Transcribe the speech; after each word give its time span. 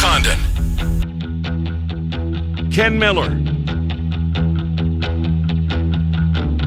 Condon. 0.00 0.38
Ken 2.70 2.96
Miller. 2.96 3.28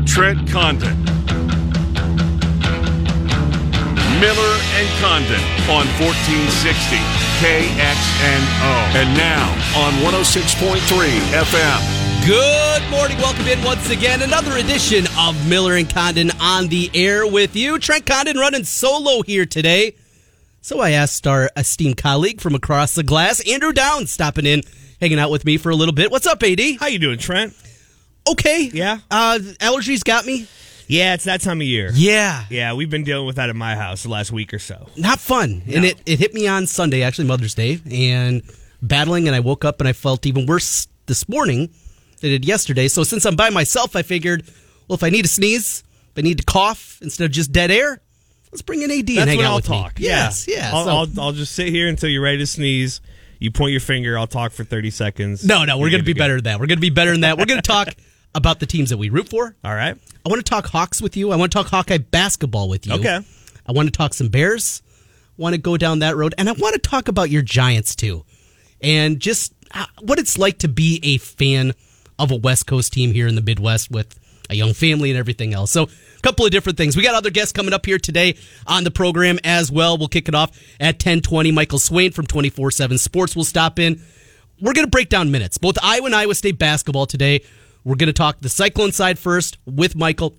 Trent 0.06 0.50
Condon. 0.50 0.98
Miller 4.20 4.54
and 4.75 4.90
Condon 5.00 5.42
on 5.72 5.88
1460 5.98 6.98
KXNO. 7.40 8.73
And 9.00 9.18
now 9.18 9.48
on 9.77 9.93
106.3 10.04 10.77
FM. 11.32 12.02
Good 12.27 12.89
morning. 12.91 13.18
Welcome 13.18 13.48
in 13.48 13.63
once 13.63 13.89
again. 13.89 14.21
Another 14.21 14.57
edition 14.57 15.05
of 15.18 15.48
Miller 15.48 15.77
and 15.77 15.89
Condon 15.89 16.32
on 16.41 16.68
the 16.68 16.91
air 16.93 17.25
with 17.25 17.55
you. 17.55 17.79
Trent 17.79 18.05
Condon 18.05 18.38
running 18.38 18.66
solo 18.66 19.21
here 19.21 19.45
today. 19.45 19.95
So 20.64 20.80
I 20.80 20.91
asked 20.91 21.25
our 21.25 21.50
esteemed 21.57 21.98
colleague 21.98 22.39
from 22.39 22.54
across 22.54 22.94
the 22.94 23.02
glass, 23.02 23.39
Andrew 23.50 23.73
Downs, 23.73 24.12
stopping 24.12 24.45
in, 24.45 24.62
hanging 24.99 25.17
out 25.17 25.31
with 25.31 25.44
me 25.44 25.58
for 25.58 25.72
a 25.72 25.76
little 25.76 25.94
bit. 25.94 26.12
What's 26.12 26.27
up, 26.27 26.44
AD? 26.44 26.59
How 26.80 26.86
you 26.86 26.99
doing, 26.99 27.17
Trent? 27.17 27.55
Okay. 28.30 28.70
Yeah? 28.72 29.00
Uh, 29.09 29.39
allergies 29.59 30.03
got 30.03 30.23
me. 30.23 30.48
Yeah, 30.86 31.16
it's 31.16 31.23
that 31.23 31.41
time 31.41 31.62
of 31.62 31.67
year. 31.67 31.89
Yeah. 31.95 32.45
Yeah, 32.52 32.73
we've 32.73 32.91
been 32.91 33.03
dealing 33.03 33.26
with 33.26 33.38
that 33.38 33.50
at 33.50 33.55
my 33.55 33.76
house 33.76 34.03
the 34.03 34.09
last 34.09 34.31
week 34.31 34.53
or 34.53 34.59
so. 34.59 34.88
Not 34.98 35.20
fun. 35.20 35.63
And 35.73 35.84
it, 35.84 36.00
it 36.05 36.20
hit 36.20 36.31
me 36.36 36.48
on 36.48 36.67
Sunday, 36.67 37.02
actually 37.02 37.28
Mother's 37.28 37.55
Day, 37.55 37.80
and 37.89 38.44
battling, 38.84 39.25
and 39.25 39.36
I 39.36 39.39
woke 39.39 39.66
up 39.66 39.80
and 39.80 39.88
I 39.88 39.94
felt 39.94 40.28
even 40.28 40.45
worse 40.45 40.88
this 41.08 41.28
morning 41.28 41.70
than 42.20 42.30
I 42.30 42.34
did 42.34 42.45
yesterday. 42.45 42.88
So 42.88 43.03
since 43.03 43.25
I'm 43.25 43.36
by 43.36 43.50
myself, 43.50 43.95
I 43.95 44.03
figured, 44.03 44.44
well, 44.88 44.95
if 44.95 45.03
I 45.03 45.09
need 45.09 45.23
to 45.23 45.28
sneeze, 45.28 45.84
if 46.12 46.20
I 46.20 46.22
need 46.22 46.38
to 46.38 46.44
cough 46.45 47.00
instead 47.02 47.25
of 47.25 47.31
just 47.31 47.52
dead 47.52 47.72
air, 47.72 48.00
let's 48.52 48.62
bring 48.62 48.82
in 48.82 48.91
AD 48.91 48.98
and 48.98 49.08
That's 49.18 49.28
hang 49.30 49.38
when 49.38 49.46
out 49.46 49.50
I'll 49.52 49.55
with 49.58 49.66
talk. 49.66 50.00
me. 50.00 50.05
Yes, 50.05 50.48
yeah. 50.48 50.72
I'll, 50.73 50.86
so- 50.86 50.92
I'll, 51.22 51.26
I'll 51.28 51.32
just 51.34 51.54
sit 51.54 51.68
here 51.70 51.88
until 51.88 52.09
you're 52.09 52.22
ready 52.23 52.38
to 52.40 52.48
sneeze. 52.48 53.02
You 53.40 53.50
point 53.52 53.72
your 53.72 53.82
finger. 53.82 54.18
I'll 54.20 54.28
talk 54.28 54.52
for 54.52 54.64
30 54.64 54.92
seconds. 54.92 55.44
no, 55.46 55.66
no, 55.66 55.78
we're 55.80 55.90
going 55.90 56.02
to 56.02 56.05
be 56.05 56.14
good 56.14 56.20
better 56.20 56.36
than 56.36 56.44
that. 56.44 56.59
We're 56.59 56.67
going 56.67 56.78
to 56.78 56.81
be 56.81 56.92
better 56.92 57.12
than 57.12 57.22
that. 57.22 57.38
We're 57.40 57.45
going 57.45 57.62
to 57.62 57.67
talk 57.67 57.88
about 58.36 58.59
the 58.59 58.67
teams 58.67 58.92
that 58.92 58.98
we 58.98 59.09
root 59.09 59.30
for. 59.30 59.56
All 59.64 59.73
right. 59.73 59.95
I 60.23 60.30
want 60.30 60.45
to 60.45 60.48
talk 60.48 60.67
Hawks 60.67 61.02
with 61.02 61.17
you. 61.17 61.31
I 61.31 61.36
want 61.38 61.52
to 61.52 61.58
talk 61.58 61.67
Hawkeye 61.67 61.98
basketball 61.98 62.70
with 62.70 62.86
you. 62.86 62.94
Okay. 62.94 63.20
I 63.66 63.72
want 63.72 63.88
to 63.88 63.92
talk 63.92 64.14
some 64.14 64.28
Bears. 64.28 64.84
Want 65.38 65.56
to 65.56 65.62
go 65.62 65.75
down 65.75 66.00
that 66.00 66.16
road, 66.16 66.36
and 66.38 66.47
I 66.47 66.52
want 66.52 66.73
to 66.73 66.80
talk 66.80 67.08
about 67.08 67.31
your 67.31 67.42
Giants 67.42 67.95
too, 67.95 68.25
and 68.80 69.20
just 69.20 69.53
uh, 69.73 69.86
what 70.02 70.20
it's 70.20 70.38
like 70.38 70.59
to 70.59 70.68
be 70.68 71.00
a 71.02 71.18
fan 71.18 71.73
of 72.20 72.30
a 72.30 72.36
West 72.36 72.68
Coast 72.68 72.94
team 72.94 73.12
here 73.14 73.25
in 73.28 73.34
the 73.34 73.42
Midwest 73.42 73.90
with 73.90 74.20
a 74.52 74.56
young 74.56 74.73
family 74.73 75.09
and 75.09 75.18
everything 75.18 75.53
else. 75.53 75.72
So, 75.72 75.84
a 75.84 75.88
couple 76.22 76.45
of 76.45 76.52
different 76.52 76.77
things. 76.77 76.95
We 76.95 77.03
got 77.03 77.16
other 77.16 77.30
guests 77.30 77.52
coming 77.52 77.73
up 77.73 77.86
here 77.86 78.00
today 78.00 78.36
on 78.67 78.83
the 78.83 78.91
program 78.91 79.39
as 79.44 79.72
well. 79.72 79.97
We'll 79.97 80.08
kick 80.08 80.28
it 80.28 80.36
off 80.36 80.58
at 80.80 81.00
ten 81.00 81.22
twenty. 81.22 81.52
Michael 81.52 81.80
Swain 81.80 82.11
from 82.11 82.28
twenty 82.28 82.50
four 82.50 82.72
seven 82.72 82.97
Sports 82.97 83.36
will 83.36 83.44
stop 83.44 83.80
in. 83.80 84.02
We're 84.59 84.73
going 84.73 84.86
to 84.86 84.91
break 84.91 85.09
down 85.09 85.31
minutes. 85.31 85.58
Both 85.58 85.78
Iowa 85.81 86.05
and 86.05 86.16
Iowa 86.16 86.36
State 86.36 86.59
basketball 86.59 87.08
today. 87.08 87.44
We're 87.83 87.95
going 87.95 88.08
to 88.08 88.13
talk 88.13 88.41
the 88.41 88.50
Cyclone 88.50 88.91
side 88.91 89.17
first 89.17 89.58
with 89.66 89.95
Michael 89.95 90.36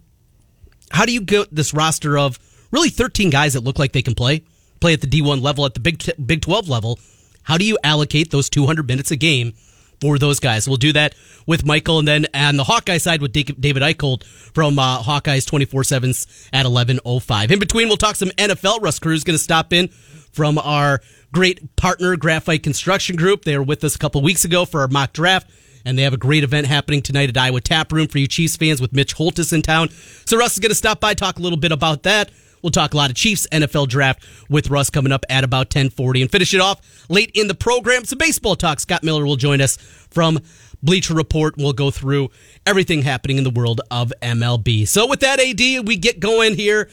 how 0.93 1.07
do 1.07 1.13
you 1.13 1.23
get 1.23 1.55
this 1.55 1.75
roster 1.75 2.19
of 2.19 2.39
really 2.71 2.91
13 2.91 3.31
guys 3.31 3.55
that 3.55 3.65
look 3.65 3.79
like 3.79 3.93
they 3.93 4.03
can 4.03 4.15
play, 4.15 4.45
play 4.81 4.93
at 4.93 5.01
the 5.01 5.07
D1 5.07 5.41
level, 5.43 5.65
at 5.65 5.75
the 5.75 5.81
Big 5.81 6.03
Big 6.25 6.43
12 6.43 6.69
level? 6.69 6.99
How 7.43 7.59
do 7.59 7.65
you 7.65 7.79
allocate 7.83 8.31
those 8.31 8.49
200 8.49 8.87
minutes 8.87 9.11
a 9.11 9.17
game 9.17 9.55
for 10.03 10.19
those 10.19 10.41
guys? 10.41 10.67
We'll 10.67 10.77
do 10.79 10.93
that 10.95 11.15
with 11.47 11.65
Michael, 11.65 12.01
and 12.01 12.09
then 12.09 12.27
on 12.35 12.57
the 12.57 12.65
Hawkeye 12.65 12.99
side 12.99 13.23
with 13.23 13.33
David 13.33 13.83
Eickholt 13.83 14.25
from 14.25 14.79
uh, 14.79 15.01
Hawkeyes 15.01 15.47
24 15.47 15.83
7s 15.83 16.49
at 16.53 16.67
11:05. 16.67 17.51
In 17.51 17.59
between, 17.61 17.87
we'll 17.87 17.97
talk 17.97 18.17
some 18.17 18.31
NFL. 18.31 18.83
Russ 18.83 18.99
Carew's 18.99 19.23
going 19.23 19.39
to 19.39 19.43
stop 19.43 19.73
in 19.73 19.89
from 20.33 20.59
our 20.59 21.01
great 21.33 21.77
partner 21.77 22.17
Graphite 22.17 22.65
Construction 22.65 23.15
Group. 23.15 23.45
They 23.45 23.57
were 23.57 23.63
with 23.63 23.85
us 23.85 23.95
a 23.95 23.99
couple 23.99 24.21
weeks 24.23 24.45
ago 24.45 24.65
for 24.65 24.81
our 24.81 24.89
mock 24.89 25.13
draft 25.13 25.49
and 25.85 25.99
they 25.99 26.03
have 26.03 26.15
a 26.15 26.19
great 26.19 26.45
event 26.45 26.67
happening 26.67 27.03
tonight 27.03 27.29
at 27.29 27.37
Iowa 27.37 27.61
Tap 27.61 27.93
Room 27.93 28.07
for 28.07 28.19
you 28.19 28.29
Chiefs 28.29 28.57
fans 28.57 28.81
with 28.81 28.93
Mitch 28.93 29.15
Holthus 29.15 29.53
in 29.53 29.63
town. 29.63 29.89
So 30.27 30.37
Russ 30.37 30.53
is 30.53 30.61
going 30.61 30.71
to 30.71 30.77
stop 30.77 31.01
by, 31.01 31.15
talk 31.15 31.39
a 31.39 31.43
little 31.43 31.59
bit 31.59 31.73
about 31.73 32.05
that. 32.05 32.31
We'll 32.63 32.71
talk 32.71 32.95
a 32.95 32.97
lot 32.97 33.11
of 33.11 33.17
Chiefs 33.17 33.47
NFL 33.51 33.89
draft 33.89 34.25
with 34.49 34.71
Russ 34.71 34.89
coming 34.89 35.13
up 35.13 35.25
at 35.29 35.45
about 35.45 35.67
1040 35.67 36.23
and 36.23 36.31
finish 36.31 36.55
it 36.55 36.61
off 36.61 36.81
late 37.09 37.31
in 37.35 37.49
the 37.49 37.55
program. 37.55 38.05
Some 38.05 38.19
baseball 38.19 38.57
talk. 38.57 38.81
Scott 38.81 39.03
Miller 39.03 39.27
will 39.27 39.37
join 39.37 39.61
us 39.61 39.77
from 40.11 40.39
Bleacher 40.83 41.15
Report. 41.15 41.57
We'll 41.57 41.73
go 41.73 41.91
through 41.91 42.31
everything 42.67 43.03
happening 43.03 43.39
in 43.39 43.45
the 43.45 43.51
world 43.51 43.81
of 43.91 44.13
MLB. 44.23 44.87
So 44.87 45.07
with 45.09 45.21
that, 45.21 45.41
AD, 45.41 45.87
we 45.87 45.97
get 45.97 46.21
going 46.21 46.55
here 46.55 46.89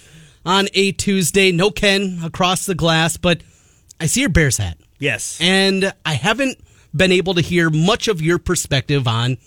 on 0.46 0.68
a 0.74 0.91
Tuesday. 0.91 1.52
No 1.52 1.69
Ken 1.72 2.19
across 2.24 2.66
the 2.66 2.75
glass, 2.75 3.18
but 3.18 3.41
I 4.00 4.08
see 4.08 4.22
your 4.22 4.29
Bears 4.29 4.58
hat. 4.58 4.78
Yes. 4.97 5.38
And 5.41 5.94
I 6.06 6.13
haven't 6.13 6.59
been 6.96 7.12
able 7.12 7.35
to 7.35 7.41
hear 7.41 7.69
much 7.69 8.08
of 8.08 8.22
your 8.22 8.40
perspective 8.40 9.08
on 9.08 9.38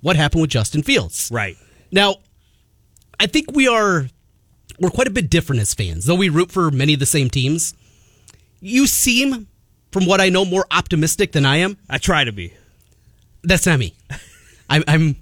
what 0.00 0.16
happened 0.16 0.42
with 0.42 0.50
Justin 0.50 0.82
Fields. 0.82 1.30
right. 1.32 1.56
Now, 1.92 2.16
I 3.20 3.26
think 3.26 3.52
we 3.52 3.68
are 3.68 4.08
we're 4.78 4.90
quite 4.90 5.06
a 5.06 5.10
bit 5.12 5.30
different 5.30 5.60
as 5.62 5.74
fans, 5.74 6.06
though 6.06 6.14
we 6.14 6.28
root 6.28 6.50
for 6.50 6.70
many 6.70 6.94
of 6.94 7.00
the 7.00 7.06
same 7.06 7.30
teams. 7.30 7.74
You 8.60 8.86
seem, 8.86 9.46
from 9.90 10.06
what 10.06 10.20
I 10.20 10.28
know, 10.28 10.44
more 10.44 10.66
optimistic 10.70 11.32
than 11.32 11.44
I 11.44 11.56
am. 11.58 11.76
I 11.90 11.98
try 11.98 12.24
to 12.24 12.32
be. 12.32 12.52
That's 13.42 13.66
not 13.66 13.78
me. 13.78 13.94
I'm, 14.70 14.84
I'm 14.86 15.16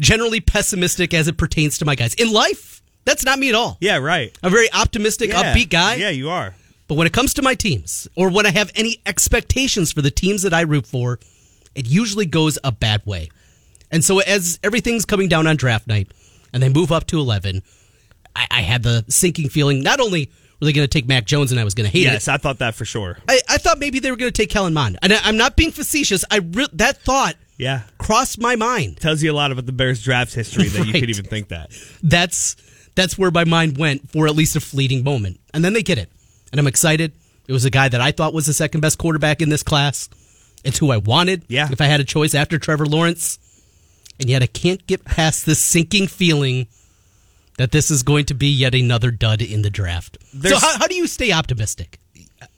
generally 0.00 0.40
pessimistic 0.40 1.14
as 1.14 1.28
it 1.28 1.36
pertains 1.36 1.78
to 1.78 1.84
my 1.84 1.94
guys 1.94 2.14
in 2.14 2.32
life. 2.32 2.82
That's 3.04 3.24
not 3.24 3.38
me 3.38 3.48
at 3.48 3.54
all. 3.54 3.78
Yeah, 3.80 3.96
right. 3.98 4.36
I'm 4.42 4.52
a 4.52 4.54
very 4.54 4.72
optimistic, 4.72 5.30
Yeah. 5.30 5.54
upbeat 5.54 5.70
guy. 5.70 5.96
Yeah, 5.96 6.10
you 6.10 6.30
are. 6.30 6.54
But 6.86 6.94
when 6.96 7.06
it 7.06 7.12
comes 7.12 7.34
to 7.34 7.42
my 7.42 7.54
teams, 7.54 8.06
or 8.16 8.30
when 8.30 8.46
I 8.46 8.50
have 8.50 8.70
any 8.74 9.00
expectations 9.06 9.90
for 9.92 10.02
the 10.02 10.10
teams 10.10 10.42
that 10.42 10.52
I 10.54 10.60
root 10.60 10.86
for, 10.86 11.18
it 11.74 11.86
usually 11.86 12.26
goes 12.26 12.58
a 12.62 12.70
bad 12.70 13.04
way. 13.06 13.30
And 13.90 14.04
so 14.04 14.20
as 14.20 14.58
everything's 14.62 15.04
coming 15.04 15.28
down 15.28 15.46
on 15.46 15.56
draft 15.56 15.86
night 15.86 16.12
and 16.52 16.62
they 16.62 16.68
move 16.68 16.92
up 16.92 17.06
to 17.08 17.18
11, 17.18 17.62
I, 18.34 18.46
I 18.50 18.60
had 18.62 18.82
the 18.82 19.04
sinking 19.08 19.48
feeling 19.48 19.82
not 19.82 20.00
only 20.00 20.30
were 20.60 20.66
they 20.66 20.72
going 20.72 20.84
to 20.86 20.88
take 20.92 21.06
Mac 21.08 21.24
Jones 21.26 21.50
and 21.50 21.60
I 21.60 21.64
was 21.64 21.74
going 21.74 21.86
to 21.86 21.92
hate 21.92 22.02
Yes, 22.04 22.28
it, 22.28 22.32
I 22.32 22.36
thought 22.36 22.58
that 22.58 22.74
for 22.74 22.84
sure. 22.84 23.18
I, 23.28 23.40
I 23.48 23.58
thought 23.58 23.78
maybe 23.78 23.98
they 23.98 24.10
were 24.10 24.16
going 24.16 24.32
to 24.32 24.36
take 24.42 24.48
Kellen 24.50 24.72
Mond. 24.74 24.98
And 25.02 25.12
I, 25.12 25.18
I'm 25.24 25.36
not 25.36 25.56
being 25.56 25.72
facetious. 25.72 26.24
I 26.30 26.38
re- 26.38 26.68
That 26.74 26.98
thought 26.98 27.34
Yeah. 27.58 27.82
crossed 27.98 28.40
my 28.40 28.54
mind. 28.56 28.98
Tells 29.00 29.22
you 29.22 29.32
a 29.32 29.34
lot 29.34 29.50
about 29.52 29.66
the 29.66 29.72
Bears 29.72 30.02
draft 30.02 30.34
history 30.34 30.68
that 30.68 30.86
you 30.86 30.92
could 30.92 31.10
even 31.10 31.24
think 31.24 31.48
that. 31.48 31.70
that's 32.02 32.56
that's 32.94 33.16
where 33.18 33.30
my 33.30 33.44
mind 33.44 33.78
went 33.78 34.10
for 34.10 34.26
at 34.26 34.34
least 34.36 34.54
a 34.54 34.60
fleeting 34.60 35.02
moment. 35.02 35.40
And 35.54 35.64
then 35.64 35.72
they 35.72 35.82
get 35.82 35.98
it. 35.98 36.10
And 36.52 36.60
I'm 36.60 36.66
excited. 36.66 37.12
It 37.48 37.52
was 37.52 37.64
a 37.64 37.70
guy 37.70 37.88
that 37.88 38.00
I 38.00 38.12
thought 38.12 38.32
was 38.34 38.46
the 38.46 38.52
second 38.54 38.82
best 38.82 38.98
quarterback 38.98 39.40
in 39.42 39.48
this 39.48 39.62
class. 39.62 40.08
It's 40.62 40.78
who 40.78 40.92
I 40.92 40.98
wanted. 40.98 41.44
Yeah. 41.48 41.68
If 41.72 41.80
I 41.80 41.86
had 41.86 41.98
a 42.00 42.04
choice 42.04 42.34
after 42.36 42.58
Trevor 42.58 42.86
Lawrence. 42.86 43.38
And 44.20 44.28
yet 44.30 44.42
I 44.42 44.46
can't 44.46 44.86
get 44.86 45.04
past 45.04 45.44
this 45.46 45.58
sinking 45.58 46.06
feeling 46.06 46.68
that 47.58 47.70
this 47.70 47.90
is 47.90 48.02
going 48.02 48.24
to 48.26 48.34
be 48.34 48.48
yet 48.48 48.74
another 48.74 49.10
dud 49.10 49.42
in 49.42 49.62
the 49.62 49.70
draft. 49.70 50.18
so 50.40 50.58
how, 50.58 50.78
how 50.78 50.86
do 50.86 50.94
you 50.94 51.06
stay 51.06 51.32
optimistic? 51.32 51.98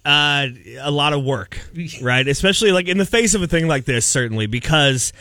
uh, 0.05 0.49
a 0.81 0.91
lot 0.91 1.13
of 1.13 1.25
work, 1.25 1.59
right? 2.03 2.27
Especially 2.27 2.73
like 2.73 2.89
in 2.89 2.99
the 2.99 3.07
face 3.07 3.35
of 3.35 3.43
a 3.43 3.47
thing 3.47 3.67
like 3.67 3.85
this, 3.85 4.05
certainly 4.05 4.47
because 4.47 5.13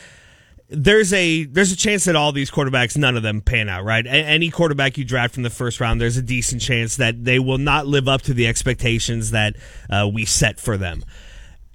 there's 0.69 1.13
a 1.13 1.45
there's 1.45 1.71
a 1.71 1.75
chance 1.75 2.05
that 2.05 2.15
all 2.15 2.31
these 2.31 2.51
quarterbacks, 2.51 2.97
none 2.97 3.15
of 3.15 3.23
them 3.23 3.41
pan 3.41 3.69
out, 3.69 3.85
right? 3.85 4.05
A- 4.05 4.09
any 4.09 4.49
quarterback 4.49 4.97
you 4.97 5.05
draft 5.05 5.33
from 5.33 5.43
the 5.43 5.49
first 5.49 5.79
round, 5.79 6.01
there's 6.01 6.17
a 6.17 6.21
decent 6.21 6.61
chance 6.61 6.97
that 6.97 7.23
they 7.23 7.39
will 7.39 7.57
not 7.57 7.87
live 7.87 8.07
up 8.07 8.23
to 8.23 8.33
the 8.33 8.47
expectations 8.47 9.31
that 9.31 9.55
uh, 9.89 10.09
we 10.11 10.25
set 10.25 10.59
for 10.59 10.77
them. 10.77 11.03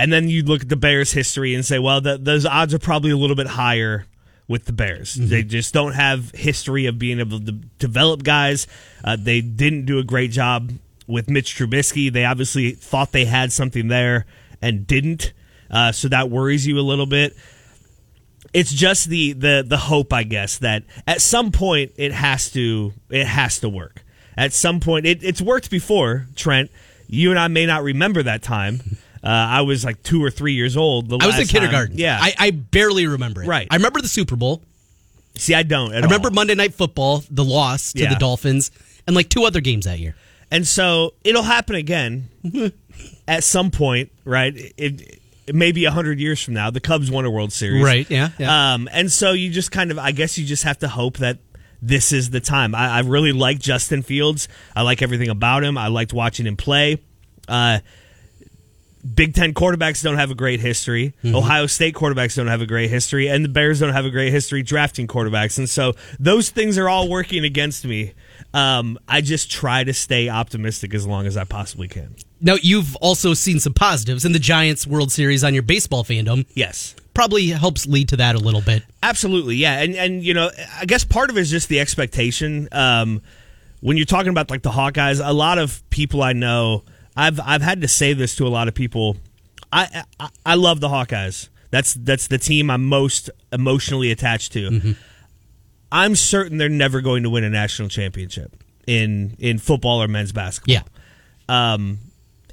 And 0.00 0.12
then 0.12 0.28
you 0.28 0.42
look 0.44 0.62
at 0.62 0.69
the 0.69 0.76
Bears' 0.76 1.12
history 1.12 1.54
and 1.54 1.65
say, 1.65 1.78
well, 1.78 2.00
the, 2.00 2.19
those 2.19 2.47
odds 2.47 2.72
are 2.72 2.78
probably 2.78 3.10
a 3.10 3.16
little 3.16 3.34
bit 3.34 3.48
higher 3.48 4.06
with 4.48 4.64
the 4.64 4.72
Bears. 4.72 5.14
They 5.14 5.42
just 5.42 5.75
don't 5.75 5.92
have 5.92 6.31
history 6.32 6.86
of 6.86 6.98
being 6.98 7.20
able 7.20 7.38
to 7.38 7.53
develop 7.53 8.22
guys. 8.25 8.66
Uh, 9.04 9.16
they 9.20 9.42
didn't 9.42 9.84
do 9.84 9.98
a 9.98 10.03
great 10.03 10.31
job 10.31 10.72
with 11.06 11.28
Mitch 11.28 11.54
Trubisky. 11.54 12.12
They 12.12 12.25
obviously 12.25 12.72
thought 12.72 13.12
they 13.12 13.26
had 13.26 13.53
something 13.53 13.88
there 13.88 14.26
and 14.60 14.86
didn't. 14.86 15.32
Uh, 15.70 15.92
so 15.92 16.09
that 16.09 16.30
worries 16.30 16.66
you 16.66 16.78
a 16.78 16.80
little 16.80 17.06
bit. 17.06 17.36
It's 18.54 18.72
just 18.72 19.10
the 19.10 19.34
the 19.34 19.62
the 19.66 19.77
hope, 19.77 20.12
I 20.12 20.22
guess, 20.22 20.59
that 20.59 20.84
at 21.06 21.21
some 21.21 21.53
point 21.53 21.92
it 21.97 22.12
has 22.12 22.51
to 22.53 22.94
it 23.10 23.27
has 23.27 23.60
to 23.60 23.68
work. 23.68 24.03
At 24.39 24.53
some 24.53 24.80
point, 24.80 25.04
it, 25.04 25.22
it's 25.22 25.42
worked 25.42 25.68
before. 25.71 26.28
Trent, 26.36 26.71
you 27.09 27.30
and 27.30 27.39
I 27.39 27.48
may 27.48 27.66
not 27.66 27.83
remember 27.83 28.22
that 28.22 28.42
time. 28.42 28.97
Uh, 29.22 29.26
I 29.28 29.60
was 29.62 29.84
like 29.84 30.03
two 30.03 30.22
or 30.22 30.30
three 30.30 30.54
years 30.54 30.76
old. 30.76 31.09
the 31.09 31.18
I 31.20 31.26
was 31.26 31.38
in 31.38 31.47
time. 31.47 31.60
kindergarten. 31.60 31.98
Yeah, 31.98 32.18
I, 32.20 32.34
I 32.38 32.50
barely 32.50 33.06
remember 33.06 33.42
it. 33.42 33.47
Right. 33.47 33.66
I 33.70 33.76
remember 33.76 34.00
the 34.00 34.09
Super 34.09 34.36
Bowl. 34.36 34.62
see. 35.36 35.54
I 35.54 35.62
don't. 35.62 35.92
I 35.92 36.00
remember 36.00 36.28
all. 36.28 36.34
Monday 36.34 36.54
Night 36.54 36.74
Football, 36.74 37.22
the 37.30 37.44
loss 37.44 37.92
to 37.94 38.03
Yeah. 38.03 38.10
the 38.15 38.18
Dolphins, 38.20 38.70
and 39.06 39.16
like 39.16 39.28
two 39.28 39.44
other 39.44 39.60
games 39.60 39.84
that 39.86 39.98
year. 39.98 40.15
And 40.50 40.66
so 40.66 41.15
it'll 41.24 41.42
happen 41.42 41.74
again 41.76 42.28
at 43.28 43.44
some 43.44 43.70
point, 43.70 44.10
right? 44.24 44.54
It, 44.76 45.20
it 45.47 45.54
may 45.54 45.72
be 45.72 45.84
100 45.84 46.18
years 46.18 46.42
from 46.42 46.54
now. 46.54 46.70
The 46.70 46.80
Cubs 46.80 47.10
won 47.10 47.24
a 47.24 47.30
World 47.30 47.53
Series. 47.53 47.84
Right, 47.84 48.09
yeah, 48.10 48.30
yeah. 48.38 48.74
Um, 48.74 48.88
and 48.92 49.10
so 49.12 49.32
you 49.32 49.50
just 49.50 49.70
kind 49.72 49.91
of, 49.91 49.98
I 49.98 50.12
guess 50.12 50.38
you 50.38 50.44
just 50.47 50.65
have 50.65 50.78
to 50.78 50.88
hope 50.88 51.18
that 51.18 51.38
this 51.82 52.12
is 52.12 52.30
the 52.30 52.41
time. 52.41 52.74
I, 52.74 52.88
I 52.88 53.00
really 53.00 53.32
like 53.32 53.59
Justin 53.59 54.03
Fields. 54.03 54.48
I 54.74 54.82
like 54.82 55.03
everything 55.03 55.28
about 55.28 55.65
him. 55.65 55.76
I 55.78 55.88
liked 55.88 56.12
watching 56.15 56.47
him 56.47 56.56
play. 56.56 57.03
Uh, 57.47 57.78
Big 59.15 59.34
Ten 59.34 59.54
quarterbacks 59.54 60.03
don't 60.03 60.16
have 60.16 60.30
a 60.30 60.34
great 60.34 60.60
history. 60.60 61.15
Ohio 61.24 61.66
State 61.66 61.95
quarterbacks 61.95 62.36
don't 62.36 62.48
have 62.48 62.60
a 62.60 62.66
great 62.66 62.91
history, 62.91 63.28
and 63.28 63.45
the 63.45 63.48
Bears 63.48 63.80
don't 63.80 63.92
have 63.92 64.04
a 64.04 64.10
great 64.10 64.33
history 64.33 64.62
drafting 64.62 65.06
quarterbacks. 65.06 65.59
And 65.59 65.68
so 65.68 65.95
those 66.18 66.50
things 66.50 66.78
are 66.78 66.89
all 66.89 67.09
working 67.09 67.45
against 67.45 67.84
me. 67.84 68.15
Um, 68.54 68.98
I 69.06 69.21
just 69.21 69.50
try 69.50 69.84
to 69.84 69.92
stay 69.92 70.28
optimistic 70.28 70.95
as 70.95 71.06
long 71.06 71.27
as 71.27 71.36
I 71.36 71.45
possibly 71.45 71.89
can. 71.89 72.16
Now, 72.41 72.54
you've 72.60 72.97
also 72.97 73.34
seen 73.34 73.60
some 73.60 73.74
positives 73.74 74.24
in 74.24 74.33
the 74.33 74.39
Giants 74.39 74.86
World 74.86 75.10
Series 75.12 75.44
on 75.44 75.54
your 75.54 75.62
baseball 75.62 76.04
fandom. 76.04 76.47
Yes. 76.54 76.94
Probably 77.15 77.48
helps 77.48 77.86
lead 77.86 78.09
to 78.10 78.16
that 78.16 78.36
a 78.36 78.39
little 78.39 78.60
bit. 78.60 78.84
Absolutely, 79.03 79.56
yeah, 79.56 79.80
and 79.80 79.97
and 79.97 80.22
you 80.22 80.34
know, 80.34 80.51
I 80.78 80.84
guess 80.84 81.03
part 81.03 81.30
of 81.30 81.36
it 81.36 81.41
is 81.41 81.51
just 81.51 81.68
the 81.68 81.80
expectation. 81.80 82.68
Um, 82.71 83.22
when 83.80 83.97
you're 83.97 84.06
talking 84.06 84.30
about 84.30 84.51
like 84.51 84.62
the 84.62 84.71
Hawkeyes, 84.71 85.21
a 85.24 85.33
lot 85.33 85.59
of 85.59 85.83
people 85.91 86.22
I 86.22 86.33
know, 86.33 86.84
I've 87.18 87.41
I've 87.44 87.62
had 87.62 87.80
to 87.82 87.88
say 87.88 88.12
this 88.12 88.36
to 88.36 88.47
a 88.47 88.48
lot 88.48 88.68
of 88.68 88.74
people. 88.74 89.16
I 89.72 90.04
I, 90.20 90.28
I 90.47 90.54
love 90.54 90.80
the 90.80 90.88
Hawkeyes. 90.88 91.48
That's 91.70 91.94
that's 91.94 92.28
the 92.28 92.38
team 92.38 92.70
I'm 92.70 92.84
most 92.84 93.28
emotionally 93.53 94.10
attached 94.10 94.53
to. 94.53 94.94
I'm 95.91 96.15
certain 96.15 96.59
they're 96.59 96.68
never 96.68 97.00
going 97.00 97.24
to 97.24 97.30
win 97.30 97.44
a 97.44 97.50
national 97.50 97.88
championship 97.88 98.54
in 98.86 99.36
in 99.38 99.59
football 99.59 100.00
or 100.03 100.09
men's 100.09 100.32
basketball. 100.32 100.84
Yeah. 101.48 101.74
Um, 101.74 101.98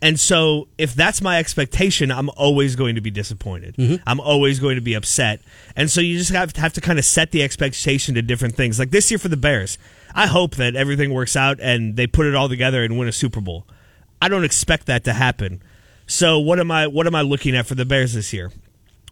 and 0.01 0.19
so 0.19 0.67
if 0.77 0.94
that's 0.94 1.21
my 1.21 1.39
expectation, 1.39 2.12
I'm 2.12 2.29
always 2.31 2.75
going 2.75 2.95
to 2.95 3.01
be 3.01 3.12
disappointed. 3.12 4.01
I'm 4.06 4.19
always 4.19 4.59
going 4.59 4.75
to 4.75 4.81
be 4.81 4.94
upset. 4.94 5.41
And 5.75 5.89
so 5.89 6.01
you 6.01 6.17
just 6.17 6.31
have 6.31 6.53
to 6.53 6.62
have 6.62 6.73
to 6.73 6.81
kind 6.81 7.00
of 7.00 7.06
set 7.06 7.31
the 7.31 7.44
expectation 7.44 8.15
to 8.15 8.21
different 8.21 8.56
things. 8.56 8.77
Like 8.79 8.91
this 8.91 9.09
year 9.12 9.17
for 9.17 9.29
the 9.29 9.38
Bears, 9.38 9.77
I 10.13 10.27
hope 10.27 10.56
that 10.56 10.75
everything 10.75 11.13
works 11.13 11.35
out 11.35 11.59
and 11.62 11.95
they 11.95 12.07
put 12.07 12.25
it 12.25 12.35
all 12.35 12.50
together 12.50 12.83
and 12.83 12.97
win 12.97 13.07
a 13.07 13.12
Super 13.12 13.41
Bowl. 13.41 13.65
I 14.21 14.27
don't 14.27 14.44
expect 14.44 14.88
that 14.88 15.03
to 15.06 15.13
happen. 15.13 15.62
So 16.07 16.39
what 16.39 16.59
am 16.59 16.71
I 16.71 16.88
what 16.88 17.07
am 17.07 17.15
I 17.15 17.21
looking 17.21 17.56
at 17.56 17.65
for 17.65 17.75
the 17.75 17.85
Bears 17.85 18.13
this 18.13 18.33
year? 18.33 18.51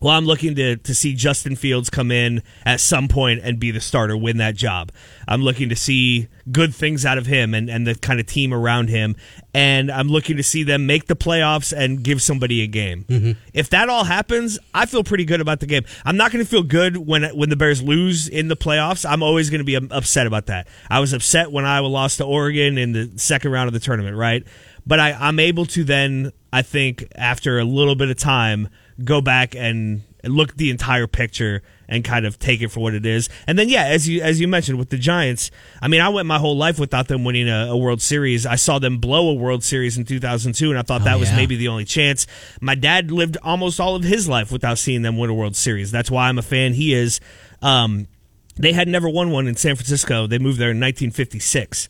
Well, 0.03 0.11
I'm 0.13 0.25
looking 0.25 0.53
to, 0.55 0.75
to 0.75 0.93
see 0.93 1.15
Justin 1.15 1.55
Fields 1.55 1.89
come 1.89 2.11
in 2.11 2.43
at 2.65 2.81
some 2.81 3.07
point 3.07 3.39
and 3.41 3.57
be 3.57 3.71
the 3.71 3.79
starter, 3.79 4.17
win 4.17 4.35
that 4.37 4.53
job. 4.53 4.91
I'm 5.29 5.41
looking 5.41 5.69
to 5.69 5.77
see 5.77 6.27
good 6.51 6.75
things 6.75 7.05
out 7.05 7.17
of 7.17 7.25
him 7.25 7.53
and, 7.53 7.69
and 7.69 7.87
the 7.87 7.95
kind 7.95 8.19
of 8.19 8.25
team 8.25 8.53
around 8.53 8.89
him. 8.89 9.15
And 9.53 9.89
I'm 9.89 10.09
looking 10.09 10.35
to 10.35 10.43
see 10.43 10.63
them 10.63 10.85
make 10.85 11.07
the 11.07 11.15
playoffs 11.15 11.71
and 11.71 12.03
give 12.03 12.21
somebody 12.21 12.63
a 12.63 12.67
game. 12.67 13.05
Mm-hmm. 13.05 13.31
If 13.53 13.69
that 13.69 13.87
all 13.87 14.03
happens, 14.03 14.59
I 14.73 14.87
feel 14.87 15.05
pretty 15.05 15.23
good 15.23 15.39
about 15.39 15.61
the 15.61 15.67
game. 15.67 15.85
I'm 16.03 16.17
not 16.17 16.33
going 16.33 16.43
to 16.43 16.51
feel 16.51 16.63
good 16.63 16.97
when 16.97 17.23
when 17.37 17.49
the 17.49 17.55
Bears 17.55 17.81
lose 17.81 18.27
in 18.27 18.49
the 18.49 18.57
playoffs. 18.57 19.09
I'm 19.09 19.23
always 19.23 19.49
going 19.49 19.59
to 19.59 19.63
be 19.63 19.75
upset 19.75 20.27
about 20.27 20.47
that. 20.47 20.67
I 20.89 20.99
was 20.99 21.13
upset 21.13 21.49
when 21.49 21.63
Iowa 21.63 21.87
lost 21.87 22.17
to 22.17 22.25
Oregon 22.25 22.77
in 22.77 22.91
the 22.91 23.11
second 23.15 23.51
round 23.51 23.67
of 23.67 23.73
the 23.73 23.79
tournament, 23.79 24.17
right? 24.17 24.45
But 24.85 24.99
I, 24.99 25.13
I'm 25.13 25.39
able 25.39 25.65
to 25.67 25.83
then, 25.83 26.31
I 26.51 26.61
think, 26.61 27.05
after 27.15 27.59
a 27.59 27.63
little 27.63 27.95
bit 27.95 28.09
of 28.09 28.17
time, 28.17 28.69
go 29.03 29.21
back 29.21 29.55
and, 29.55 30.03
look 30.23 30.51
at 30.51 30.57
the 30.57 30.69
entire 30.69 31.07
picture 31.07 31.61
and 31.87 32.03
kind 32.03 32.25
of 32.25 32.39
take 32.39 32.61
it 32.61 32.69
for 32.69 32.79
what 32.79 32.93
it 32.93 33.05
is. 33.05 33.29
And 33.45 33.59
then, 33.59 33.69
yeah, 33.69 33.85
as 33.85 34.07
you 34.07 34.21
as 34.21 34.39
you 34.39 34.47
mentioned 34.47 34.79
with 34.79 34.89
the 34.89 34.97
Giants, 34.97 35.51
I 35.81 35.87
mean, 35.87 36.01
I 36.01 36.09
went 36.09 36.27
my 36.27 36.39
whole 36.39 36.57
life 36.57 36.79
without 36.79 37.07
them 37.07 37.23
winning 37.23 37.49
a, 37.49 37.67
a 37.71 37.77
World 37.77 38.01
Series. 38.01 38.45
I 38.45 38.55
saw 38.55 38.79
them 38.79 38.99
blow 38.99 39.29
a 39.29 39.33
World 39.33 39.63
Series 39.63 39.97
in 39.97 40.05
2002, 40.05 40.69
and 40.69 40.79
I 40.79 40.81
thought 40.81 41.03
that 41.03 41.19
was 41.19 41.29
yeah. 41.29 41.35
maybe 41.35 41.55
the 41.55 41.67
only 41.67 41.85
chance. 41.85 42.25
My 42.61 42.75
dad 42.75 43.11
lived 43.11 43.37
almost 43.43 43.79
all 43.79 43.95
of 43.95 44.03
his 44.03 44.27
life 44.27 44.51
without 44.51 44.77
seeing 44.77 45.01
them 45.01 45.17
win 45.17 45.29
a 45.29 45.33
World 45.33 45.55
Series. 45.55 45.91
That's 45.91 46.09
why 46.09 46.29
I'm 46.29 46.37
a 46.37 46.43
fan. 46.43 46.73
He 46.73 46.93
is. 46.93 47.19
Um, 47.61 48.07
they 48.55 48.73
had 48.73 48.87
never 48.87 49.09
won 49.09 49.31
one 49.31 49.47
in 49.47 49.55
San 49.55 49.75
Francisco. 49.75 50.27
They 50.27 50.37
moved 50.37 50.59
there 50.59 50.71
in 50.71 50.79
1956. 50.79 51.89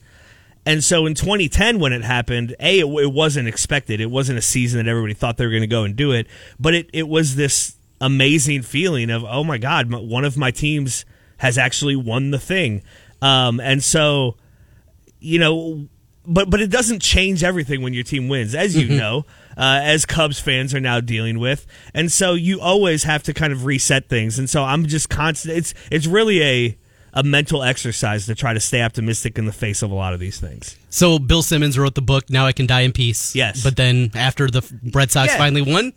And 0.66 0.84
so 0.84 1.06
in 1.06 1.14
2010, 1.14 1.80
when 1.80 1.92
it 1.92 2.04
happened, 2.04 2.56
A, 2.60 2.80
it, 2.80 2.86
it 2.86 3.12
wasn't 3.12 3.48
expected. 3.48 4.00
It 4.00 4.10
wasn't 4.10 4.40
a 4.40 4.42
season 4.42 4.84
that 4.84 4.90
everybody 4.90 5.14
thought 5.14 5.38
they 5.38 5.46
were 5.46 5.52
going 5.52 5.62
to 5.62 5.68
go 5.68 5.84
and 5.84 5.96
do 5.96 6.12
it. 6.12 6.28
But 6.60 6.74
it, 6.74 6.90
it 6.94 7.08
was 7.08 7.36
this 7.36 7.76
amazing 8.00 8.62
feeling 8.62 9.10
of, 9.10 9.24
oh 9.26 9.44
my 9.44 9.58
God, 9.58 9.92
one 9.92 10.24
of 10.24 10.38
my 10.38 10.52
teams 10.52 11.06
has 11.38 11.58
actually 11.58 11.96
won 11.96 12.32
the 12.32 12.40
thing. 12.40 12.84
Um, 13.22 13.60
and 13.60 13.84
so, 13.84 14.38
you 15.20 15.40
know, 15.40 15.88
but 16.26 16.50
but 16.50 16.62
it 16.62 16.70
doesn't 16.70 17.02
change 17.02 17.44
everything 17.44 17.82
when 17.82 17.94
your 17.94 18.04
team 18.04 18.30
wins, 18.30 18.56
as 18.56 18.76
you 18.78 18.88
know, 18.98 19.26
uh, 19.58 19.82
as 19.84 20.06
Cubs 20.06 20.40
fans 20.40 20.74
are 20.74 20.80
now 20.80 21.00
dealing 21.00 21.40
with, 21.40 21.66
and 21.94 22.12
so 22.12 22.34
you 22.34 22.62
always 22.62 23.04
have 23.04 23.24
to 23.24 23.34
kind 23.34 23.52
of 23.52 23.66
reset 23.66 24.08
things. 24.08 24.40
And 24.40 24.50
so 24.50 24.64
I'm 24.64 24.86
just 24.86 25.10
constant. 25.10 25.58
It's 25.58 25.74
it's 25.92 26.08
really 26.08 26.42
a 26.42 26.78
a 27.14 27.24
mental 27.24 27.62
exercise 27.64 28.26
to 28.26 28.34
try 28.36 28.54
to 28.54 28.60
stay 28.60 28.82
optimistic 28.82 29.38
in 29.38 29.46
the 29.46 29.52
face 29.52 29.82
of 29.84 29.92
a 29.92 29.94
lot 29.96 30.14
of 30.14 30.20
these 30.20 30.40
things. 30.40 30.76
So 30.90 31.20
Bill 31.20 31.44
Simmons 31.44 31.78
wrote 31.78 31.96
the 31.96 32.02
book 32.02 32.30
"Now 32.30 32.46
I 32.48 32.52
Can 32.54 32.66
Die 32.66 32.82
in 32.82 32.92
Peace." 32.92 33.36
Yes. 33.36 33.64
but 33.64 33.76
then 33.76 34.10
after 34.16 34.50
the 34.50 34.62
Red 34.94 35.12
Sox 35.12 35.32
Yeah. 35.32 35.38
finally 35.38 35.62
won, 35.62 35.94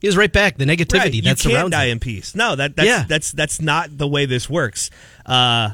he 0.00 0.06
was 0.06 0.16
right 0.16 0.32
back. 0.32 0.58
The 0.58 0.64
negativity 0.66 0.98
Right, 0.98 1.02
that 1.10 1.14
you 1.16 1.22
can't 1.22 1.38
surrounds 1.38 1.70
die 1.72 1.86
him. 1.86 1.92
in 1.92 1.98
peace. 2.00 2.34
No, 2.34 2.54
that 2.56 2.76
that's 2.76 2.86
Yeah. 2.86 3.04
that's 3.08 3.32
that's 3.32 3.60
not 3.60 3.96
the 3.96 4.06
way 4.06 4.26
this 4.26 4.48
works. 4.50 4.90
Uh, 5.26 5.70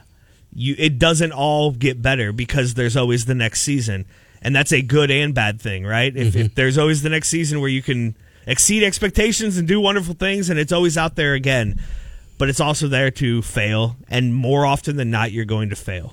you 0.55 0.77
it 0.79 0.99
doesn't 1.01 1.33
all 1.33 1.73
get 1.73 2.01
better 2.01 2.33
because 2.33 2.75
there's 2.75 2.97
always 2.97 3.25
the 3.25 3.35
next 3.35 3.63
season, 3.63 4.05
and 4.43 4.55
that's 4.55 4.73
a 4.73 4.81
good 4.81 5.11
and 5.11 5.35
bad 5.35 5.61
thing, 5.61 5.85
right? 5.85 6.17
If, 6.17 6.29
Mm-hmm. 6.35 6.39
if 6.47 6.55
there's 6.55 6.79
always 6.79 7.03
the 7.03 7.09
next 7.11 7.29
season 7.29 7.61
where 7.61 7.69
you 7.69 7.83
can 7.83 8.15
exceed 8.47 8.85
expectations 8.85 9.57
and 9.59 9.67
do 9.67 9.81
wonderful 9.81 10.15
things, 10.15 10.51
and 10.51 10.59
it's 10.61 10.71
always 10.73 10.97
out 10.97 11.17
there 11.17 11.35
again, 11.35 11.81
but 12.45 12.51
it's 12.51 12.61
also 12.61 12.89
there 12.89 13.11
to 13.11 13.41
fail, 13.41 13.97
and 14.07 14.35
more 14.35 14.67
often 14.67 14.99
than 14.99 15.11
not, 15.11 15.33
you're 15.33 15.47
going 15.47 15.71
to 15.71 15.77
fail. 15.77 16.13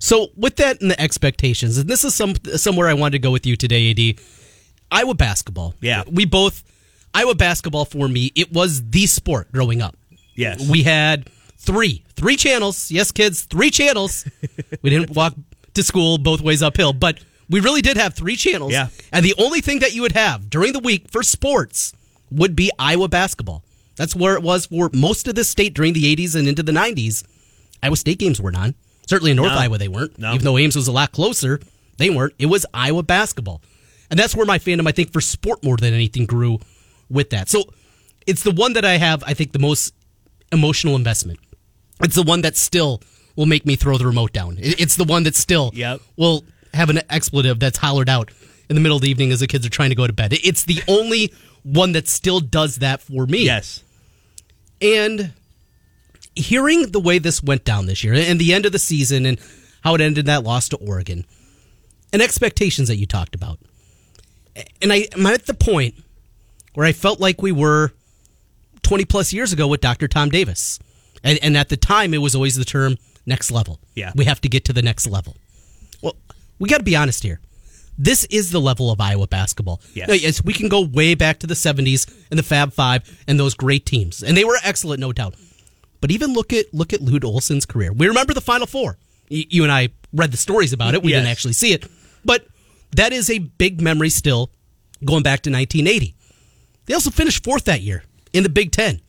So 0.00 0.26
with 0.36 0.56
that 0.56 0.80
and 0.80 0.90
the 0.90 1.00
expectations, 1.00 1.78
and 1.78 1.88
this 1.88 2.04
is 2.04 2.16
some 2.16 2.34
somewhere 2.56 2.88
I 2.88 2.94
wanted 2.94 3.12
to 3.12 3.18
go 3.20 3.30
with 3.30 3.46
you 3.46 3.54
today, 3.54 3.92
Ad. 3.92 4.18
Iowa 4.90 5.14
basketball. 5.14 5.76
Yeah. 5.80 6.02
we 6.10 6.24
both 6.24 6.64
Iowa 7.14 7.36
basketball 7.36 7.84
for 7.84 8.08
me. 8.08 8.32
It 8.34 8.52
was 8.52 8.90
the 8.90 9.06
sport 9.06 9.52
growing 9.52 9.80
up. 9.80 9.96
Yes, 10.34 10.68
We 10.68 10.82
had 10.82 11.30
three, 11.58 12.02
three 12.16 12.34
channels. 12.34 12.90
Yes, 12.90 13.12
kids, 13.12 13.42
three 13.42 13.70
channels. 13.70 14.26
we 14.82 14.90
didn't 14.90 15.14
walk 15.14 15.36
to 15.74 15.84
school 15.84 16.18
both 16.18 16.40
ways 16.40 16.60
uphill, 16.60 16.92
but 16.92 17.20
we 17.48 17.60
really 17.60 17.82
did 17.82 17.96
have 17.96 18.14
three 18.14 18.34
channels. 18.34 18.72
Yeah. 18.72 18.88
And 19.12 19.24
the 19.24 19.36
only 19.38 19.60
thing 19.60 19.78
that 19.78 19.94
you 19.94 20.02
would 20.02 20.16
have 20.16 20.50
during 20.50 20.72
the 20.72 20.80
week 20.80 21.08
for 21.08 21.22
sports 21.22 21.92
would 22.32 22.56
be 22.56 22.72
Iowa 22.80 23.06
basketball. 23.06 23.62
That's 23.98 24.16
where 24.16 24.34
it 24.34 24.42
was 24.42 24.66
for 24.66 24.88
most 24.94 25.28
of 25.28 25.34
the 25.34 25.44
state 25.44 25.74
during 25.74 25.92
the 25.92 26.14
80s 26.16 26.34
and 26.34 26.48
into 26.48 26.62
the 26.62 26.72
90s. 26.72 27.24
Iowa 27.82 27.96
State 27.96 28.18
games 28.18 28.40
weren't 28.40 28.56
on. 28.56 28.74
Certainly 29.06 29.32
in 29.32 29.36
North 29.36 29.52
No. 29.52 29.58
Iowa, 29.58 29.78
they 29.78 29.88
weren't. 29.88 30.18
No. 30.18 30.32
Even 30.34 30.44
though 30.44 30.58
Ames 30.58 30.76
was 30.76 30.88
a 30.88 30.92
lot 30.92 31.12
closer, 31.12 31.60
they 31.98 32.10
weren't. 32.10 32.34
It 32.38 32.46
was 32.46 32.64
Iowa 32.74 33.02
basketball. 33.02 33.62
And 34.10 34.18
that's 34.18 34.34
where 34.34 34.46
my 34.46 34.58
fandom, 34.58 34.88
I 34.88 34.92
think, 34.92 35.12
for 35.12 35.20
sport 35.20 35.62
more 35.62 35.76
than 35.76 35.92
anything 35.94 36.24
grew 36.26 36.58
with 37.10 37.30
that. 37.30 37.48
So 37.48 37.64
it's 38.26 38.42
the 38.42 38.50
one 38.52 38.72
that 38.74 38.84
I 38.84 38.96
have, 38.98 39.22
I 39.26 39.34
think, 39.34 39.52
the 39.52 39.58
most 39.58 39.94
emotional 40.52 40.96
investment. 40.96 41.38
It's 42.02 42.14
the 42.14 42.22
one 42.22 42.40
that 42.42 42.56
still 42.56 43.02
will 43.36 43.46
make 43.46 43.66
me 43.66 43.76
throw 43.76 43.98
the 43.98 44.06
remote 44.06 44.32
down. 44.32 44.56
It's 44.58 44.96
the 44.96 45.04
one 45.04 45.24
that 45.24 45.36
still 45.36 45.70
Yep. 45.74 46.00
will 46.16 46.44
have 46.74 46.90
an 46.90 47.00
expletive 47.10 47.58
that's 47.60 47.78
hollered 47.78 48.08
out 48.08 48.30
in 48.68 48.74
the 48.76 48.80
middle 48.80 48.96
of 48.96 49.02
the 49.02 49.10
evening 49.10 49.30
as 49.32 49.40
the 49.40 49.46
kids 49.46 49.64
are 49.66 49.70
trying 49.70 49.90
to 49.90 49.94
go 49.96 50.06
to 50.06 50.12
bed. 50.12 50.32
It's 50.44 50.64
the 50.64 50.82
only 50.88 51.32
one 51.62 51.92
that 51.92 52.08
still 52.08 52.40
does 52.40 52.76
that 52.76 53.00
for 53.00 53.26
me. 53.26 53.44
yes, 53.44 53.82
And 54.80 55.32
hearing 56.34 56.92
the 56.92 57.00
way 57.00 57.18
this 57.18 57.42
went 57.42 57.64
down 57.64 57.86
this 57.86 58.04
year 58.04 58.14
and 58.14 58.40
the 58.40 58.54
end 58.54 58.64
of 58.64 58.72
the 58.72 58.78
season 58.78 59.26
and 59.26 59.38
how 59.82 59.94
it 59.94 60.00
ended 60.00 60.26
that 60.26 60.44
loss 60.44 60.68
to 60.68 60.76
Oregon 60.76 61.24
and 62.12 62.22
expectations 62.22 62.88
that 62.88 62.96
you 62.96 63.06
talked 63.06 63.34
about. 63.34 63.58
And 64.80 64.92
I, 64.92 65.08
I'm 65.14 65.26
at 65.26 65.46
the 65.46 65.54
point 65.54 65.94
where 66.74 66.86
I 66.86 66.92
felt 66.92 67.20
like 67.20 67.42
we 67.42 67.52
were 67.52 67.92
20 68.82 69.04
plus 69.04 69.32
years 69.32 69.52
ago 69.52 69.66
with 69.66 69.80
Dr. 69.80 70.08
Tom 70.08 70.30
Davis. 70.30 70.78
And, 71.22 71.38
and 71.42 71.56
at 71.56 71.68
the 71.68 71.76
time, 71.76 72.14
it 72.14 72.18
was 72.18 72.34
always 72.34 72.56
the 72.56 72.64
term 72.64 72.96
next 73.26 73.50
level. 73.50 73.80
Yeah. 73.94 74.12
We 74.14 74.24
have 74.24 74.40
to 74.42 74.48
get 74.48 74.64
to 74.66 74.72
the 74.72 74.82
next 74.82 75.06
level. 75.06 75.36
Well, 76.00 76.16
we 76.58 76.68
got 76.68 76.78
to 76.78 76.84
be 76.84 76.96
honest 76.96 77.22
here. 77.22 77.40
This 77.98 78.24
is 78.26 78.50
the 78.52 78.60
level 78.60 78.90
of 78.92 79.00
Iowa 79.00 79.26
basketball. 79.26 79.82
Yes. 79.92 80.08
Now, 80.08 80.14
yes, 80.14 80.42
we 80.44 80.52
can 80.52 80.68
go 80.68 80.82
way 80.82 81.14
back 81.16 81.40
to 81.40 81.46
the 81.48 81.54
70s 81.54 82.06
and 82.30 82.38
the 82.38 82.42
Fab 82.44 82.72
Five 82.72 83.02
and 83.26 83.38
those 83.40 83.54
great 83.54 83.84
teams. 83.86 84.22
And 84.22 84.36
they 84.36 84.44
were 84.44 84.56
excellent, 84.62 85.00
no 85.00 85.12
doubt. 85.12 85.34
But 86.00 86.12
even 86.12 86.32
look 86.32 86.52
at 86.52 86.72
look 86.72 86.92
at 86.92 87.00
Lute 87.02 87.24
Olson's 87.24 87.66
career. 87.66 87.92
We 87.92 88.06
remember 88.06 88.32
the 88.34 88.40
Final 88.40 88.66
Four. 88.68 88.98
Y- 89.30 89.46
You 89.50 89.64
and 89.64 89.72
I 89.72 89.88
read 90.12 90.30
the 90.30 90.36
stories 90.36 90.72
about 90.72 90.94
it. 90.94 91.02
We 91.02 91.10
didn't 91.10 91.26
actually 91.32 91.54
see 91.54 91.72
it. 91.72 91.86
But 92.24 92.46
that 92.92 93.12
is 93.12 93.28
a 93.30 93.38
big 93.40 93.80
memory 93.80 94.10
still 94.10 94.50
going 95.04 95.22
back 95.24 95.40
to 95.42 95.50
1980. 95.50 96.14
They 96.86 96.94
also 96.94 97.10
finished 97.10 97.42
fourth 97.44 97.64
that 97.64 97.80
year 97.82 98.04
in 98.32 98.44
the 98.44 98.48
Big 98.48 98.70
Ten. 98.70 99.00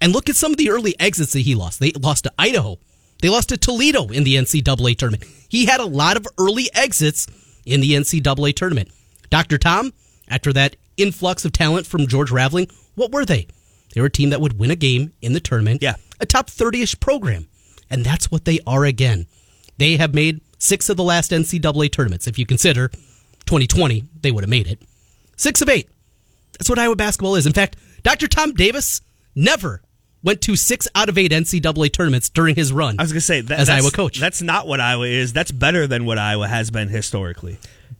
And 0.00 0.12
look 0.12 0.28
at 0.30 0.36
some 0.36 0.52
of 0.52 0.56
the 0.58 0.70
early 0.70 0.94
exits 1.00 1.32
that 1.32 1.40
he 1.40 1.54
lost. 1.54 1.80
They 1.80 1.90
lost 1.92 2.24
to 2.24 2.32
Idaho. 2.38 2.78
They 3.22 3.28
lost 3.28 3.48
to 3.50 3.56
Toledo 3.56 4.08
in 4.08 4.22
the 4.24 4.36
NCAA 4.36 4.96
tournament. 4.96 5.24
He 5.48 5.66
had 5.66 5.80
a 5.80 5.84
lot 5.86 6.16
of 6.16 6.26
early 6.38 6.68
exits 6.74 7.26
in 7.66 7.80
the 7.80 7.92
NCAA 7.92 8.54
tournament. 8.54 8.90
Dr. 9.30 9.58
Tom, 9.58 9.92
after 10.28 10.52
that 10.52 10.76
influx 10.96 11.44
of 11.44 11.52
talent 11.52 11.86
from 11.86 12.06
George 12.06 12.30
Raveling, 12.30 12.68
what 12.94 13.12
were 13.12 13.24
they? 13.24 13.46
They 13.94 14.00
were 14.00 14.08
a 14.08 14.10
team 14.10 14.30
that 14.30 14.40
would 14.40 14.58
win 14.58 14.70
a 14.70 14.76
game 14.76 15.12
in 15.22 15.32
the 15.32 15.40
tournament. 15.40 15.82
Yeah. 15.82 15.94
A 16.20 16.26
top 16.26 16.50
30 16.50 16.82
ish 16.82 17.00
program. 17.00 17.48
And 17.90 18.04
that's 18.04 18.30
what 18.30 18.44
they 18.44 18.60
are 18.66 18.84
again. 18.84 19.26
They 19.78 19.96
have 19.96 20.14
made 20.14 20.40
six 20.58 20.88
of 20.88 20.96
the 20.96 21.04
last 21.04 21.30
NCAA 21.30 21.92
tournaments. 21.92 22.26
If 22.26 22.38
you 22.38 22.46
consider 22.46 22.88
2020, 23.46 24.04
they 24.20 24.30
would 24.30 24.44
have 24.44 24.50
made 24.50 24.66
it. 24.66 24.80
Six 25.36 25.60
of 25.62 25.68
eight. 25.68 25.88
That's 26.52 26.68
what 26.68 26.78
Iowa 26.78 26.96
basketball 26.96 27.34
is. 27.36 27.46
In 27.46 27.52
fact, 27.52 27.76
Dr. 28.02 28.28
Tom 28.28 28.52
Davis 28.52 29.00
never 29.34 29.82
went 30.24 30.40
to 30.40 30.56
six 30.56 30.88
out 30.96 31.08
of 31.08 31.16
eight 31.16 31.30
NCAA 31.30 31.92
tournaments 31.92 32.28
during 32.30 32.56
his 32.56 32.72
run. 32.72 32.96
I 32.98 33.02
was 33.04 33.12
going 33.12 33.18
to 33.20 33.24
say 33.26 33.40
that, 33.42 33.60
as 33.60 33.68
that's- 33.68 33.84
Iowa 33.84 33.92
coach. 33.92 34.18
That's 34.18 34.42
not 34.42 34.66
what 34.66 34.80
Iowa 34.80 35.06
is. 35.06 35.32
That's 35.32 35.52
better 35.52 35.86
than 35.86 36.04
what 36.06 36.18
Iowa 36.18 36.48
has 36.48 36.70
been 36.72 36.88
historically. 36.88 37.58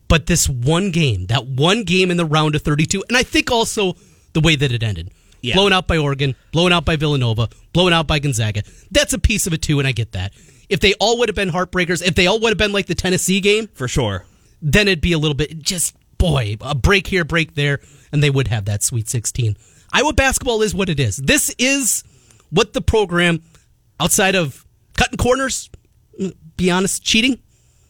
But 0.09 0.27
this 0.27 0.49
one 0.49 0.91
game, 0.91 1.27
that 1.27 1.47
one 1.47 1.85
game 1.85 2.11
in 2.11 2.17
the 2.17 2.25
round 2.27 2.55
of 2.55 2.63
32, 2.63 3.05
and 3.09 3.17
I 3.17 3.23
think 3.23 3.51
also 3.51 3.97
the 4.33 4.41
way 4.41 4.57
that 4.57 4.73
it 4.73 4.83
ended. 4.83 5.11
Yeah. 5.41 5.55
Blown 5.55 5.73
out 5.73 5.87
by 5.87 5.99
Oregon, 5.99 6.35
blown 6.53 6.73
out 6.73 6.85
by 6.87 6.97
Villanova, 6.97 7.49
blown 7.75 7.93
out 7.93 8.07
by 8.07 8.19
Gonzaga. 8.19 8.63
That's 8.91 9.13
a 9.13 9.19
piece 9.19 9.47
of 9.47 9.53
it 9.53 9.61
too, 9.63 9.79
and 9.79 9.87
I 9.87 9.93
get 9.93 10.13
that. 10.13 10.33
If 10.71 10.81
they 10.81 10.95
all 10.95 11.19
would 11.19 11.29
have 11.29 11.37
been 11.37 11.51
heartbreakers, 11.51 12.03
if 12.07 12.15
they 12.15 12.27
all 12.27 12.41
would 12.41 12.49
have 12.49 12.59
been 12.59 12.73
like 12.73 12.87
the 12.87 12.95
Tennessee 12.95 13.41
game, 13.41 13.69
For 13.75 13.87
sure. 13.87 14.25
then 14.63 14.89
it'd 14.89 15.03
be 15.03 15.13
a 15.13 15.19
little 15.19 15.35
bit 15.35 15.59
just 15.59 15.95
boy, 16.17 16.57
a 16.63 16.75
break 16.75 17.07
here, 17.07 17.25
break 17.25 17.55
there, 17.55 17.81
and 18.11 18.23
they 18.23 18.31
would 18.31 18.49
have 18.49 18.65
that 18.65 18.83
Sweet 18.83 19.09
16. 19.11 19.57
Iowa 19.93 20.15
basketball 20.15 20.63
is 20.63 20.75
what 20.75 20.89
it 20.89 20.99
is. 20.99 21.19
This 21.19 21.55
is 21.59 22.03
what 22.55 22.73
the 22.73 22.81
program, 22.81 23.43
outside 23.99 24.35
of 24.35 24.65
cutting 24.97 25.19
corners, 25.19 25.71
mm, 26.21 26.33
be 26.57 26.71
honest, 26.71 27.03
cheating, 27.03 27.41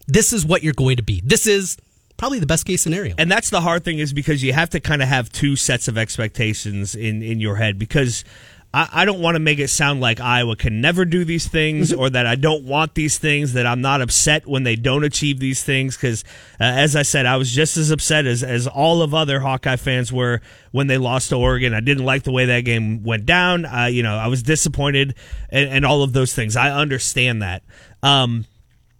this 0.07 0.33
is 0.33 0.45
what 0.45 0.63
you're 0.63 0.73
going 0.73 0.97
to 0.97 1.03
be. 1.03 1.21
This 1.23 1.45
is 1.47 1.77
probably 2.17 2.39
the 2.39 2.45
best 2.45 2.65
case 2.65 2.81
scenario. 2.81 3.15
And 3.17 3.31
that's 3.31 3.49
the 3.49 3.61
hard 3.61 3.83
thing 3.83 3.99
is 3.99 4.11
because 4.13 4.41
you 4.43 4.53
have 4.53 4.69
to 4.71 4.79
kind 4.79 5.01
of 5.01 5.07
have 5.07 5.31
two 5.31 5.55
sets 5.55 5.87
of 5.87 5.97
expectations 5.97 6.95
in, 6.95 7.21
in 7.21 7.39
your 7.39 7.55
head 7.55 7.77
because 7.77 8.23
I, 8.75 8.89
I 8.91 9.05
don't 9.05 9.21
want 9.21 9.35
to 9.35 9.39
make 9.39 9.59
it 9.59 9.69
sound 9.69 10.01
like 10.01 10.19
Iowa 10.19 10.57
can 10.57 10.81
never 10.81 11.05
do 11.05 11.23
these 11.23 11.47
things 11.47 11.93
or 11.93 12.09
that 12.09 12.27
I 12.27 12.35
don't 12.35 12.65
want 12.65 12.93
these 12.93 13.17
things, 13.17 13.53
that 13.53 13.65
I'm 13.65 13.79
not 13.79 14.01
upset 14.01 14.45
when 14.45 14.63
they 14.63 14.75
don't 14.75 15.05
achieve 15.05 15.39
these 15.39 15.63
things. 15.63 15.95
Because 15.95 16.25
uh, 16.59 16.65
as 16.65 16.93
I 16.93 17.03
said, 17.03 17.25
I 17.25 17.37
was 17.37 17.49
just 17.49 17.77
as 17.77 17.89
upset 17.89 18.25
as, 18.25 18.43
as 18.43 18.67
all 18.67 19.01
of 19.01 19.13
other 19.13 19.39
Hawkeye 19.39 19.77
fans 19.77 20.11
were 20.11 20.41
when 20.71 20.87
they 20.87 20.97
lost 20.97 21.29
to 21.29 21.37
Oregon. 21.37 21.73
I 21.73 21.79
didn't 21.79 22.03
like 22.03 22.23
the 22.23 22.33
way 22.33 22.47
that 22.47 22.65
game 22.65 23.01
went 23.03 23.25
down. 23.25 23.65
Uh, 23.65 23.85
you 23.85 24.03
know, 24.03 24.17
I 24.17 24.27
was 24.27 24.43
disappointed 24.43 25.15
and, 25.49 25.69
and 25.69 25.85
all 25.85 26.03
of 26.03 26.11
those 26.11 26.35
things. 26.35 26.57
I 26.57 26.71
understand 26.71 27.41
that. 27.43 27.63
Um, 28.03 28.43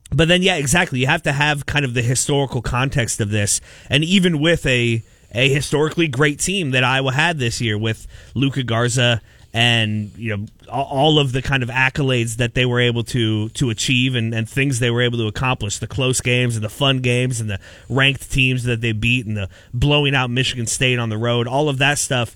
but 0.09 0.29
then, 0.29 0.41
yeah, 0.41 0.55
exactly. 0.55 0.99
You 0.99 1.07
have 1.07 1.23
to 1.23 1.33
have 1.33 1.65
kind 1.65 1.83
of 1.83 1.93
the 1.93 2.01
historical 2.01 2.61
context 2.61 3.19
of 3.19 3.29
this, 3.29 3.59
and 3.89 4.05
even 4.05 4.39
with 4.39 4.65
a 4.65 5.03
a 5.33 5.49
historically 5.49 6.07
great 6.07 6.39
team 6.39 6.71
that 6.71 6.85
Iowa 6.85 7.11
had 7.11 7.39
this 7.39 7.59
year 7.59 7.77
with 7.77 8.07
Luka 8.35 8.63
Garza 8.63 9.21
and 9.55 10.11
you 10.17 10.35
know 10.35 10.45
all- 10.69 11.17
of 11.17 11.31
the 11.31 11.41
kind 11.41 11.63
of 11.63 11.69
accolades 11.69 12.35
that 12.35 12.55
they 12.55 12.65
were 12.65 12.81
able 12.81 13.03
to 13.03 13.47
to 13.49 13.69
achieve 13.69 14.13
and, 14.13 14.33
and 14.33 14.49
things 14.49 14.79
they 14.79 14.91
were 14.91 15.01
able 15.01 15.17
to 15.17 15.27
accomplish 15.27 15.79
the 15.79 15.87
close 15.87 16.19
games 16.19 16.57
and 16.57 16.65
the 16.65 16.69
fun 16.69 16.99
games 16.99 17.39
and 17.39 17.49
the 17.49 17.57
ranked 17.87 18.29
teams 18.29 18.65
that 18.65 18.81
they 18.81 18.91
beat 18.91 19.25
and 19.25 19.37
the 19.37 19.49
blowing 19.73 20.13
out 20.13 20.29
Michigan 20.29 20.67
State 20.67 20.99
on 20.99 21.07
the 21.07 21.17
road 21.17 21.47
all 21.47 21.69
of 21.69 21.77
that 21.77 21.97
stuff 21.97 22.35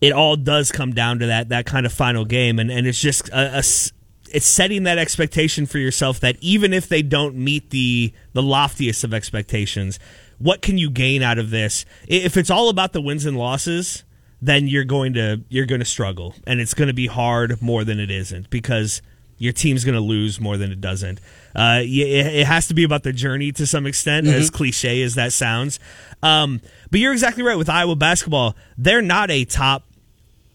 it 0.00 0.12
all 0.12 0.36
does 0.36 0.72
come 0.72 0.92
down 0.92 1.20
to 1.20 1.26
that 1.26 1.50
that 1.50 1.66
kind 1.66 1.86
of 1.86 1.92
final 1.92 2.24
game. 2.24 2.58
And 2.58 2.70
and 2.70 2.86
it's 2.86 3.00
just 3.00 3.28
a, 3.28 3.58
a 3.58 3.58
it's 3.58 4.46
setting 4.46 4.82
that 4.82 4.98
expectation 4.98 5.66
for 5.66 5.78
yourself 5.78 6.18
that 6.20 6.36
even 6.40 6.72
if 6.72 6.88
they 6.88 7.02
don't 7.02 7.36
meet 7.36 7.70
the 7.70 8.12
the 8.32 8.42
loftiest 8.42 9.04
of 9.04 9.14
expectations 9.14 10.00
what 10.38 10.60
can 10.62 10.76
you 10.76 10.90
gain 10.90 11.22
out 11.22 11.38
of 11.38 11.50
this? 11.50 11.86
If 12.08 12.36
it's 12.36 12.50
all 12.50 12.68
about 12.68 12.92
the 12.92 13.00
wins 13.00 13.24
and 13.24 13.38
losses 13.38 14.02
then 14.44 14.68
you're 14.68 14.84
going 14.84 15.14
to 15.14 15.40
you're 15.48 15.64
going 15.64 15.80
to 15.80 15.86
struggle. 15.86 16.34
And 16.46 16.60
it's 16.60 16.74
going 16.74 16.88
to 16.88 16.94
be 16.94 17.06
hard 17.06 17.62
more 17.62 17.82
than 17.82 17.98
it 17.98 18.10
isn't 18.10 18.50
because 18.50 19.00
your 19.38 19.52
team's 19.52 19.84
going 19.84 19.94
to 19.94 20.00
lose 20.00 20.38
more 20.38 20.56
than 20.56 20.70
it 20.70 20.80
doesn't. 20.80 21.18
Uh, 21.54 21.80
it, 21.82 22.26
it 22.26 22.46
has 22.46 22.68
to 22.68 22.74
be 22.74 22.84
about 22.84 23.02
the 23.02 23.12
journey 23.12 23.52
to 23.52 23.66
some 23.66 23.86
extent 23.86 24.26
as 24.26 24.50
cliche 24.50 25.02
as 25.02 25.14
that 25.14 25.32
sounds. 25.32 25.80
Um, 26.22 26.60
but 26.90 27.00
you're 27.00 27.12
exactly 27.12 27.42
right 27.42 27.56
with 27.56 27.68
iowa 27.68 27.96
basketball. 27.96 28.54
They're 28.76 29.02
not 29.02 29.30
a 29.30 29.44
top 29.44 29.84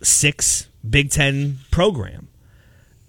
six 0.01 0.67
Big 0.87 1.09
Ten 1.09 1.57
program. 1.71 2.27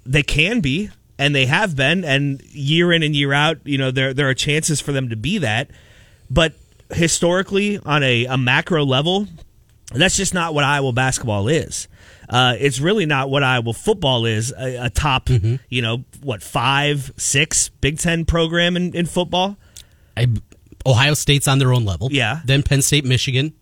They 0.04 0.22
can 0.22 0.60
be, 0.60 0.90
and 1.18 1.34
they 1.34 1.46
have 1.46 1.76
been, 1.76 2.04
and 2.04 2.42
year 2.46 2.90
in 2.90 3.02
and 3.02 3.14
year 3.14 3.32
out, 3.32 3.58
you 3.64 3.78
know, 3.78 3.90
there 3.90 4.14
there 4.14 4.28
are 4.28 4.34
chances 4.34 4.80
for 4.80 4.92
them 4.92 5.10
to 5.10 5.16
be 5.16 5.38
that. 5.38 5.70
But 6.30 6.54
historically, 6.90 7.78
on 7.78 8.02
a, 8.02 8.24
a 8.26 8.38
macro 8.38 8.84
level, 8.84 9.28
that's 9.98 10.16
just 10.16 10.34
not 10.34 10.54
what 10.54 10.64
Iowa 10.64 10.92
basketball 10.92 11.48
is. 11.48 11.88
Uh, 12.28 12.54
it's 12.60 12.78
really 12.78 13.06
not 13.06 13.28
what 13.28 13.42
Iowa 13.42 13.72
football 13.72 14.24
is. 14.24 14.52
A, 14.56 14.86
a 14.86 14.90
top, 14.90 15.28
you 15.28 15.82
know, 15.82 16.04
what 16.22 16.42
five, 16.42 17.12
six 17.16 17.70
Big 17.80 17.98
Ten 17.98 18.24
program 18.24 18.76
in, 18.76 18.94
in 18.94 19.06
football. 19.06 19.56
I, 20.16 20.28
Ohio 20.86 21.14
State's 21.14 21.48
on 21.48 21.58
their 21.58 21.72
own 21.72 21.84
level. 21.84 22.08
Yeah. 22.12 22.40
Then 22.44 22.62
Penn 22.62 22.82
State, 22.82 23.04
Michigan, 23.04 23.52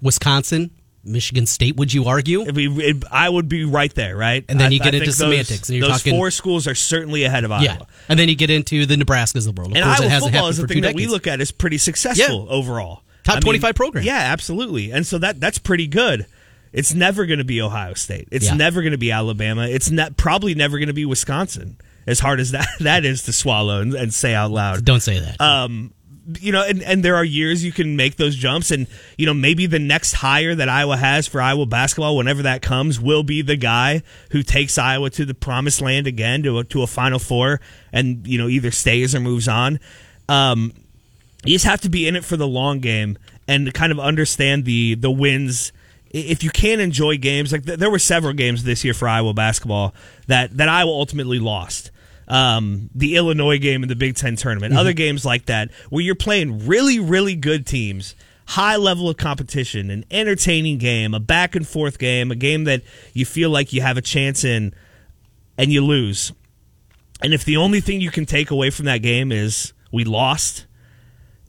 Wisconsin, 0.00 0.70
Michigan 1.04 1.46
State, 1.46 1.76
would 1.76 1.92
you 1.92 2.04
argue? 2.06 2.42
It'd 2.42 2.54
be, 2.54 2.66
it, 2.66 3.04
I 3.10 3.28
would 3.28 3.48
be 3.48 3.64
right 3.64 3.94
there, 3.94 4.16
right? 4.16 4.44
And 4.48 4.58
then 4.58 4.68
I- 4.68 4.70
you 4.74 4.80
get 4.80 4.94
into 4.94 5.06
think 5.06 5.16
semantics, 5.16 5.68
Those, 5.68 5.70
and 5.70 5.82
those 5.82 5.90
talking- 5.98 6.14
four 6.14 6.30
schools 6.30 6.66
are 6.66 6.74
certainly 6.74 7.24
ahead 7.24 7.44
of 7.44 7.52
Iowa. 7.52 7.62
Yeah. 7.64 7.78
And 8.08 8.18
then 8.18 8.28
you 8.28 8.34
get 8.36 8.50
into 8.50 8.86
the 8.86 8.96
Nebraskas 8.96 9.46
of 9.46 9.54
the 9.54 9.60
world. 9.60 9.72
Of 9.72 9.76
And 9.76 9.84
course, 9.86 10.00
it 10.00 10.10
Iowa 10.10 10.20
football 10.22 10.48
is 10.48 10.56
the 10.58 10.66
thing 10.66 10.82
that 10.82 10.94
we 10.94 11.06
look 11.06 11.26
at 11.26 11.40
as 11.40 11.50
pretty 11.50 11.78
successful 11.78 12.46
Yeah. 12.46 12.52
overall. 12.54 13.02
Top 13.34 13.40
25 13.42 13.74
program. 13.74 14.04
Yeah, 14.04 14.18
absolutely. 14.18 14.90
And 14.90 15.06
so 15.06 15.18
that 15.18 15.40
that's 15.40 15.58
pretty 15.58 15.86
good. 15.86 16.26
It's 16.72 16.92
never 16.92 17.24
going 17.26 17.38
to 17.38 17.44
be 17.44 17.62
Ohio 17.62 17.94
State. 17.94 18.28
It's 18.30 18.46
Yeah. 18.46 18.54
never 18.54 18.82
going 18.82 18.92
to 18.92 18.98
be 18.98 19.10
Alabama. 19.10 19.66
It's 19.68 19.90
ne- 19.90 20.10
probably 20.16 20.54
never 20.54 20.78
going 20.78 20.88
to 20.88 20.92
be 20.94 21.06
Wisconsin. 21.06 21.78
As 22.06 22.20
hard 22.20 22.40
as 22.40 22.50
that 22.52 22.66
that 22.80 23.04
is 23.04 23.22
to 23.24 23.32
swallow 23.32 23.80
and, 23.80 23.94
and 23.94 24.12
say 24.14 24.34
out 24.34 24.50
loud. 24.50 24.84
Don't 24.84 25.00
say 25.00 25.18
that. 25.18 25.40
Um, 25.40 25.92
you 26.40 26.52
know, 26.52 26.62
and, 26.62 26.82
and 26.82 27.02
there 27.02 27.16
are 27.16 27.24
years 27.24 27.64
you 27.64 27.72
can 27.72 27.96
make 27.96 28.16
those 28.16 28.36
jumps, 28.36 28.70
and 28.70 28.86
you 29.16 29.24
know 29.24 29.32
maybe 29.32 29.64
the 29.64 29.78
next 29.78 30.12
hire 30.12 30.54
that 30.54 30.68
Iowa 30.68 30.98
has 30.98 31.26
for 31.26 31.40
Iowa 31.40 31.64
basketball, 31.64 32.18
whenever 32.18 32.42
that 32.42 32.60
comes, 32.60 33.00
will 33.00 33.22
be 33.22 33.40
the 33.40 33.56
guy 33.56 34.02
who 34.32 34.42
takes 34.42 34.76
Iowa 34.76 35.08
to 35.08 35.24
the 35.24 35.32
promised 35.32 35.80
land 35.80 36.06
again, 36.06 36.42
to 36.42 36.58
a, 36.58 36.64
to 36.64 36.82
a 36.82 36.86
Final 36.86 37.18
Four, 37.18 37.62
and 37.94 38.26
you 38.26 38.36
know 38.36 38.46
either 38.48 38.70
stays 38.70 39.14
or 39.14 39.20
moves 39.20 39.48
on. 39.48 39.80
Um, 40.28 40.72
you 41.48 41.54
just 41.54 41.64
have 41.64 41.80
to 41.80 41.88
be 41.88 42.06
in 42.06 42.14
it 42.14 42.24
for 42.24 42.36
the 42.36 42.46
long 42.46 42.80
game 42.80 43.16
and 43.46 43.72
kind 43.72 43.90
of 43.90 43.98
understand 43.98 44.66
the 44.66 44.94
the 44.94 45.10
wins. 45.10 45.72
If 46.10 46.42
you 46.42 46.50
can't 46.50 46.80
enjoy 46.80 47.16
games, 47.18 47.52
like 47.52 47.64
th- 47.64 47.78
there 47.78 47.90
were 47.90 47.98
several 47.98 48.34
games 48.34 48.64
this 48.64 48.84
year 48.84 48.94
for 48.94 49.08
Iowa 49.08 49.32
basketball 49.32 49.94
that 50.26 50.56
that 50.58 50.68
Iowa 50.68 50.90
ultimately 50.90 51.38
lost. 51.38 51.90
Um, 52.28 52.90
the 52.94 53.16
Illinois 53.16 53.58
game 53.58 53.82
in 53.82 53.88
the 53.88 53.96
Big 53.96 54.14
Ten 54.14 54.36
tournament, 54.36 54.76
other 54.76 54.92
games 54.92 55.24
like 55.24 55.46
that, 55.46 55.70
where 55.88 56.04
you're 56.04 56.14
playing 56.14 56.66
really, 56.66 57.00
really 57.00 57.34
good 57.34 57.66
teams, 57.66 58.14
high 58.48 58.76
level 58.76 59.08
of 59.08 59.16
competition, 59.16 59.90
an 59.90 60.04
entertaining 60.10 60.76
game, 60.76 61.14
a 61.14 61.20
back 61.20 61.56
and 61.56 61.66
forth 61.66 61.98
game, 61.98 62.30
a 62.30 62.36
game 62.36 62.64
that 62.64 62.82
you 63.14 63.24
feel 63.24 63.48
like 63.48 63.72
you 63.72 63.80
have 63.80 63.96
a 63.96 64.02
chance 64.02 64.44
in, 64.44 64.74
and 65.56 65.72
you 65.72 65.82
lose. 65.82 66.32
And 67.22 67.32
if 67.32 67.46
the 67.46 67.56
only 67.56 67.80
thing 67.80 68.02
you 68.02 68.10
can 68.10 68.26
take 68.26 68.50
away 68.50 68.68
from 68.68 68.84
that 68.84 68.98
game 68.98 69.32
is 69.32 69.72
we 69.90 70.04
lost, 70.04 70.66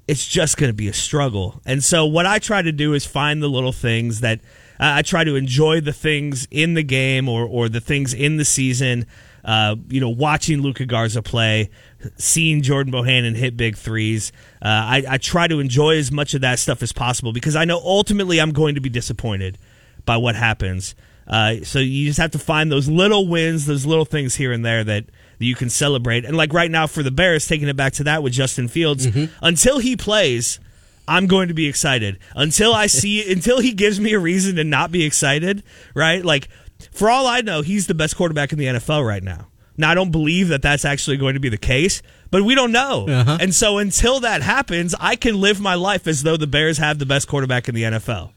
it's 0.09 0.27
just 0.27 0.57
going 0.57 0.69
to 0.69 0.73
be 0.75 0.87
a 0.87 0.93
struggle. 0.93 1.61
And 1.65 1.83
so, 1.83 2.05
what 2.05 2.25
I 2.25 2.39
try 2.39 2.63
to 2.63 2.71
do 2.71 2.93
is 2.93 3.05
find 3.05 3.43
the 3.43 3.47
little 3.47 3.71
things 3.71 4.21
that 4.21 4.39
uh, 4.79 4.97
I 4.97 5.01
try 5.03 5.23
to 5.23 5.35
enjoy 5.35 5.81
the 5.81 5.93
things 5.93 6.47
in 6.49 6.73
the 6.73 6.81
game 6.81 7.29
or, 7.29 7.45
or 7.45 7.69
the 7.69 7.79
things 7.79 8.13
in 8.13 8.37
the 8.37 8.45
season. 8.45 9.05
Uh, 9.45 9.75
you 9.87 10.01
know, 10.01 10.09
watching 10.09 10.61
Luka 10.61 10.85
Garza 10.85 11.21
play, 11.21 11.69
seeing 12.17 12.61
Jordan 12.61 12.91
Bohannon 12.91 13.35
hit 13.35 13.55
big 13.55 13.77
threes. 13.77 14.31
Uh, 14.61 14.67
I, 14.67 15.03
I 15.07 15.17
try 15.17 15.47
to 15.47 15.59
enjoy 15.59 15.97
as 15.97 16.11
much 16.11 16.33
of 16.33 16.41
that 16.41 16.59
stuff 16.59 16.81
as 16.81 16.91
possible 16.91 17.31
because 17.31 17.55
I 17.55 17.63
know 17.65 17.77
ultimately 17.77 18.41
I'm 18.41 18.51
going 18.51 18.75
to 18.75 18.81
be 18.81 18.89
disappointed 18.89 19.57
by 20.05 20.17
what 20.17 20.35
happens. 20.35 20.95
Uh, 21.27 21.57
so 21.63 21.79
you 21.79 22.07
just 22.07 22.19
have 22.19 22.31
to 22.31 22.39
find 22.39 22.71
those 22.71 22.89
little 22.89 23.27
wins, 23.27 23.67
those 23.67 23.85
little 23.85 24.05
things 24.05 24.35
here 24.35 24.51
and 24.51 24.65
there 24.65 24.83
that, 24.83 25.05
that 25.39 25.45
you 25.45 25.55
can 25.55 25.69
celebrate. 25.69 26.25
And 26.25 26.37
like 26.37 26.53
right 26.53 26.69
now 26.69 26.85
for 26.87 27.01
the 27.01 27.11
Bears, 27.11 27.47
taking 27.47 27.67
it 27.67 27.75
back 27.75 27.93
to 27.93 28.03
that 28.03 28.21
with 28.21 28.33
Justin 28.33 28.67
Fields, 28.67 29.07
until 29.41 29.79
he 29.79 29.95
plays, 29.95 30.59
I'm 31.07 31.25
going 31.25 31.47
to 31.47 31.53
be 31.53 31.67
excited. 31.67 32.19
Until 32.35 32.73
I 32.73 32.87
see, 32.87 33.29
until 33.31 33.59
he 33.59 33.73
gives 33.73 33.99
me 33.99 34.13
a 34.13 34.19
reason 34.19 34.57
to 34.57 34.63
not 34.63 34.91
be 34.91 35.03
excited, 35.03 35.63
right? 35.95 36.23
Like 36.23 36.49
for 36.91 37.09
all 37.09 37.27
I 37.27 37.41
know, 37.41 37.61
he's 37.61 37.87
the 37.87 37.93
best 37.95 38.15
quarterback 38.15 38.53
in 38.53 38.59
the 38.59 38.65
NFL 38.65 39.05
right 39.05 39.23
now. 39.23 39.47
Now 39.77 39.89
I 39.91 39.95
don't 39.95 40.11
believe 40.11 40.49
that 40.49 40.61
that's 40.61 40.83
actually 40.83 41.17
going 41.17 41.35
to 41.35 41.39
be 41.39 41.49
the 41.49 41.57
case, 41.57 42.01
but 42.31 42.43
we 42.43 42.53
don't 42.53 42.71
know. 42.71 43.07
Uh-huh. 43.07 43.37
And 43.39 43.55
so 43.55 43.77
until 43.77 44.19
that 44.19 44.41
happens, 44.41 44.93
I 44.99 45.15
can 45.15 45.39
live 45.39 45.61
my 45.61 45.75
life 45.75 46.05
as 46.05 46.23
though 46.23 46.35
the 46.35 46.47
Bears 46.47 46.77
have 46.77 46.99
the 46.99 47.05
best 47.05 47.27
quarterback 47.29 47.69
in 47.69 47.75
the 47.75 47.83
NFL. 47.83 48.33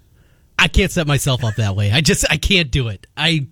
I 0.58 0.68
can't 0.68 0.92
set 0.92 1.08
myself 1.08 1.42
up 1.42 1.56
that 1.56 1.74
way. 1.74 1.90
I 1.90 2.00
just 2.00 2.24
I 2.30 2.36
can't 2.36 2.70
do 2.70 2.86
it. 2.86 3.08
I 3.16 3.48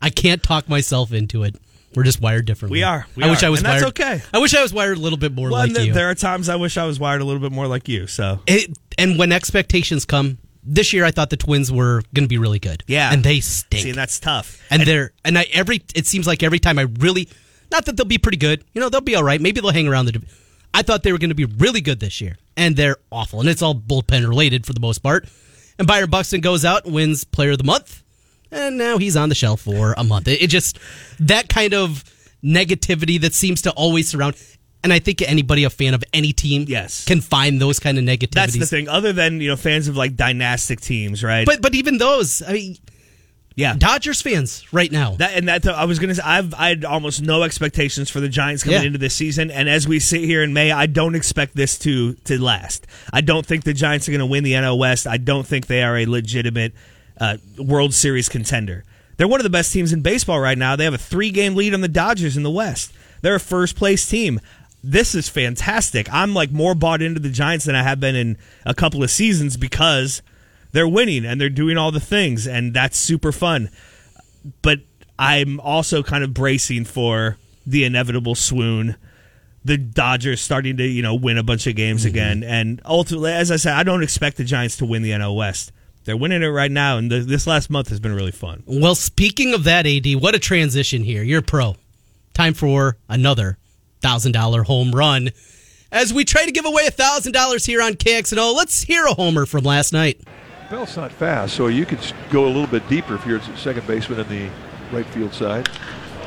I 0.00 0.10
can't 0.10 0.42
talk 0.42 0.68
myself 0.68 1.12
into 1.12 1.42
it. 1.42 1.56
We're 1.96 2.02
just 2.04 2.20
wired 2.20 2.44
differently. 2.46 2.78
We 2.78 2.82
are. 2.82 3.06
We 3.16 3.24
I 3.24 3.30
wish 3.30 3.42
are. 3.42 3.46
I 3.46 3.48
was 3.50 3.60
And 3.60 3.66
that's 3.66 3.82
wired. 3.82 4.00
okay. 4.00 4.22
I 4.32 4.38
wish 4.38 4.54
I 4.54 4.62
was 4.62 4.72
wired 4.72 4.96
a 4.96 5.00
little 5.00 5.18
bit 5.18 5.32
more 5.32 5.50
Well, 5.50 5.60
like 5.60 5.68
and 5.68 5.76
th- 5.76 5.88
you. 5.88 5.92
there 5.94 6.10
are 6.10 6.14
times 6.14 6.48
I 6.48 6.56
wish 6.56 6.76
I 6.76 6.84
was 6.84 6.98
wired 7.00 7.20
a 7.20 7.24
little 7.24 7.40
bit 7.40 7.52
more 7.52 7.66
like 7.66 7.88
you. 7.88 8.06
So 8.06 8.40
It, 8.46 8.76
and 8.98 9.18
when 9.18 9.32
expectations 9.32 10.04
come, 10.04 10.38
this 10.62 10.92
year 10.92 11.04
I 11.04 11.10
thought 11.10 11.30
the 11.30 11.36
Twins 11.36 11.70
were 11.70 12.02
going 12.14 12.24
to 12.24 12.28
be 12.28 12.38
really 12.38 12.58
good. 12.58 12.82
Yeah. 12.86 13.12
and 13.12 13.22
they 13.22 13.40
stink. 13.40 13.82
see, 13.82 13.92
that's 13.92 14.18
tough. 14.20 14.60
and 14.70 14.82
they're 14.82 15.12
and 15.24 15.38
I 15.38 15.46
every 15.52 15.82
it 15.94 16.06
seems 16.06 16.26
like 16.26 16.42
every 16.42 16.58
time 16.58 16.78
I 16.78 16.82
really 17.00 17.28
not 17.72 17.86
that 17.86 17.96
they'll 17.96 18.06
be 18.06 18.18
pretty 18.18 18.38
good. 18.38 18.62
You 18.72 18.80
know, 18.80 18.88
they'll 18.88 19.00
be 19.00 19.16
all 19.16 19.24
right. 19.24 19.40
Maybe 19.40 19.60
they'll 19.60 19.72
hang 19.72 19.88
around 19.88 20.06
the. 20.06 20.22
I 20.72 20.82
thought 20.82 21.02
they 21.02 21.12
were 21.12 21.18
going 21.18 21.30
to 21.30 21.34
be 21.34 21.44
really 21.46 21.80
good 21.80 21.98
this 21.98 22.20
year, 22.20 22.36
and 22.56 22.76
they're 22.76 22.98
awful. 23.10 23.40
And 23.40 23.48
it's 23.48 23.62
all 23.62 23.74
bullpen 23.74 24.28
related 24.28 24.64
for 24.66 24.72
the 24.74 24.80
most 24.80 24.98
part. 24.98 25.26
And 25.78 25.88
Byron 25.88 26.08
Buxton 26.10 26.40
goes 26.40 26.64
out 26.64 26.84
and 26.84 26.94
wins 26.94 27.24
Player 27.24 27.52
of 27.52 27.58
the 27.58 27.64
Month, 27.64 28.03
and 28.54 28.78
now 28.78 28.98
he's 28.98 29.16
on 29.16 29.28
the 29.28 29.34
shelf 29.34 29.60
for 29.62 29.94
a 29.96 30.04
month. 30.04 30.28
It, 30.28 30.42
it 30.42 30.46
just 30.48 30.78
that 31.20 31.48
kind 31.48 31.74
of 31.74 32.04
negativity 32.42 33.20
that 33.20 33.34
seems 33.34 33.62
to 33.62 33.70
always 33.72 34.08
surround. 34.08 34.36
And 34.82 34.92
I 34.92 34.98
think 34.98 35.22
anybody 35.22 35.64
a 35.64 35.70
fan 35.70 35.94
of 35.94 36.04
any 36.12 36.34
team, 36.34 36.66
Yes. 36.68 37.06
can 37.06 37.22
find 37.22 37.58
those 37.60 37.78
kind 37.80 37.96
of 37.96 38.04
negativities. 38.04 38.32
That's 38.32 38.58
the 38.58 38.66
thing. 38.66 38.86
Other 38.88 39.12
than 39.14 39.40
you 39.40 39.48
know 39.48 39.56
fans 39.56 39.88
of 39.88 39.96
like 39.96 40.14
dynastic 40.14 40.80
teams, 40.80 41.24
right? 41.24 41.46
But 41.46 41.62
but 41.62 41.74
even 41.74 41.96
those, 41.96 42.42
I 42.46 42.52
mean, 42.52 42.76
yeah, 43.56 43.76
Dodgers 43.78 44.20
fans 44.20 44.62
right 44.74 44.92
now. 44.92 45.14
That 45.14 45.38
and 45.38 45.48
that 45.48 45.66
I 45.66 45.86
was 45.86 45.98
gonna 45.98 46.14
say 46.16 46.22
I've 46.22 46.52
I 46.52 46.68
had 46.68 46.84
almost 46.84 47.22
no 47.22 47.44
expectations 47.44 48.10
for 48.10 48.20
the 48.20 48.28
Giants 48.28 48.62
coming 48.62 48.80
Yeah. 48.80 48.86
into 48.86 48.98
this 48.98 49.14
season, 49.14 49.50
and 49.50 49.70
as 49.70 49.88
we 49.88 50.00
sit 50.00 50.20
here 50.20 50.42
in 50.42 50.52
May, 50.52 50.70
I 50.70 50.84
don't 50.84 51.14
expect 51.14 51.56
this 51.56 51.78
to 51.78 52.12
to 52.24 52.38
last. 52.42 52.86
I 53.10 53.22
don't 53.22 53.46
think 53.46 53.64
the 53.64 53.72
Giants 53.72 54.06
are 54.08 54.12
gonna 54.12 54.26
win 54.26 54.44
the 54.44 54.52
NL 54.52 54.76
West. 54.76 55.06
I 55.06 55.16
don't 55.16 55.46
think 55.46 55.66
they 55.66 55.82
are 55.82 55.96
a 55.96 56.04
legitimate 56.04 56.74
uh, 57.20 57.36
World 57.58 57.94
Series 57.94 58.28
contender. 58.28 58.84
They're 59.16 59.28
one 59.28 59.40
of 59.40 59.44
the 59.44 59.50
best 59.50 59.72
teams 59.72 59.92
in 59.92 60.02
baseball 60.02 60.40
right 60.40 60.58
now. 60.58 60.76
They 60.76 60.84
have 60.84 60.94
a 60.94 60.98
three 60.98 61.30
game 61.30 61.54
lead 61.54 61.74
on 61.74 61.80
the 61.80 61.88
Dodgers 61.88 62.36
in 62.36 62.42
the 62.42 62.50
West. 62.50 62.92
They're 63.22 63.36
a 63.36 63.40
first 63.40 63.76
place 63.76 64.06
team. 64.06 64.40
This 64.82 65.14
is 65.14 65.28
fantastic. 65.28 66.12
I'm 66.12 66.34
like 66.34 66.50
more 66.50 66.74
bought 66.74 67.00
into 67.00 67.20
the 67.20 67.30
Giants 67.30 67.64
than 67.64 67.74
I 67.74 67.82
have 67.82 68.00
been 68.00 68.16
in 68.16 68.36
a 68.66 68.74
couple 68.74 69.02
of 69.02 69.10
seasons 69.10 69.56
because 69.56 70.20
they're 70.72 70.88
winning 70.88 71.24
and 71.24 71.40
they're 71.40 71.48
doing 71.48 71.78
all 71.78 71.92
the 71.92 72.00
things, 72.00 72.46
and 72.46 72.74
that's 72.74 72.98
super 72.98 73.32
fun 73.32 73.70
but 74.62 74.80
I'm 75.18 75.60
also 75.60 76.02
kind 76.02 76.24
of 76.24 76.34
bracing 76.34 76.84
for 76.84 77.38
the 77.66 77.84
inevitable 77.84 78.34
swoon. 78.34 78.96
The 79.64 79.78
Dodgers 79.78 80.40
starting 80.42 80.76
to, 80.76 80.84
you 80.84 81.02
know, 81.02 81.14
win 81.14 81.38
a 81.38 81.42
bunch 81.42 81.66
of 81.66 81.74
games 81.74 82.04
again, 82.04 82.42
and 82.42 82.82
ultimately, 82.84 83.32
as 83.32 83.50
I 83.50 83.56
said, 83.56 83.72
I 83.74 83.82
don't 83.82 84.02
expect 84.02 84.36
the 84.36 84.44
Giants 84.44 84.76
to 84.78 84.84
win 84.84 85.02
the 85.02 85.12
NL 85.12 85.36
West. 85.36 85.72
They're 86.04 86.16
winning 86.16 86.42
it 86.42 86.48
right 86.48 86.70
now, 86.70 86.98
and 86.98 87.10
the, 87.10 87.20
this 87.20 87.46
last 87.46 87.70
month 87.70 87.88
has 87.88 87.98
been 88.00 88.14
really 88.14 88.30
fun. 88.30 88.62
Well, 88.66 88.94
speaking 88.94 89.54
of 89.54 89.64
that, 89.64 89.86
AD, 89.86 90.06
what 90.20 90.34
a 90.34 90.38
transition 90.38 91.02
here. 91.02 91.22
You're 91.22 91.38
a 91.38 91.42
pro. 91.42 91.76
Time 92.34 92.52
for 92.54 92.98
another 93.08 93.58
thousand 94.00 94.32
dollar 94.32 94.64
home 94.64 94.90
run. 94.92 95.30
As 95.90 96.12
we 96.12 96.24
try 96.24 96.44
to 96.44 96.52
give 96.52 96.66
away 96.66 96.86
a 96.86 96.90
thousand 96.90 97.32
dollars 97.32 97.64
here 97.64 97.80
on 97.80 97.94
KXNO, 97.94 98.54
let's 98.54 98.82
hear 98.82 99.06
a 99.06 99.14
homer 99.14 99.46
from 99.46 99.64
last 99.64 99.92
night. 99.92 100.20
Belt's 100.68 100.96
not 100.96 101.12
fast, 101.12 101.54
so 101.54 101.68
you 101.68 101.86
could 101.86 102.00
go 102.30 102.44
a 102.46 102.48
little 102.48 102.66
bit 102.66 102.86
deeper 102.88 103.14
if 103.14 103.24
you're 103.24 103.38
at 103.38 103.58
second 103.58 103.86
baseman 103.86 104.20
in 104.20 104.28
the 104.28 104.50
right 104.92 105.06
field 105.06 105.32
side. 105.32 105.68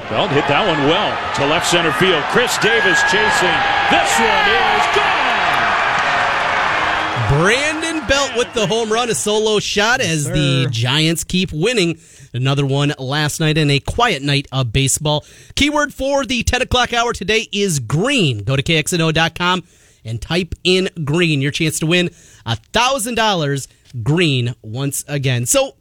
Belt 0.09 0.31
hit 0.31 0.47
that 0.47 0.63
one 0.65 0.79
well 0.87 1.11
to 1.35 1.45
left 1.45 1.67
center 1.67 1.91
field. 1.99 2.23
Chris 2.31 2.57
Davis 2.63 3.01
chasing. 3.11 3.57
This 3.91 4.09
one 4.23 4.47
is 4.47 4.85
gone. 4.95 5.27
Brandon 7.43 7.76
Belt 8.07 8.37
with 8.37 8.53
the 8.53 8.65
home 8.67 8.91
run, 8.91 9.09
a 9.09 9.15
solo 9.15 9.59
shot 9.59 9.99
as 9.99 10.25
the 10.25 10.67
Giants 10.71 11.23
keep 11.25 11.51
winning. 11.51 11.99
Another 12.33 12.65
one 12.65 12.93
last 12.97 13.39
night 13.39 13.57
in 13.57 13.69
a 13.69 13.79
quiet 13.79 14.21
night 14.21 14.47
of 14.51 14.71
baseball. 14.71 15.25
Keyword 15.55 15.93
for 15.93 16.25
the 16.25 16.43
10 16.43 16.61
o'clock 16.61 16.93
hour 16.93 17.11
today 17.11 17.47
is 17.51 17.79
green. 17.79 18.43
Go 18.43 18.55
to 18.55 18.63
KXNO.com 18.63 19.63
and 20.05 20.21
type 20.21 20.55
in 20.63 20.89
green. 21.03 21.41
Your 21.41 21.51
chance 21.51 21.79
to 21.79 21.85
win 21.85 22.09
$1,000 22.45 23.67
green 24.03 24.55
once 24.61 25.03
again. 25.07 25.45
So, 25.45 25.75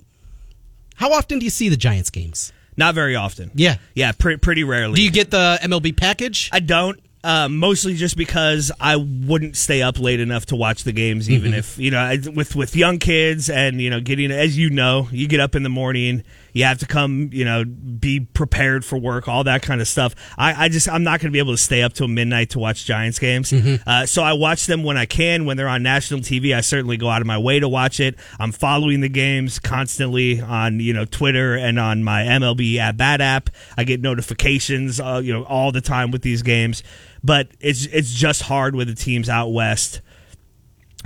how 0.97 1.13
often 1.13 1.39
do 1.39 1.45
you 1.45 1.51
see 1.51 1.69
the 1.69 1.77
Giants 1.77 2.11
games? 2.11 2.53
Not 2.77 2.95
very 2.95 3.15
often. 3.15 3.53
Yeah. 3.55 3.77
yeah, 3.95 4.13
pre- 4.13 4.37
pretty 4.37 4.65
rarely. 4.65 4.97
Do 4.97 5.03
you 5.03 5.11
get 5.11 5.31
the 5.31 5.59
MLB 5.63 5.97
package? 5.97 6.51
I 6.53 6.61
don't. 6.61 7.01
Uh, 7.27 7.49
mostly 7.49 7.95
just 7.95 8.17
because 8.17 8.71
I 8.81 8.95
wouldn't 8.97 9.57
stay 9.57 9.83
up 9.83 9.99
late 9.99 10.21
enough 10.21 10.47
to 10.47 10.57
watch 10.57 10.85
the 10.85 10.93
games, 10.93 11.29
even 11.29 11.55
if 11.55 11.77
you 11.77 11.91
know, 11.91 11.99
I- 11.99 12.19
with 12.33 12.55
with 12.55 12.77
young 12.77 12.99
kids 13.01 13.51
and 13.51 13.81
you 13.81 13.91
know, 13.91 14.01
getting 14.01 14.31
as 14.31 14.57
you 14.57 14.71
know, 14.71 15.09
you 15.11 15.27
get 15.27 15.41
up 15.41 15.57
in 15.57 15.65
the 15.65 15.69
morning, 15.69 16.23
you 16.53 16.63
have 16.65 16.79
to 16.79 16.87
come, 16.87 17.31
you 17.33 17.45
know, 17.45 17.65
be 17.65 18.21
prepared 18.21 18.85
for 18.85 18.97
work, 18.97 19.27
all 19.27 19.43
that 19.45 19.61
kind 19.63 19.81
of 19.81 19.89
stuff. 19.89 20.15
I, 20.39 20.67
I 20.67 20.69
just 20.69 20.89
I'm 20.89 21.03
not 21.03 21.19
going 21.21 21.31
to 21.31 21.33
be 21.33 21.41
able 21.41 21.53
to 21.53 21.59
stay 21.59 21.83
up 21.83 21.95
till 21.95 22.07
midnight 22.09 22.51
to 22.51 22.59
watch 22.61 22.85
Giants 22.85 23.19
games. 23.19 23.53
Uh, 23.53 24.07
so 24.07 24.23
I 24.23 24.33
watch 24.35 24.67
them 24.67 24.85
when 24.85 24.97
I 24.97 25.07
can, 25.07 25.45
when 25.47 25.57
they're 25.57 25.69
on 25.69 25.83
national 25.83 26.21
TV. 26.21 26.55
I 26.55 26.61
certainly 26.61 26.97
go 26.97 27.09
out 27.09 27.21
of 27.23 27.27
my 27.27 27.39
way 27.39 27.59
to 27.59 27.69
watch 27.69 27.99
it. 27.99 28.15
I'm 28.39 28.53
following 28.53 29.01
the 29.01 29.09
games 29.09 29.59
constantly 29.59 30.41
on 30.41 30.79
you 30.79 30.93
know 30.93 31.05
Twitter 31.05 31.57
and 31.57 31.79
on 31.81 32.05
my 32.05 32.23
MLB 32.23 32.77
at 32.79 32.97
Bat 32.97 33.21
app. 33.21 33.51
I 33.77 33.83
get 33.83 34.01
notifications, 34.01 35.01
uh, 35.01 35.21
you 35.25 35.33
know, 35.33 35.43
all 35.43 35.73
the 35.73 35.81
time 35.81 36.13
with 36.13 36.23
these 36.23 36.43
games 36.43 36.83
but 37.27 37.49
it's 37.61 37.87
it's 37.87 38.13
just 38.13 38.43
hard 38.43 38.77
with 38.77 38.87
the 38.87 38.95
teams 38.95 39.29
out 39.29 39.49
west 39.49 40.01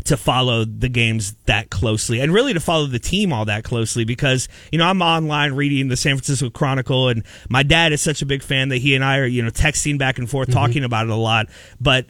to 0.04 0.16
follow 0.16 0.64
the 0.64 0.88
games 0.88 1.35
that 1.46 1.70
closely 1.70 2.20
and 2.20 2.33
really 2.33 2.54
to 2.54 2.61
follow 2.61 2.87
the 2.87 2.98
team 2.98 3.33
all 3.33 3.44
that 3.44 3.64
closely 3.64 4.04
because 4.04 4.48
you 4.70 4.78
know 4.78 4.87
I'm 4.87 5.02
online 5.02 5.54
reading 5.54 5.88
the 5.88 5.96
San 5.96 6.16
Francisco 6.16 6.50
Chronicle 6.50 7.09
and 7.09 7.24
my 7.48 7.62
dad 7.62 7.92
is 7.92 8.00
such 8.00 8.22
a 8.22 8.26
big 8.26 8.42
fan 8.42 8.68
that 8.68 8.78
he 8.78 8.94
and 8.94 9.04
I 9.04 9.18
are 9.18 9.26
you 9.26 9.42
know 9.42 9.50
texting 9.50 9.98
back 9.98 10.18
and 10.18 10.28
forth 10.28 10.48
mm-hmm. 10.48 10.59
talking 10.59 10.85
about 10.85 11.06
it 11.06 11.11
a 11.11 11.16
lot. 11.16 11.46
But 11.80 12.06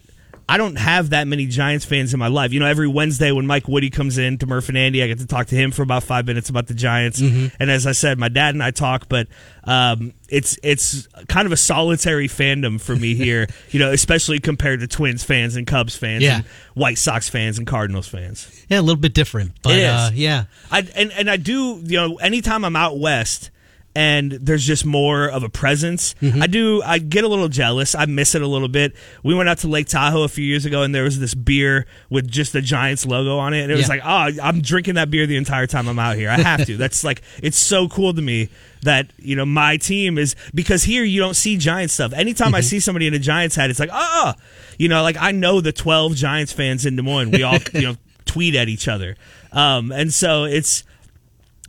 I 0.51 0.57
don't 0.57 0.77
have 0.77 1.11
that 1.11 1.29
many 1.29 1.47
Giants 1.47 1.85
fans 1.85 2.13
in 2.13 2.19
my 2.19 2.27
life. 2.27 2.53
You 2.53 2.59
know, 2.59 2.67
every 2.67 2.89
Wednesday 2.89 3.31
when 3.31 3.47
Mike 3.47 3.69
Woody 3.69 3.89
comes 3.89 4.19
in 4.19 4.37
to 4.39 4.47
Murph 4.47 4.69
and 4.69 4.77
Andy, 4.77 5.01
I 5.01 5.07
get 5.07 5.21
to 5.21 5.27
talk 5.27 5.47
to 5.49 5.55
him 5.55 5.71
for 5.71 5.83
about 5.83 6.03
five 6.03 6.27
minutes 6.27 6.49
about 6.51 6.67
the 6.67 6.75
Giants. 6.75 7.21
And 7.21 7.53
as 7.71 7.87
I 7.87 7.93
said, 7.93 8.19
my 8.19 8.29
dad 8.29 8.55
and 8.57 8.63
I 8.63 8.73
talk, 8.73 9.09
but 9.09 9.29
um, 9.63 10.13
it's 10.29 10.59
it's 10.65 11.07
kind 11.29 11.47
of 11.47 11.53
a 11.53 11.57
solitary 11.57 12.27
fandom 12.27 12.81
for 12.81 12.97
me 12.97 13.15
here. 13.15 13.47
you 13.71 13.79
know, 13.79 13.93
especially 13.93 14.41
compared 14.41 14.81
to 14.81 14.89
Twins 14.89 15.23
fans 15.23 15.55
and 15.55 15.67
Cubs 15.69 15.97
fans, 15.97 16.25
Yeah. 16.25 16.37
and 16.39 16.45
White 16.75 16.99
Sox 16.99 17.29
fans 17.29 17.57
and 17.59 17.67
Cardinals 17.67 18.09
fans. 18.09 18.65
Yeah, 18.69 18.81
a 18.81 18.83
little 18.83 19.01
bit 19.01 19.15
different. 19.15 19.53
But. 19.63 19.73
Uh, 19.81 20.11
yeah. 20.15 20.45
I 20.71 20.81
and 20.97 21.13
and 21.13 21.31
I 21.31 21.37
do 21.37 21.81
you 21.85 21.97
know 21.97 22.17
anytime 22.17 22.65
I'm 22.65 22.75
out 22.77 22.99
west 22.99 23.51
and 23.95 24.33
there's 24.33 24.65
just 24.65 24.87
more 24.87 25.29
of 25.29 25.43
a 25.43 25.49
presence. 25.49 26.15
Mm-hmm. 26.23 26.43
I 26.43 26.47
do 26.47 26.83
I 26.83 26.99
get 26.99 27.25
a 27.25 27.29
little 27.29 27.49
jealous. 27.49 27.95
I 27.95 28.07
miss 28.07 28.35
it 28.35 28.43
a 28.43 28.47
little 28.47 28.69
bit. 28.69 28.95
We 29.23 29.35
went 29.35 29.49
out 29.49 29.59
to 29.59 29.69
Lake 29.69 29.89
Tahoe 29.89 30.23
a 30.23 30.29
few 30.29 30.45
years 30.45 30.65
ago 30.65 30.83
and 30.83 30.95
there 30.95 31.05
was 31.05 31.19
this 31.19 31.35
beer 31.35 31.87
with 32.09 32.31
just 32.31 32.53
the 32.53 32.63
Giants 32.63 33.05
logo 33.05 33.39
on 33.39 33.53
it 33.53 33.63
and 33.63 33.73
it 33.73 33.77
was 33.77 33.89
like, 33.89 34.03
"Oh, 34.05 34.31
I'm 34.43 34.61
drinking 34.61 34.95
that 34.95 35.11
beer 35.11 35.27
the 35.27 35.37
entire 35.37 35.67
time 35.67 35.89
I'm 35.89 35.99
out 35.99 36.17
here. 36.17 36.31
I 36.31 36.39
have 36.41 36.67
to." 36.67 36.77
That's 36.77 37.03
like 37.03 37.23
it's 37.43 37.59
so 37.59 37.89
cool 37.89 38.15
to 38.15 38.23
me 38.23 38.49
that, 38.83 39.13
you 39.19 39.37
know, 39.37 39.45
my 39.45 39.77
team 39.77 40.17
is 40.19 40.37
because 40.55 40.85
here 40.85 41.05
you 41.05 41.21
don't 41.21 41.35
see 41.35 41.57
Giants 41.57 41.95
stuff. 41.95 42.13
Anytime 42.13 42.49
Mm-hmm. 42.49 42.55
I 42.57 42.61
see 42.63 42.81
somebody 42.81 43.07
in 43.07 43.15
a 43.15 43.19
Giants 43.19 43.57
hat, 43.57 43.71
it's 43.71 43.81
like, 43.81 43.91
"Oh, 43.93 44.33
you 44.79 44.89
know, 44.89 45.03
like 45.03 45.17
I 45.21 45.33
know 45.33 45.61
the 45.61 45.73
12 45.73 46.15
Giants 46.15 46.53
fans 46.53 46.87
in 46.87 46.97
Des 46.97 47.03
Moines. 47.03 47.31
We 47.33 47.43
all, 47.43 47.59
you 47.75 47.83
know, 47.83 47.97
tweet 48.25 48.55
at 48.55 48.69
each 48.69 48.89
other." 48.89 49.17
Um, 49.53 49.91
and 49.93 50.15
so 50.15 50.45
it's 50.45 50.85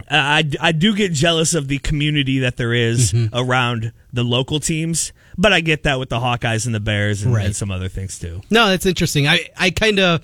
I, 0.10 0.43
I 0.60 0.71
do 0.71 0.95
get 0.95 1.12
jealous 1.13 1.54
of 1.54 1.67
the 1.67 1.77
community 1.80 2.39
that 2.39 2.58
there 2.58 2.73
is 2.73 3.12
Mm-hmm. 3.12 3.36
around 3.38 3.91
the 4.13 4.23
local 4.23 4.60
teams, 4.60 5.13
but 5.38 5.54
I 5.54 5.62
get 5.62 5.84
that 5.84 5.99
with 5.99 6.10
the 6.10 6.19
Hawkeyes 6.19 6.65
and 6.65 6.73
the 6.73 6.80
Bears 6.80 7.23
and, 7.23 7.34
Right. 7.34 7.45
and 7.45 7.56
some 7.56 7.71
other 7.71 7.88
things 7.89 8.17
too. 8.19 8.41
No, 8.49 8.69
that's 8.69 8.86
interesting. 8.86 9.27
I, 9.27 9.47
I 9.58 9.69
kind 9.69 9.99
of 9.99 10.21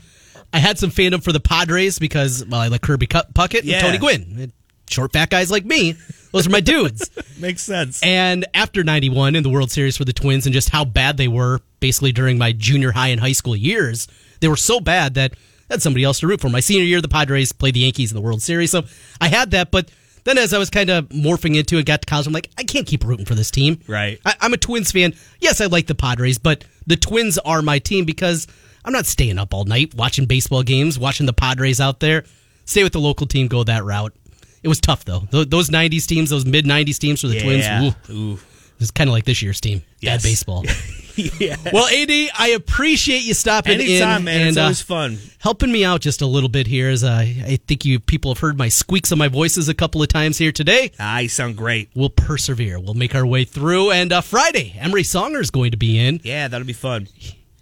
I 0.53 0.59
had 0.59 0.79
some 0.79 0.89
fandom 0.89 1.21
for 1.21 1.31
the 1.33 1.39
Padres 1.41 1.99
because 1.99 2.45
well, 2.45 2.61
I 2.61 2.67
like 2.69 2.81
Kirby 2.81 3.07
Puckett 3.07 3.61
Yeah. 3.63 3.77
and 3.77 3.85
Tony 3.85 3.97
Gwynn. 3.97 4.53
Short 4.89 5.11
fat 5.11 5.29
guys 5.29 5.51
like 5.51 5.65
me, 5.65 5.95
those 6.31 6.47
are 6.47 6.49
my 6.49 6.61
dudes. 6.61 7.11
Makes 7.39 7.61
sense. 7.63 8.01
And 8.01 8.45
after 8.53 8.85
91 8.85 9.35
in 9.35 9.43
the 9.43 9.49
World 9.49 9.69
Series 9.69 9.97
for 9.97 10.05
the 10.05 10.13
Twins 10.13 10.45
and 10.45 10.53
just 10.53 10.69
how 10.69 10.85
bad 10.85 11.17
they 11.17 11.27
were 11.27 11.59
basically 11.81 12.13
during 12.13 12.37
my 12.37 12.53
junior 12.53 12.93
high 12.93 13.09
and 13.09 13.19
high 13.19 13.33
school 13.33 13.55
years, 13.55 14.07
they 14.39 14.47
were 14.47 14.55
so 14.55 14.79
bad 14.79 15.15
that 15.15 15.33
Had 15.69 15.81
somebody 15.81 16.03
else 16.03 16.19
to 16.21 16.27
root 16.27 16.39
for. 16.41 16.49
My 16.49 16.59
senior 16.61 16.83
year, 16.85 17.01
the 17.01 17.07
Padres 17.09 17.51
played 17.51 17.73
the 17.73 17.81
Yankees 17.81 18.11
in 18.11 18.15
the 18.15 18.21
World 18.21 18.41
Series. 18.41 18.71
So 18.71 18.83
I 19.19 19.27
had 19.27 19.51
that. 19.51 19.69
But 19.71 19.91
then 20.23 20.37
as 20.37 20.53
I 20.53 20.57
was 20.59 20.69
kind 20.69 20.89
of 20.89 21.09
morphing 21.09 21.57
into 21.57 21.77
it, 21.77 21.85
got 21.85 22.01
to 22.01 22.05
college, 22.05 22.25
I'm 22.27 22.33
like, 22.33 22.49
I 22.57 22.63
can't 22.63 22.87
keep 22.87 23.03
rooting 23.03 23.25
for 23.25 23.35
this 23.35 23.51
team. 23.51 23.79
Right. 23.87 24.19
I, 24.25 24.35
I'm 24.41 24.53
a 24.53 24.57
Twins 24.57 24.91
fan. 24.91 25.13
Yes, 25.39 25.59
I 25.61 25.65
like 25.65 25.87
the 25.87 25.95
Padres, 25.95 26.37
but 26.37 26.63
the 26.85 26.95
Twins 26.95 27.37
are 27.39 27.61
my 27.61 27.79
team 27.79 28.05
because 28.05 28.47
I'm 28.85 28.93
not 28.93 29.05
staying 29.05 29.37
up 29.39 29.53
all 29.53 29.65
night 29.65 29.93
watching 29.95 30.25
baseball 30.25 30.63
games, 30.63 30.97
watching 30.97 31.25
the 31.25 31.33
Padres 31.33 31.81
out 31.81 31.99
there. 31.99 32.23
Stay 32.65 32.83
with 32.83 32.93
the 32.93 32.99
local 32.99 33.27
team, 33.27 33.47
go 33.47 33.63
that 33.63 33.83
route. 33.83 34.13
It 34.63 34.67
was 34.69 34.79
tough 34.81 35.05
though. 35.05 35.21
Th- 35.31 35.49
Those 35.49 35.69
'90s 35.69 36.05
teams, 36.05 36.29
those 36.29 36.45
mid 36.45 36.65
'90s 36.65 36.97
teams 36.97 37.21
for 37.21 37.27
the 37.27 37.35
yeah. 37.35 37.43
Twins. 37.81 37.95
ooh, 38.09 38.13
Ooh. 38.13 38.39
it's 38.79 38.91
kind 38.91 39.09
of 39.09 39.13
like 39.13 39.23
this 39.25 39.41
year's 39.41 39.61
team. 39.61 39.81
Yes. 40.01 40.21
Bad 40.23 40.29
baseball. 40.29 40.63
yeah. 41.39 41.55
well, 41.73 41.87
AD, 41.87 42.09
I 42.37 42.49
appreciate 42.55 43.23
you 43.23 43.33
stopping 43.33 43.73
Anytime, 43.73 44.19
in 44.19 44.25
man. 44.25 44.39
and 44.41 44.49
it's 44.49 44.57
uh, 44.57 44.61
always 44.61 44.81
fun. 44.81 45.17
helping 45.39 45.71
me 45.71 45.83
out 45.83 46.01
just 46.01 46.21
a 46.21 46.25
little 46.27 46.49
bit 46.49 46.67
here. 46.67 46.89
As 46.89 47.03
uh, 47.03 47.09
I 47.17 47.59
think 47.67 47.85
you 47.85 47.99
people 47.99 48.31
have 48.31 48.39
heard 48.39 48.57
my 48.57 48.69
squeaks 48.69 49.11
of 49.11 49.17
my 49.17 49.27
voices 49.27 49.67
a 49.69 49.73
couple 49.73 50.01
of 50.01 50.09
times 50.09 50.37
here 50.37 50.51
today. 50.51 50.91
Ah, 50.99 51.19
you 51.19 51.29
sound 51.29 51.57
great. 51.57 51.89
We'll 51.95 52.09
persevere. 52.09 52.79
We'll 52.79 52.93
make 52.93 53.15
our 53.15 53.25
way 53.25 53.43
through. 53.43 53.91
And 53.91 54.13
uh, 54.13 54.21
Friday, 54.21 54.75
Emery 54.79 55.03
Songer 55.03 55.41
is 55.41 55.49
going 55.51 55.71
to 55.71 55.77
be 55.77 55.97
in. 55.99 56.21
Yeah, 56.23 56.47
that'll 56.47 56.67
be 56.67 56.73
fun. 56.73 57.07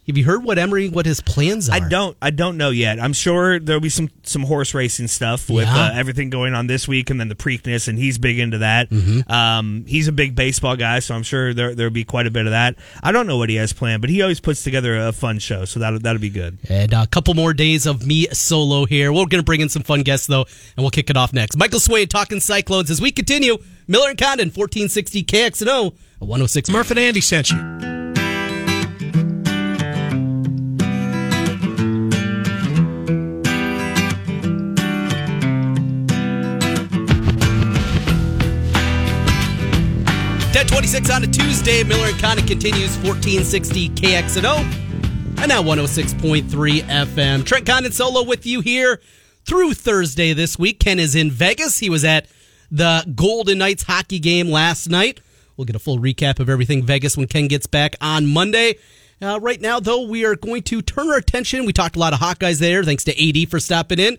Have 0.07 0.17
you 0.17 0.23
heard 0.23 0.43
what 0.43 0.59
Emery, 0.59 0.87
what 0.89 1.07
his 1.07 1.19
plans 1.19 1.67
are? 1.67 1.75
I 1.77 1.79
don't. 1.89 2.15
I 2.21 2.29
don't 2.29 2.57
know 2.57 2.69
yet. 2.69 2.99
I'm 2.99 3.13
sure 3.13 3.59
there'll 3.59 3.81
be 3.81 3.89
some 3.89 4.09
some 4.21 4.43
horse 4.43 4.75
racing 4.75 5.07
stuff 5.07 5.49
with 5.49 5.65
Yeah. 5.65 5.87
uh, 5.87 5.91
everything 5.95 6.29
going 6.29 6.53
on 6.53 6.67
this 6.67 6.87
week, 6.87 7.09
and 7.09 7.19
then 7.19 7.27
the 7.27 7.33
Preakness, 7.35 7.87
and 7.87 7.97
he's 7.97 8.19
big 8.19 8.37
into 8.37 8.59
that. 8.59 8.91
Mm-hmm. 8.91 9.31
Um, 9.31 9.83
he's 9.87 10.07
a 10.07 10.11
big 10.11 10.35
baseball 10.35 10.75
guy, 10.75 10.99
so 10.99 11.15
I'm 11.15 11.23
sure 11.23 11.55
there 11.55 11.73
there'll 11.73 11.91
be 11.91 12.03
quite 12.03 12.27
a 12.27 12.31
bit 12.31 12.45
of 12.45 12.51
that. 12.51 12.75
I 13.01 13.11
don't 13.11 13.25
know 13.25 13.37
what 13.37 13.49
he 13.49 13.55
has 13.55 13.73
planned, 13.73 14.01
but 14.01 14.11
he 14.11 14.21
always 14.21 14.39
puts 14.39 14.63
together 14.63 14.95
a 14.95 15.11
fun 15.11 15.39
show, 15.39 15.65
so 15.65 15.79
that 15.79 16.03
that'll 16.03 16.21
be 16.21 16.29
good. 16.29 16.59
And 16.69 16.93
a 16.93 17.07
couple 17.07 17.33
more 17.33 17.53
days 17.55 17.87
of 17.87 18.05
me 18.05 18.27
solo 18.31 18.85
here. 18.85 19.11
We're 19.11 19.25
going 19.25 19.41
to 19.41 19.43
bring 19.43 19.61
in 19.61 19.69
some 19.69 19.81
fun 19.83 20.03
guests, 20.03 20.27
though, 20.27 20.43
and 20.77 20.83
we'll 20.83 20.91
kick 20.91 21.09
it 21.09 21.17
off 21.17 21.33
next. 21.33 21.57
Michael 21.57 21.79
Swain 21.79 22.07
talking 22.07 22.39
Cyclones 22.39 22.91
as 22.91 23.01
we 23.01 23.11
continue. 23.11 23.57
Miller 23.87 24.09
and 24.09 24.17
Condon, 24.19 24.47
1460 24.49 25.23
KXNO, 25.23 25.95
106. 26.19 26.69
Murph 26.69 26.91
and 26.91 26.99
Andy 26.99 27.21
sent 27.21 27.49
you. 27.51 27.94
Twenty 40.67 40.87
six 40.87 41.09
on 41.09 41.23
a 41.23 41.27
Tuesday. 41.27 41.83
Miller 41.83 42.07
and 42.07 42.19
Condon 42.19 42.45
continues 42.45 42.97
1460 42.97 43.89
KXNO 43.89 44.57
and 45.37 45.47
now 45.49 45.61
106.3 45.61 46.43
FM. 46.81 47.45
Trent 47.45 47.65
Condon 47.65 47.91
solo 47.91 48.23
with 48.23 48.45
you 48.45 48.61
here 48.61 49.01
through 49.45 49.73
Thursday 49.73 50.33
this 50.33 50.57
week. 50.59 50.79
Ken 50.79 50.99
is 50.99 51.15
in 51.15 51.31
Vegas. 51.31 51.79
He 51.79 51.89
was 51.89 52.03
at 52.03 52.27
the 52.71 53.09
Golden 53.15 53.57
Knights 53.59 53.83
hockey 53.83 54.19
game 54.19 54.49
last 54.49 54.89
night. 54.89 55.21
We'll 55.55 55.65
get 55.65 55.75
a 55.75 55.79
full 55.79 55.99
recap 55.99 56.39
of 56.39 56.49
everything 56.49 56.83
Vegas 56.83 57.15
when 57.15 57.27
Ken 57.27 57.47
gets 57.47 57.67
back 57.67 57.95
on 58.01 58.25
Monday. 58.27 58.75
Uh, 59.21 59.39
right 59.41 59.61
now, 59.61 59.79
though, 59.79 60.01
we 60.07 60.25
are 60.25 60.35
going 60.35 60.61
to 60.63 60.81
turn 60.81 61.07
our 61.09 61.17
attention. 61.17 61.65
We 61.65 61.71
talked 61.73 61.95
a 61.95 61.99
lot 61.99 62.11
of 62.13 62.19
Hawkeyes 62.19 62.59
there. 62.59 62.83
Thanks 62.83 63.05
to 63.05 63.41
AD 63.41 63.49
for 63.49 63.59
stopping 63.59 63.99
in. 63.99 64.17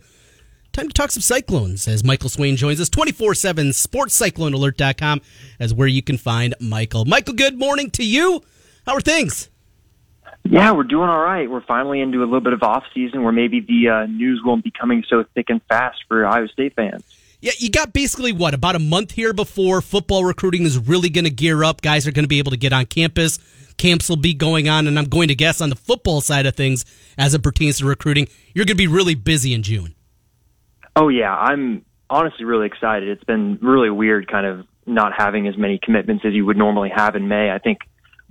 Time 0.77 0.89
to 0.89 0.93
talk 0.93 1.11
some 1.11 1.23
Cyclones 1.23 1.89
as 1.89 2.05
Michael 2.05 2.29
Swain 2.29 2.55
joins 2.55 2.83
us. 2.83 2.91
24 2.91 3.35
7 3.35 3.69
sportscyclonealert.com 3.69 5.23
as 5.59 5.73
where 5.73 5.89
you 5.89 6.03
can 6.03 6.19
find 6.19 6.55
Michael. 6.61 7.07
Michael, 7.07 7.33
good 7.33 7.59
morning 7.59 7.91
to 7.93 8.05
you. 8.05 8.43
How 8.85 8.93
are 8.93 9.01
things? 9.01 9.49
Yeah, 10.45 10.73
we're 10.73 10.83
doing 10.83 11.09
all 11.09 11.23
right. 11.23 11.51
We're 11.51 11.65
finally 11.65 12.03
into 12.03 12.19
a 12.19 12.27
little 12.27 12.43
bit 12.43 12.53
of 12.53 12.63
off 12.63 12.85
season 12.93 13.23
where 13.23 13.33
maybe 13.33 13.61
the 13.61 13.89
uh, 13.89 14.05
news 14.05 14.43
won't 14.45 14.65
be 14.65 14.71
coming 14.71 15.03
so 15.09 15.25
thick 15.35 15.47
and 15.49 15.63
fast 15.67 15.97
for 16.09 16.27
Iowa 16.27 16.49
State 16.49 16.75
fans. 16.75 17.05
Yeah, 17.41 17.53
you 17.57 17.71
got 17.71 17.95
basically 17.95 18.33
what, 18.33 18.53
about 18.53 18.77
a 18.77 18.79
month 18.79 19.13
here 19.13 19.33
before 19.33 19.81
football 19.81 20.27
recruiting 20.27 20.65
is 20.65 20.77
really 20.77 21.09
going 21.09 21.25
to 21.25 21.31
gear 21.31 21.65
up. 21.65 21.81
Guys 21.81 22.07
are 22.07 22.13
going 22.13 22.25
to 22.25 22.29
be 22.29 22.39
able 22.39 22.51
to 22.51 22.59
get 22.59 22.75
on 22.75 22.85
campus. 22.85 23.39
Camps 23.79 24.11
will 24.11 24.17
be 24.17 24.35
going 24.35 24.69
on, 24.69 24.87
and 24.87 24.99
I'm 24.99 25.07
going 25.07 25.29
to 25.29 25.35
guess 25.35 25.63
on 25.63 25.71
the 25.71 25.77
football 25.77 26.21
side 26.21 26.45
of 26.45 26.55
things 26.55 26.85
as 27.17 27.33
it 27.33 27.43
pertains 27.43 27.79
to 27.79 27.87
recruiting, 27.87 28.29
you're 28.53 28.67
going 28.67 28.77
to 28.77 28.83
be 28.83 28.89
really 28.89 29.15
busy 29.15 29.55
in 29.55 29.63
June. 29.63 29.96
Oh 30.99 31.09
yeah, 31.11 31.37
I'm 31.37 31.85
honestly 32.09 32.47
really 32.47 32.67
excited. 32.67 33.11
It's 33.11 33.25
been 33.25 33.59
really 33.61 33.91
weird, 33.91 34.31
kind 34.31 34.47
of 34.47 34.67
not 34.87 35.13
having 35.15 35.47
as 35.47 35.57
many 35.59 35.79
commitments 35.81 36.25
as 36.27 36.33
you 36.33 36.47
would 36.47 36.57
normally 36.57 36.91
have 36.95 37.15
in 37.17 37.29
May. 37.29 37.51
I 37.51 37.59
think 37.59 37.81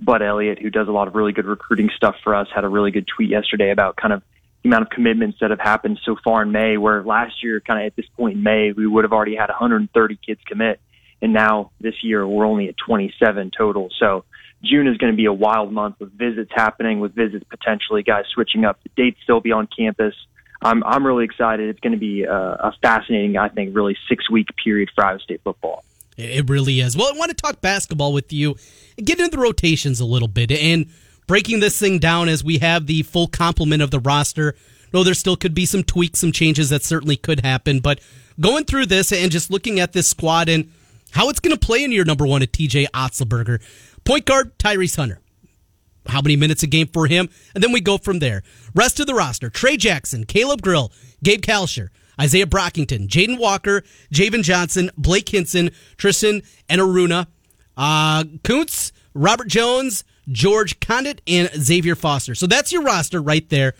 Bud 0.00 0.20
Elliott, 0.20 0.58
who 0.58 0.68
does 0.68 0.88
a 0.88 0.90
lot 0.90 1.06
of 1.06 1.14
really 1.14 1.32
good 1.32 1.46
recruiting 1.46 1.90
stuff 1.94 2.16
for 2.24 2.34
us, 2.34 2.48
had 2.52 2.64
a 2.64 2.68
really 2.68 2.90
good 2.90 3.06
tweet 3.06 3.30
yesterday 3.30 3.70
about 3.70 3.94
kind 3.94 4.12
of 4.12 4.22
the 4.64 4.70
amount 4.70 4.82
of 4.82 4.90
commitments 4.90 5.38
that 5.40 5.50
have 5.50 5.60
happened 5.60 6.00
so 6.04 6.16
far 6.24 6.42
in 6.42 6.50
May. 6.50 6.76
Where 6.76 7.04
last 7.04 7.40
year, 7.40 7.60
kind 7.60 7.80
of 7.80 7.86
at 7.86 7.94
this 7.94 8.06
point 8.16 8.38
in 8.38 8.42
May, 8.42 8.72
we 8.72 8.84
would 8.84 9.04
have 9.04 9.12
already 9.12 9.36
had 9.36 9.48
130 9.48 10.18
kids 10.26 10.40
commit, 10.44 10.80
and 11.22 11.32
now 11.32 11.70
this 11.80 12.02
year 12.02 12.26
we're 12.26 12.46
only 12.46 12.68
at 12.68 12.74
27 12.84 13.52
total. 13.56 13.90
So 13.96 14.24
June 14.64 14.88
is 14.88 14.96
going 14.96 15.12
to 15.12 15.16
be 15.16 15.26
a 15.26 15.32
wild 15.32 15.72
month 15.72 16.00
with 16.00 16.18
visits 16.18 16.50
happening, 16.52 16.98
with 16.98 17.14
visits 17.14 17.44
potentially 17.48 18.02
guys 18.02 18.24
switching 18.34 18.64
up, 18.64 18.80
the 18.82 18.90
dates 18.96 19.18
still 19.22 19.40
be 19.40 19.52
on 19.52 19.68
campus. 19.68 20.14
I'm 20.66 20.82
I'm 20.84 21.06
really 21.06 21.24
excited. 21.24 21.68
It's 21.68 21.80
going 21.80 21.92
to 21.92 21.98
be 21.98 22.24
a, 22.24 22.34
a 22.34 22.74
fascinating, 22.82 23.36
I 23.36 23.48
think, 23.48 23.74
really 23.74 23.96
six 24.08 24.28
week 24.28 24.48
period 24.62 24.90
for 24.94 25.04
Iowa 25.04 25.20
State 25.20 25.40
football. 25.42 25.84
It 26.16 26.48
really 26.48 26.80
is. 26.80 26.96
Well, 26.96 27.12
I 27.14 27.16
want 27.16 27.30
to 27.30 27.36
talk 27.36 27.60
basketball 27.60 28.12
with 28.12 28.32
you 28.32 28.56
get 28.96 29.20
into 29.20 29.36
the 29.36 29.42
rotations 29.42 30.00
a 30.00 30.06
little 30.06 30.28
bit 30.28 30.50
and 30.50 30.86
breaking 31.26 31.60
this 31.60 31.78
thing 31.78 31.98
down 31.98 32.28
as 32.28 32.42
we 32.42 32.58
have 32.58 32.86
the 32.86 33.02
full 33.02 33.28
complement 33.28 33.82
of 33.82 33.90
the 33.90 34.00
roster. 34.00 34.54
No, 34.92 35.04
there 35.04 35.14
still 35.14 35.36
could 35.36 35.54
be 35.54 35.66
some 35.66 35.82
tweaks, 35.82 36.20
some 36.20 36.32
changes 36.32 36.70
that 36.70 36.82
certainly 36.82 37.16
could 37.16 37.40
happen, 37.40 37.80
but 37.80 38.00
going 38.40 38.64
through 38.64 38.86
this 38.86 39.12
and 39.12 39.30
just 39.30 39.50
looking 39.50 39.78
at 39.78 39.92
this 39.92 40.08
squad 40.08 40.48
and 40.48 40.72
how 41.10 41.28
it's 41.28 41.40
going 41.40 41.56
to 41.56 41.66
play 41.66 41.84
in 41.84 41.92
your 41.92 42.04
number 42.04 42.26
one 42.26 42.42
at 42.42 42.52
TJ 42.52 42.86
Otzelberger. 42.94 43.60
Point 44.04 44.24
guard, 44.24 44.56
Tyrese 44.58 44.96
Hunter. 44.96 45.20
How 46.08 46.20
many 46.20 46.36
minutes 46.36 46.62
a 46.62 46.66
game 46.66 46.88
for 46.88 47.06
him? 47.06 47.28
And 47.54 47.62
then 47.62 47.72
we 47.72 47.80
go 47.80 47.98
from 47.98 48.18
there. 48.18 48.42
Rest 48.74 49.00
of 49.00 49.06
the 49.06 49.14
roster 49.14 49.50
Trey 49.50 49.76
Jackson, 49.76 50.24
Caleb 50.24 50.62
Grill, 50.62 50.92
Gabe 51.22 51.42
Kalscheur, 51.42 51.88
Izaiah 52.18 52.44
Brockington, 52.44 53.08
Jaden 53.08 53.38
Walker, 53.38 53.82
Javan 54.10 54.42
Johnson, 54.42 54.90
Blake 54.96 55.28
Hinson, 55.28 55.70
Tristan 55.96 56.42
Enaruna, 56.68 57.26
uh, 57.76 58.24
Kunc, 58.42 58.92
Robert 59.14 59.48
Jones, 59.48 60.04
George 60.28 60.80
Conditt, 60.80 61.20
and 61.26 61.50
Xavier 61.54 61.94
Foster. 61.94 62.34
So 62.34 62.46
that's 62.46 62.72
your 62.72 62.82
roster 62.82 63.20
right 63.20 63.48
there. 63.48 63.74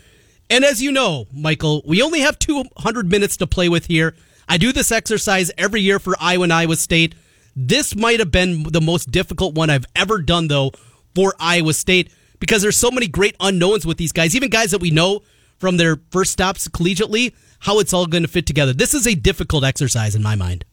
And 0.49 0.63
as 0.63 0.81
you 0.81 0.91
know, 0.91 1.27
Michael, 1.33 1.81
we 1.85 2.01
only 2.01 2.21
have 2.21 2.39
200 2.39 3.09
minutes 3.09 3.37
to 3.37 3.47
play 3.47 3.67
with 3.67 3.87
here. 3.87 4.15
I 4.47 4.57
do 4.57 4.71
this 4.71 4.91
exercise 4.91 5.51
every 5.57 5.81
year 5.81 5.99
for 5.99 6.15
Iowa 6.19 6.43
and 6.43 6.53
Iowa 6.53 6.77
State. 6.77 7.15
This 7.55 7.95
might 7.95 8.19
have 8.19 8.31
been 8.31 8.63
the 8.63 8.79
most 8.79 9.11
difficult 9.11 9.55
one 9.55 9.69
I've 9.69 9.85
ever 9.95 10.19
done, 10.19 10.47
though, 10.47 10.71
for 11.15 11.33
Iowa 11.39 11.73
State 11.73 12.11
because 12.39 12.61
there's 12.61 12.77
so 12.77 12.91
many 12.91 13.07
great 13.07 13.35
unknowns 13.39 13.85
with 13.85 13.97
these 13.97 14.11
guys, 14.11 14.35
even 14.35 14.49
guys 14.49 14.71
that 14.71 14.81
we 14.81 14.91
know 14.91 15.21
from 15.57 15.77
their 15.77 15.97
first 16.11 16.31
stops 16.31 16.67
collegiately, 16.67 17.33
how 17.61 17.79
it's 17.79 17.93
all 17.93 18.05
going 18.05 18.23
to 18.23 18.29
fit 18.29 18.45
together. 18.45 18.73
This 18.73 18.93
is 18.93 19.07
a 19.07 19.15
difficult 19.15 19.63
exercise 19.63 20.15
in 20.15 20.21
my 20.21 20.35
mind. 20.35 20.65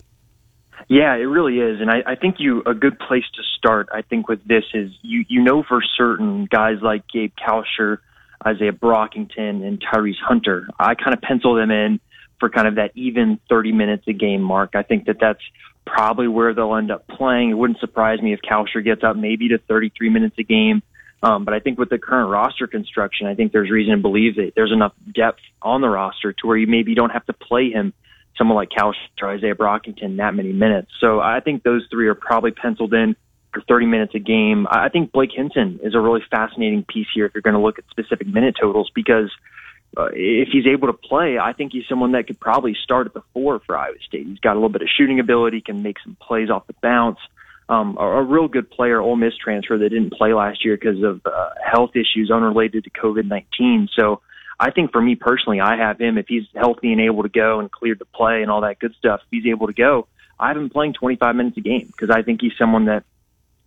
Yeah, 0.89 1.15
it 1.15 1.25
really 1.25 1.59
is, 1.61 1.81
and 1.81 1.91
I, 1.91 2.03
I 2.07 2.15
think 2.15 2.37
you 2.39 2.63
a 2.67 2.75
good 2.75 2.99
place 2.99 3.25
to 3.37 3.43
start. 3.57 3.89
I 3.93 4.03
think 4.03 4.29
with 4.29 4.47
this 4.47 4.65
is 4.75 4.91
you 5.01 5.25
you 5.29 5.43
know 5.43 5.63
for 5.63 5.81
certain 5.97 6.45
guys 6.45 6.77
like 6.83 7.05
Gabe 7.11 7.33
Kalscheur, 7.37 7.99
Izaiah 8.45 8.79
Brockington, 8.79 9.67
and 9.67 9.83
Tyrese 9.83 10.21
Hunter. 10.21 10.69
I 10.79 10.95
kind 10.95 11.15
of 11.15 11.23
pencil 11.23 11.55
them 11.55 11.71
in 11.71 12.01
for 12.39 12.51
kind 12.51 12.69
of 12.69 12.75
that 12.75 12.91
even 12.95 13.41
30 13.49 13.73
minutes 13.73 14.05
a 14.09 14.13
game 14.13 14.43
mark. 14.43 14.75
I 14.75 14.83
think 14.83 15.07
that 15.07 15.17
that's 15.19 15.41
probably 15.87 16.29
where 16.29 16.53
they'll 16.53 16.75
end 16.75 16.91
up 16.91 17.07
playing. 17.09 17.51
It 17.51 17.55
wouldn't 17.55 17.81
surprise 17.81 18.21
me 18.21 18.35
if 18.35 18.41
Kalscheur 18.41 18.85
gets 18.85 19.03
up 19.03 19.17
maybe 19.17 19.49
to 19.49 19.59
33 19.59 20.11
minutes 20.11 20.37
a 20.39 20.43
game. 20.43 20.83
Um, 21.25 21.47
but 21.47 21.55
I 21.55 21.59
think 21.59 21.79
with 21.79 21.89
the 21.89 21.99
current 21.99 22.31
roster 22.31 22.67
construction, 22.67 23.27
I 23.27 23.35
think 23.35 23.53
there's 23.53 23.71
reason 23.71 23.97
to 23.97 24.03
believe 24.03 24.37
that 24.37 24.53
there's 24.55 24.73
enough 24.73 24.93
depth 25.11 25.41
on 25.63 25.81
the 25.81 25.89
roster 25.89 26.35
to 26.35 26.47
where 26.47 26.57
you 26.57 26.67
maybe 26.67 26.95
don't 26.95 27.11
have 27.11 27.25
to 27.27 27.33
play 27.33 27.71
him, 27.71 27.95
someone 28.37 28.57
like 28.57 28.69
Cal 28.69 28.93
or 29.23 29.39
Izaiah 29.39 29.55
Brockington, 29.55 30.19
that 30.19 30.35
many 30.35 30.53
minutes. 30.53 30.91
So 31.01 31.21
I 31.21 31.41
think 31.41 31.63
those 31.63 31.87
three 31.91 32.09
are 32.09 32.15
probably 32.15 32.51
penciled 32.51 32.93
in 32.93 33.17
for 33.55 33.63
30 33.63 33.87
minutes 33.87 34.15
a 34.15 34.19
game. 34.19 34.67
I 34.71 34.91
think 34.91 35.13
Blake 35.13 35.31
Hinson 35.35 35.81
is 35.83 35.95
a 35.95 36.01
really 36.01 36.23
fascinating 36.31 36.85
piece 36.85 37.07
here 37.15 37.25
if 37.25 37.33
you're 37.35 37.41
going 37.41 37.57
to 37.57 37.63
look 37.63 37.79
at 37.79 37.85
specific 37.89 38.27
minute 38.27 38.57
totals 38.61 38.91
because 38.95 39.31
uh, 39.97 40.09
if 40.13 40.49
he's 40.53 40.67
able 40.67 40.89
to 40.89 40.93
play, 40.93 41.39
I 41.39 41.55
think 41.55 41.73
he's 41.73 41.85
someone 41.89 42.13
that 42.13 42.27
could 42.27 42.39
probably 42.39 42.77
start 42.83 43.07
at 43.07 43.15
the 43.15 43.23
four 43.33 43.61
for 43.61 43.79
Iowa 43.79 43.97
State. 44.07 44.27
He's 44.27 44.41
got 44.41 44.53
a 44.53 44.57
little 44.57 44.69
bit 44.69 44.83
of 44.83 44.89
shooting 44.95 45.21
ability, 45.21 45.63
can 45.63 45.83
make 45.83 45.97
some 46.05 46.19
plays 46.21 46.51
off 46.51 46.67
the 46.67 46.75
bounce 46.83 47.19
um, 47.69 47.97
a, 47.99 48.23
real 48.23 48.49
good 48.49 48.71
player, 48.71 49.01
Ole 49.01 49.17
Miss 49.17 49.35
transfer 49.37 49.79
that 49.79 49.89
didn't 49.89 50.13
play 50.13 50.35
last 50.35 50.65
year 50.65 50.77
because 50.77 51.03
of 51.03 51.21
uh, 51.25 51.51
health 51.65 51.93
issues 51.95 52.31
unrelated 52.31 52.85
to 52.85 52.91
COVID 52.91 53.27
19. 53.27 53.89
So 53.99 54.21
I 54.61 54.71
think 54.71 54.93
for 54.93 55.01
me 55.01 55.15
personally, 55.15 55.61
I 55.61 55.77
have 55.77 56.01
him 56.01 56.19
if 56.19 56.27
he's 56.29 56.45
healthy 56.55 56.93
and 56.93 57.01
able 57.01 57.23
to 57.23 57.29
go 57.29 57.61
and 57.61 57.71
cleared 57.71 58.01
to 58.01 58.05
play 58.05 58.43
and 58.43 58.51
all 58.51 58.61
that 58.63 58.79
good 58.79 58.95
stuff. 58.99 59.21
If 59.25 59.29
he's 59.31 59.51
able 59.51 59.67
to 59.69 59.73
go, 59.73 60.07
I 60.39 60.49
have 60.49 60.57
him 60.57 60.69
playing 60.69 60.95
25 60.95 61.35
minutes 61.37 61.57
a 61.57 61.61
game 61.61 61.87
because 61.87 62.11
I 62.11 62.23
think 62.23 62.41
he's 62.43 62.53
someone 62.59 62.87
that 62.87 63.05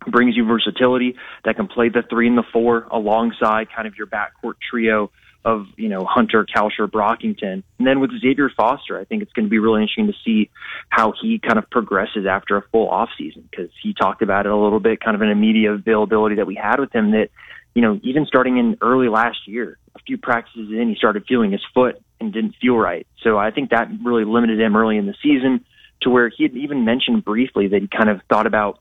brings 0.06 0.36
you 0.36 0.44
versatility 0.44 1.16
that 1.44 1.56
can 1.56 1.66
play 1.66 1.88
the 1.88 2.02
three 2.02 2.28
and 2.28 2.38
the 2.38 2.44
four 2.52 2.86
alongside 2.90 3.68
kind 3.74 3.88
of 3.88 3.96
your 3.96 4.06
backcourt 4.06 4.54
trio 4.70 5.10
of 5.44 5.66
you 5.76 5.88
know 5.88 6.04
Hunter, 6.04 6.44
Kalscheur, 6.44 6.88
Brockington, 6.90 7.62
and 7.78 7.86
then 7.86 8.00
with 8.00 8.10
Xavier 8.20 8.50
Foster, 8.56 8.98
I 8.98 9.04
think 9.04 9.22
it's 9.22 9.32
going 9.32 9.46
to 9.46 9.50
be 9.50 9.58
really 9.58 9.82
interesting 9.82 10.08
to 10.08 10.14
see 10.24 10.50
how 10.88 11.12
he 11.20 11.38
kind 11.38 11.58
of 11.58 11.70
progresses 11.70 12.26
after 12.28 12.56
a 12.56 12.62
full 12.70 12.88
off 12.88 13.10
season 13.16 13.48
because 13.50 13.70
he 13.82 13.94
talked 13.94 14.22
about 14.22 14.46
it 14.46 14.52
a 14.52 14.56
little 14.56 14.80
bit, 14.80 15.00
kind 15.00 15.14
of 15.14 15.22
in 15.22 15.28
an 15.28 15.36
immediate 15.36 15.72
availability 15.72 16.36
that 16.36 16.46
we 16.46 16.54
had 16.54 16.80
with 16.80 16.94
him. 16.94 17.12
That 17.12 17.28
you 17.74 17.82
know 17.82 18.00
even 18.02 18.26
starting 18.26 18.58
in 18.58 18.76
early 18.80 19.08
last 19.08 19.46
year, 19.46 19.78
a 19.94 20.00
few 20.00 20.18
practices 20.18 20.70
in, 20.70 20.88
he 20.88 20.96
started 20.96 21.24
feeling 21.26 21.52
his 21.52 21.64
foot 21.72 22.02
and 22.20 22.32
didn't 22.32 22.56
feel 22.60 22.76
right. 22.76 23.06
So 23.22 23.38
I 23.38 23.50
think 23.50 23.70
that 23.70 23.88
really 24.02 24.24
limited 24.24 24.60
him 24.60 24.76
early 24.76 24.96
in 24.96 25.06
the 25.06 25.14
season 25.22 25.64
to 26.02 26.10
where 26.10 26.28
he 26.28 26.44
had 26.44 26.56
even 26.56 26.84
mentioned 26.84 27.24
briefly 27.24 27.68
that 27.68 27.80
he 27.80 27.88
kind 27.88 28.08
of 28.08 28.20
thought 28.28 28.46
about 28.46 28.80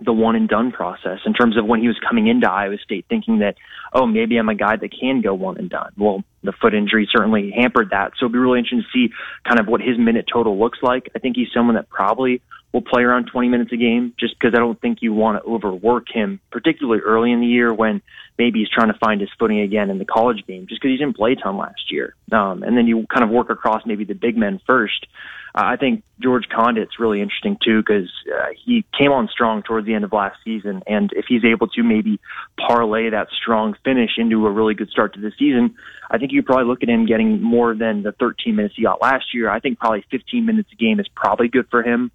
the 0.00 0.12
one 0.12 0.36
and 0.36 0.48
done 0.48 0.72
process 0.72 1.18
in 1.26 1.32
terms 1.32 1.56
of 1.56 1.66
when 1.66 1.80
he 1.80 1.88
was 1.88 1.98
coming 2.06 2.26
into 2.26 2.50
Iowa 2.50 2.76
State, 2.82 3.06
thinking 3.08 3.38
that, 3.40 3.56
oh, 3.92 4.06
maybe 4.06 4.36
I'm 4.36 4.48
a 4.48 4.54
guy 4.54 4.76
that 4.76 4.90
can 4.98 5.20
go 5.20 5.34
one 5.34 5.58
and 5.58 5.68
done. 5.68 5.92
Well, 5.96 6.24
the 6.42 6.52
foot 6.52 6.74
injury 6.74 7.08
certainly 7.10 7.52
hampered 7.54 7.90
that. 7.90 8.12
So 8.18 8.26
it'll 8.26 8.32
be 8.32 8.38
really 8.38 8.58
interesting 8.58 8.82
to 8.82 9.08
see 9.08 9.14
kind 9.46 9.60
of 9.60 9.66
what 9.66 9.80
his 9.80 9.98
minute 9.98 10.26
total 10.32 10.58
looks 10.58 10.78
like. 10.82 11.10
I 11.14 11.18
think 11.18 11.36
he's 11.36 11.48
someone 11.54 11.76
that 11.76 11.88
probably 11.88 12.42
will 12.72 12.82
play 12.82 13.02
around 13.02 13.26
20 13.26 13.48
minutes 13.48 13.70
a 13.72 13.76
game 13.76 14.14
just 14.18 14.34
because 14.38 14.54
I 14.54 14.58
don't 14.58 14.80
think 14.80 14.98
you 15.02 15.12
want 15.12 15.42
to 15.42 15.48
overwork 15.48 16.06
him, 16.10 16.40
particularly 16.50 17.00
early 17.00 17.30
in 17.30 17.40
the 17.40 17.46
year 17.46 17.72
when 17.72 18.00
maybe 18.38 18.60
he's 18.60 18.70
trying 18.70 18.90
to 18.90 18.98
find 18.98 19.20
his 19.20 19.30
footing 19.38 19.60
again 19.60 19.90
in 19.90 19.98
the 19.98 20.04
college 20.04 20.44
game 20.46 20.66
just 20.66 20.80
because 20.80 20.92
he 20.92 20.96
didn't 20.96 21.16
play 21.16 21.32
a 21.32 21.36
ton 21.36 21.58
last 21.58 21.90
year. 21.90 22.14
Um, 22.32 22.62
and 22.62 22.76
then 22.76 22.86
you 22.86 23.06
kind 23.12 23.24
of 23.24 23.30
work 23.30 23.50
across 23.50 23.82
maybe 23.84 24.04
the 24.04 24.14
big 24.14 24.36
men 24.36 24.60
first. 24.66 25.06
Uh, 25.54 25.64
I 25.64 25.76
think 25.76 26.02
George 26.18 26.48
Conditt's 26.48 26.98
really 26.98 27.20
interesting 27.20 27.58
too 27.62 27.82
because 27.82 28.10
uh, 28.34 28.46
he 28.64 28.86
came 28.98 29.12
on 29.12 29.28
strong 29.28 29.62
towards 29.62 29.86
the 29.86 29.92
end 29.92 30.04
of 30.04 30.12
last 30.12 30.38
season, 30.44 30.82
and 30.86 31.10
if 31.12 31.26
he's 31.28 31.44
able 31.44 31.68
to 31.68 31.82
maybe 31.82 32.18
parlay 32.58 33.10
that 33.10 33.28
strong 33.30 33.76
finish 33.84 34.12
into 34.16 34.46
a 34.46 34.50
really 34.50 34.72
good 34.72 34.88
start 34.88 35.12
to 35.14 35.20
the 35.20 35.32
season, 35.38 35.74
I 36.12 36.18
think 36.18 36.30
you 36.32 36.42
probably 36.42 36.66
look 36.66 36.82
at 36.82 36.90
him 36.90 37.06
getting 37.06 37.40
more 37.40 37.74
than 37.74 38.02
the 38.02 38.12
13 38.12 38.54
minutes 38.54 38.74
he 38.76 38.82
got 38.82 39.00
last 39.00 39.32
year. 39.32 39.48
I 39.48 39.60
think 39.60 39.78
probably 39.78 40.04
15 40.10 40.44
minutes 40.44 40.68
a 40.70 40.76
game 40.76 41.00
is 41.00 41.08
probably 41.08 41.48
good 41.48 41.66
for 41.70 41.82
him. 41.82 42.10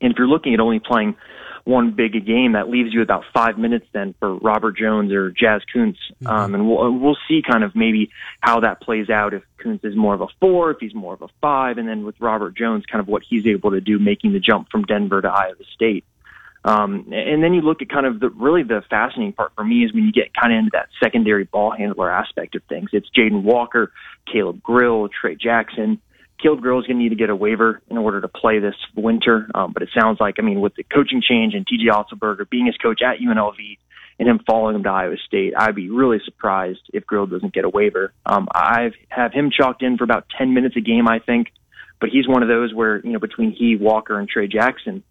And 0.00 0.12
if 0.12 0.18
you're 0.18 0.28
looking 0.28 0.54
at 0.54 0.60
only 0.60 0.78
playing 0.78 1.16
one 1.64 1.90
big 1.90 2.12
game, 2.24 2.52
that 2.52 2.68
leaves 2.68 2.94
you 2.94 3.02
about 3.02 3.24
five 3.34 3.58
minutes 3.58 3.86
then 3.92 4.14
for 4.20 4.36
Robert 4.36 4.78
Jones 4.78 5.12
or 5.12 5.32
Jaz 5.32 5.62
Kunc. 5.74 5.96
Mm-hmm. 6.22 6.26
Um, 6.28 6.54
and 6.54 6.68
we'll, 6.68 6.92
we'll 6.92 7.16
see 7.26 7.42
kind 7.42 7.64
of 7.64 7.74
maybe 7.74 8.10
how 8.40 8.60
that 8.60 8.80
plays 8.80 9.10
out 9.10 9.34
if 9.34 9.42
Kunc 9.60 9.84
is 9.84 9.96
more 9.96 10.14
of 10.14 10.20
a 10.20 10.28
four, 10.38 10.70
if 10.70 10.76
he's 10.78 10.94
more 10.94 11.14
of 11.14 11.22
a 11.22 11.28
five, 11.40 11.78
and 11.78 11.88
then 11.88 12.04
with 12.04 12.14
Robert 12.20 12.56
Jones, 12.56 12.84
kind 12.86 13.00
of 13.00 13.08
what 13.08 13.24
he's 13.28 13.44
able 13.46 13.72
to 13.72 13.80
do 13.80 13.98
making 13.98 14.34
the 14.34 14.38
jump 14.38 14.70
from 14.70 14.84
Denver 14.84 15.20
to 15.20 15.28
Iowa 15.28 15.56
State. 15.74 16.04
Um, 16.66 17.12
and 17.12 17.44
then 17.44 17.54
you 17.54 17.60
look 17.60 17.80
at 17.80 17.88
kind 17.88 18.06
of 18.06 18.18
the 18.18 18.28
really 18.28 18.64
the 18.64 18.82
fascinating 18.90 19.32
part 19.32 19.52
for 19.54 19.64
me 19.64 19.84
is 19.84 19.94
when 19.94 20.04
you 20.04 20.10
get 20.10 20.34
kind 20.34 20.52
of 20.52 20.58
into 20.58 20.70
that 20.72 20.88
secondary 21.00 21.44
ball 21.44 21.70
handler 21.70 22.10
aspect 22.10 22.56
of 22.56 22.62
things. 22.68 22.90
It's 22.92 23.08
Jaden 23.16 23.44
Walker, 23.44 23.92
Caleb 24.30 24.60
Grill, 24.62 25.08
Trey 25.08 25.36
Jackson. 25.36 26.00
Caleb 26.42 26.60
Grill 26.60 26.80
is 26.80 26.86
going 26.86 26.96
to 26.96 27.02
need 27.04 27.10
to 27.10 27.14
get 27.14 27.30
a 27.30 27.36
waiver 27.36 27.80
in 27.88 27.96
order 27.96 28.20
to 28.20 28.26
play 28.26 28.58
this 28.58 28.74
winter. 28.96 29.48
Um, 29.54 29.72
but 29.72 29.84
it 29.84 29.90
sounds 29.98 30.18
like, 30.18 30.34
I 30.38 30.42
mean, 30.42 30.60
with 30.60 30.74
the 30.74 30.82
coaching 30.82 31.22
change 31.26 31.54
and 31.54 31.64
TJ 31.64 31.88
Otzelberger 31.88 32.50
being 32.50 32.66
his 32.66 32.76
coach 32.76 33.00
at 33.00 33.18
UNLV 33.20 33.78
and 34.18 34.28
him 34.28 34.40
following 34.44 34.74
him 34.74 34.82
to 34.82 34.90
Iowa 34.90 35.16
State, 35.24 35.54
I'd 35.56 35.76
be 35.76 35.88
really 35.88 36.18
surprised 36.24 36.80
if 36.92 37.06
Grill 37.06 37.26
doesn't 37.26 37.54
get 37.54 37.64
a 37.64 37.68
waiver. 37.68 38.12
Um, 38.26 38.48
I 38.52 38.90
have 39.08 39.32
him 39.32 39.52
chalked 39.56 39.84
in 39.84 39.96
for 39.96 40.04
about 40.04 40.26
10 40.36 40.52
minutes 40.52 40.74
a 40.76 40.80
game, 40.80 41.06
I 41.06 41.20
think. 41.20 41.52
But 42.00 42.10
he's 42.10 42.28
one 42.28 42.42
of 42.42 42.48
those 42.48 42.74
where, 42.74 42.98
you 42.98 43.12
know, 43.12 43.20
between 43.20 43.52
he, 43.52 43.76
Walker, 43.76 44.18
and 44.18 44.28
Trey 44.28 44.48
Jackson, 44.48 45.02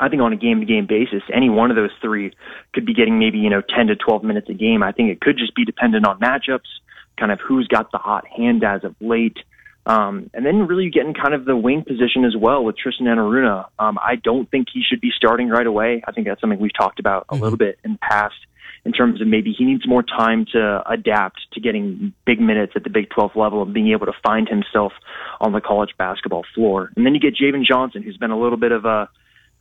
I 0.00 0.08
think 0.08 0.22
on 0.22 0.32
a 0.32 0.36
game 0.36 0.60
to 0.60 0.66
game 0.66 0.86
basis, 0.86 1.22
any 1.32 1.48
one 1.48 1.70
of 1.70 1.76
those 1.76 1.90
three 2.00 2.32
could 2.72 2.86
be 2.86 2.94
getting 2.94 3.18
maybe, 3.18 3.38
you 3.38 3.50
know, 3.50 3.62
10 3.62 3.88
to 3.88 3.96
12 3.96 4.24
minutes 4.24 4.48
a 4.48 4.54
game. 4.54 4.82
I 4.82 4.92
think 4.92 5.10
it 5.10 5.20
could 5.20 5.36
just 5.36 5.54
be 5.54 5.64
dependent 5.64 6.06
on 6.06 6.20
matchups, 6.20 6.68
kind 7.18 7.32
of 7.32 7.40
who's 7.40 7.68
got 7.68 7.90
the 7.92 7.98
hot 7.98 8.26
hand 8.26 8.64
as 8.64 8.84
of 8.84 8.94
late. 9.00 9.38
Um, 9.84 10.30
and 10.32 10.46
then 10.46 10.66
really 10.68 10.90
getting 10.90 11.12
kind 11.12 11.34
of 11.34 11.44
the 11.44 11.56
wing 11.56 11.82
position 11.82 12.24
as 12.24 12.36
well 12.36 12.64
with 12.64 12.76
Tristan 12.76 13.06
Enaruna. 13.06 13.66
Um, 13.78 13.98
I 13.98 14.14
don't 14.14 14.48
think 14.48 14.68
he 14.72 14.82
should 14.88 15.00
be 15.00 15.10
starting 15.16 15.48
right 15.48 15.66
away. 15.66 16.02
I 16.06 16.12
think 16.12 16.26
that's 16.26 16.40
something 16.40 16.60
we've 16.60 16.76
talked 16.76 17.00
about 17.00 17.26
a 17.28 17.34
mm-hmm. 17.34 17.42
little 17.42 17.58
bit 17.58 17.78
in 17.84 17.92
the 17.92 17.98
past 17.98 18.36
in 18.84 18.92
terms 18.92 19.20
of 19.20 19.28
maybe 19.28 19.54
he 19.56 19.64
needs 19.64 19.86
more 19.86 20.02
time 20.02 20.44
to 20.52 20.82
adapt 20.90 21.40
to 21.52 21.60
getting 21.60 22.12
big 22.24 22.40
minutes 22.40 22.72
at 22.74 22.84
the 22.84 22.90
Big 22.90 23.10
12 23.10 23.32
level 23.36 23.62
and 23.62 23.72
being 23.72 23.92
able 23.92 24.06
to 24.06 24.12
find 24.24 24.48
himself 24.48 24.92
on 25.40 25.52
the 25.52 25.60
college 25.60 25.90
basketball 25.98 26.44
floor. 26.54 26.90
And 26.96 27.06
then 27.06 27.14
you 27.14 27.20
get 27.20 27.34
Javan 27.34 27.64
Johnson, 27.66 28.02
who's 28.02 28.16
been 28.16 28.32
a 28.32 28.38
little 28.38 28.58
bit 28.58 28.72
of 28.72 28.84
a 28.84 29.08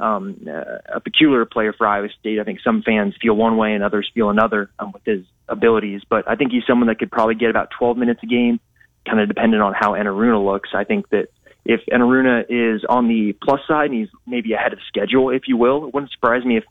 um, 0.01 0.47
a 0.93 0.99
peculiar 0.99 1.45
player 1.45 1.73
for 1.73 1.85
Iowa 1.85 2.09
State. 2.19 2.39
I 2.39 2.43
think 2.43 2.59
some 2.61 2.81
fans 2.81 3.13
feel 3.21 3.35
one 3.35 3.55
way 3.55 3.73
and 3.73 3.83
others 3.83 4.09
feel 4.13 4.29
another 4.29 4.69
um, 4.79 4.91
with 4.91 5.05
his 5.05 5.23
abilities, 5.47 6.01
but 6.09 6.27
I 6.27 6.35
think 6.35 6.51
he's 6.51 6.63
someone 6.65 6.87
that 6.87 6.99
could 6.99 7.11
probably 7.11 7.35
get 7.35 7.49
about 7.49 7.69
12 7.77 7.97
minutes 7.97 8.21
a 8.23 8.25
game 8.25 8.59
kind 9.05 9.19
of 9.19 9.27
dependent 9.27 9.61
on 9.61 9.73
how 9.73 9.93
Enaruna 9.93 10.43
looks. 10.43 10.69
I 10.73 10.83
think 10.83 11.09
that 11.09 11.27
if 11.65 11.81
Enaruna 11.91 12.45
is 12.49 12.83
on 12.87 13.07
the 13.07 13.33
plus 13.41 13.61
side 13.67 13.91
and 13.91 13.99
he's 13.99 14.09
maybe 14.25 14.53
ahead 14.53 14.73
of 14.73 14.79
schedule, 14.87 15.29
if 15.29 15.43
you 15.47 15.57
will, 15.57 15.85
it 15.87 15.93
wouldn't 15.93 16.11
surprise 16.11 16.43
me 16.43 16.57
if 16.57 16.63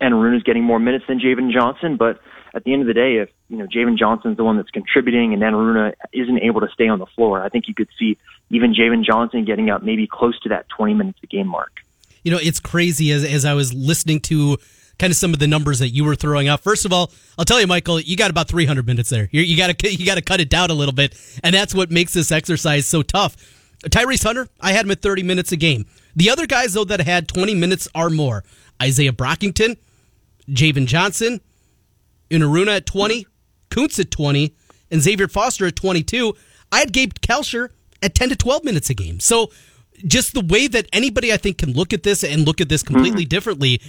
Enaruna 0.00 0.36
is 0.36 0.42
getting 0.42 0.64
more 0.64 0.78
minutes 0.78 1.04
than 1.08 1.20
Javan 1.20 1.50
Johnson. 1.52 1.96
But 1.96 2.20
at 2.54 2.64
the 2.64 2.72
end 2.72 2.82
of 2.82 2.88
the 2.88 2.94
day, 2.94 3.16
if 3.16 3.30
you 3.48 3.56
know 3.56 3.66
Javan 3.66 3.96
Johnson's 3.96 4.36
the 4.36 4.44
one 4.44 4.56
that's 4.56 4.70
contributing 4.70 5.32
and 5.32 5.42
Enaruna 5.42 5.94
isn't 6.12 6.38
able 6.38 6.60
to 6.60 6.68
stay 6.72 6.88
on 6.88 6.98
the 6.98 7.06
floor, 7.06 7.42
I 7.42 7.48
think 7.48 7.66
you 7.68 7.74
could 7.74 7.88
see 7.98 8.16
even 8.50 8.74
Javan 8.74 9.04
Johnson 9.04 9.44
getting 9.44 9.70
up 9.70 9.82
maybe 9.82 10.06
close 10.06 10.38
to 10.40 10.50
that 10.50 10.66
20 10.76 10.94
minutes 10.94 11.18
a 11.22 11.26
game 11.26 11.48
mark. 11.48 11.72
You 12.24 12.32
know, 12.32 12.38
it's 12.42 12.58
crazy 12.58 13.12
as 13.12 13.24
as 13.24 13.44
I 13.44 13.54
was 13.54 13.72
listening 13.72 14.20
to 14.22 14.58
kind 14.98 15.10
of 15.10 15.16
some 15.16 15.32
of 15.32 15.38
the 15.38 15.46
numbers 15.46 15.78
that 15.80 15.90
you 15.90 16.04
were 16.04 16.14
throwing 16.14 16.48
out. 16.48 16.60
First 16.60 16.84
of 16.84 16.92
all, 16.92 17.12
I'll 17.38 17.44
tell 17.44 17.60
you, 17.60 17.66
Michael, 17.66 18.00
you 18.00 18.16
got 18.16 18.30
about 18.30 18.48
300 18.48 18.86
minutes 18.86 19.10
there. 19.10 19.28
you 19.32 19.42
you 19.42 19.56
got 19.56 19.78
to 19.78 19.94
you 19.94 20.06
got 20.06 20.16
to 20.16 20.22
cut 20.22 20.40
it 20.40 20.48
down 20.48 20.70
a 20.70 20.74
little 20.74 20.94
bit, 20.94 21.16
and 21.42 21.54
that's 21.54 21.74
what 21.74 21.90
makes 21.90 22.12
this 22.12 22.32
exercise 22.32 22.86
so 22.86 23.02
tough. 23.02 23.36
Tyrese 23.84 24.24
Hunter, 24.24 24.48
I 24.60 24.72
had 24.72 24.86
him 24.86 24.92
at 24.92 25.02
30 25.02 25.22
minutes 25.22 25.52
a 25.52 25.56
game. 25.56 25.84
The 26.16 26.30
other 26.30 26.46
guys 26.46 26.72
though 26.72 26.84
that 26.84 27.00
had 27.00 27.28
20 27.28 27.54
minutes 27.54 27.88
or 27.94 28.08
more, 28.10 28.44
Izaiah 28.80 29.12
Brockington, 29.12 29.76
Javan 30.48 30.86
Johnson, 30.86 31.40
Enaruna 32.30 32.76
at 32.76 32.86
20, 32.86 33.26
Kunc 33.70 33.98
at 33.98 34.10
20, 34.10 34.54
and 34.90 35.02
Xavier 35.02 35.28
Foster 35.28 35.66
at 35.66 35.76
22. 35.76 36.34
I 36.72 36.80
had 36.80 36.92
Gabe 36.92 37.12
Kalscheur 37.20 37.70
at 38.02 38.14
10 38.14 38.30
to 38.30 38.36
12 38.36 38.64
minutes 38.64 38.90
a 38.90 38.94
game. 38.94 39.20
So 39.20 39.50
just 40.06 40.34
the 40.34 40.44
way 40.44 40.66
that 40.66 40.86
anybody 40.92 41.32
I 41.32 41.36
think 41.36 41.58
can 41.58 41.72
look 41.72 41.92
at 41.92 42.02
this 42.02 42.22
and 42.24 42.46
look 42.46 42.60
at 42.60 42.68
this 42.68 42.82
completely 42.82 43.22
mm-hmm. 43.22 43.28
differently 43.28 43.80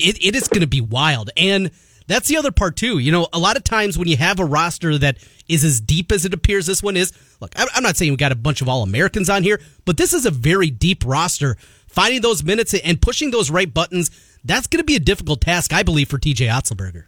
it, 0.00 0.24
it 0.24 0.34
is 0.34 0.48
going 0.48 0.62
to 0.62 0.66
be 0.66 0.80
wild. 0.80 1.30
And 1.36 1.70
that's 2.06 2.28
the 2.28 2.36
other 2.36 2.50
part 2.50 2.76
too. 2.76 2.98
You 2.98 3.12
know, 3.12 3.28
a 3.32 3.38
lot 3.38 3.56
of 3.56 3.64
times 3.64 3.98
when 3.98 4.08
you 4.08 4.16
have 4.16 4.40
a 4.40 4.44
roster 4.44 4.98
that 4.98 5.18
is 5.48 5.64
as 5.64 5.80
deep 5.80 6.10
as 6.12 6.24
it 6.24 6.34
appears 6.34 6.66
this 6.66 6.82
one 6.82 6.96
is, 6.96 7.12
look, 7.40 7.52
I'm 7.56 7.82
not 7.82 7.96
saying 7.96 8.10
we 8.10 8.16
got 8.16 8.32
a 8.32 8.36
bunch 8.36 8.60
of 8.60 8.68
all 8.68 8.82
Americans 8.82 9.30
on 9.30 9.42
here, 9.42 9.60
but 9.84 9.96
this 9.96 10.12
is 10.12 10.26
a 10.26 10.30
very 10.30 10.70
deep 10.70 11.04
roster. 11.06 11.56
Finding 11.86 12.20
those 12.20 12.44
minutes 12.44 12.72
and 12.74 13.00
pushing 13.00 13.32
those 13.32 13.50
right 13.50 13.72
buttons, 13.72 14.10
that's 14.44 14.68
going 14.68 14.78
to 14.78 14.84
be 14.84 14.94
a 14.94 15.00
difficult 15.00 15.40
task, 15.40 15.72
I 15.72 15.82
believe, 15.82 16.08
for 16.08 16.18
TJ 16.18 16.48
Otzelberger. 16.48 17.06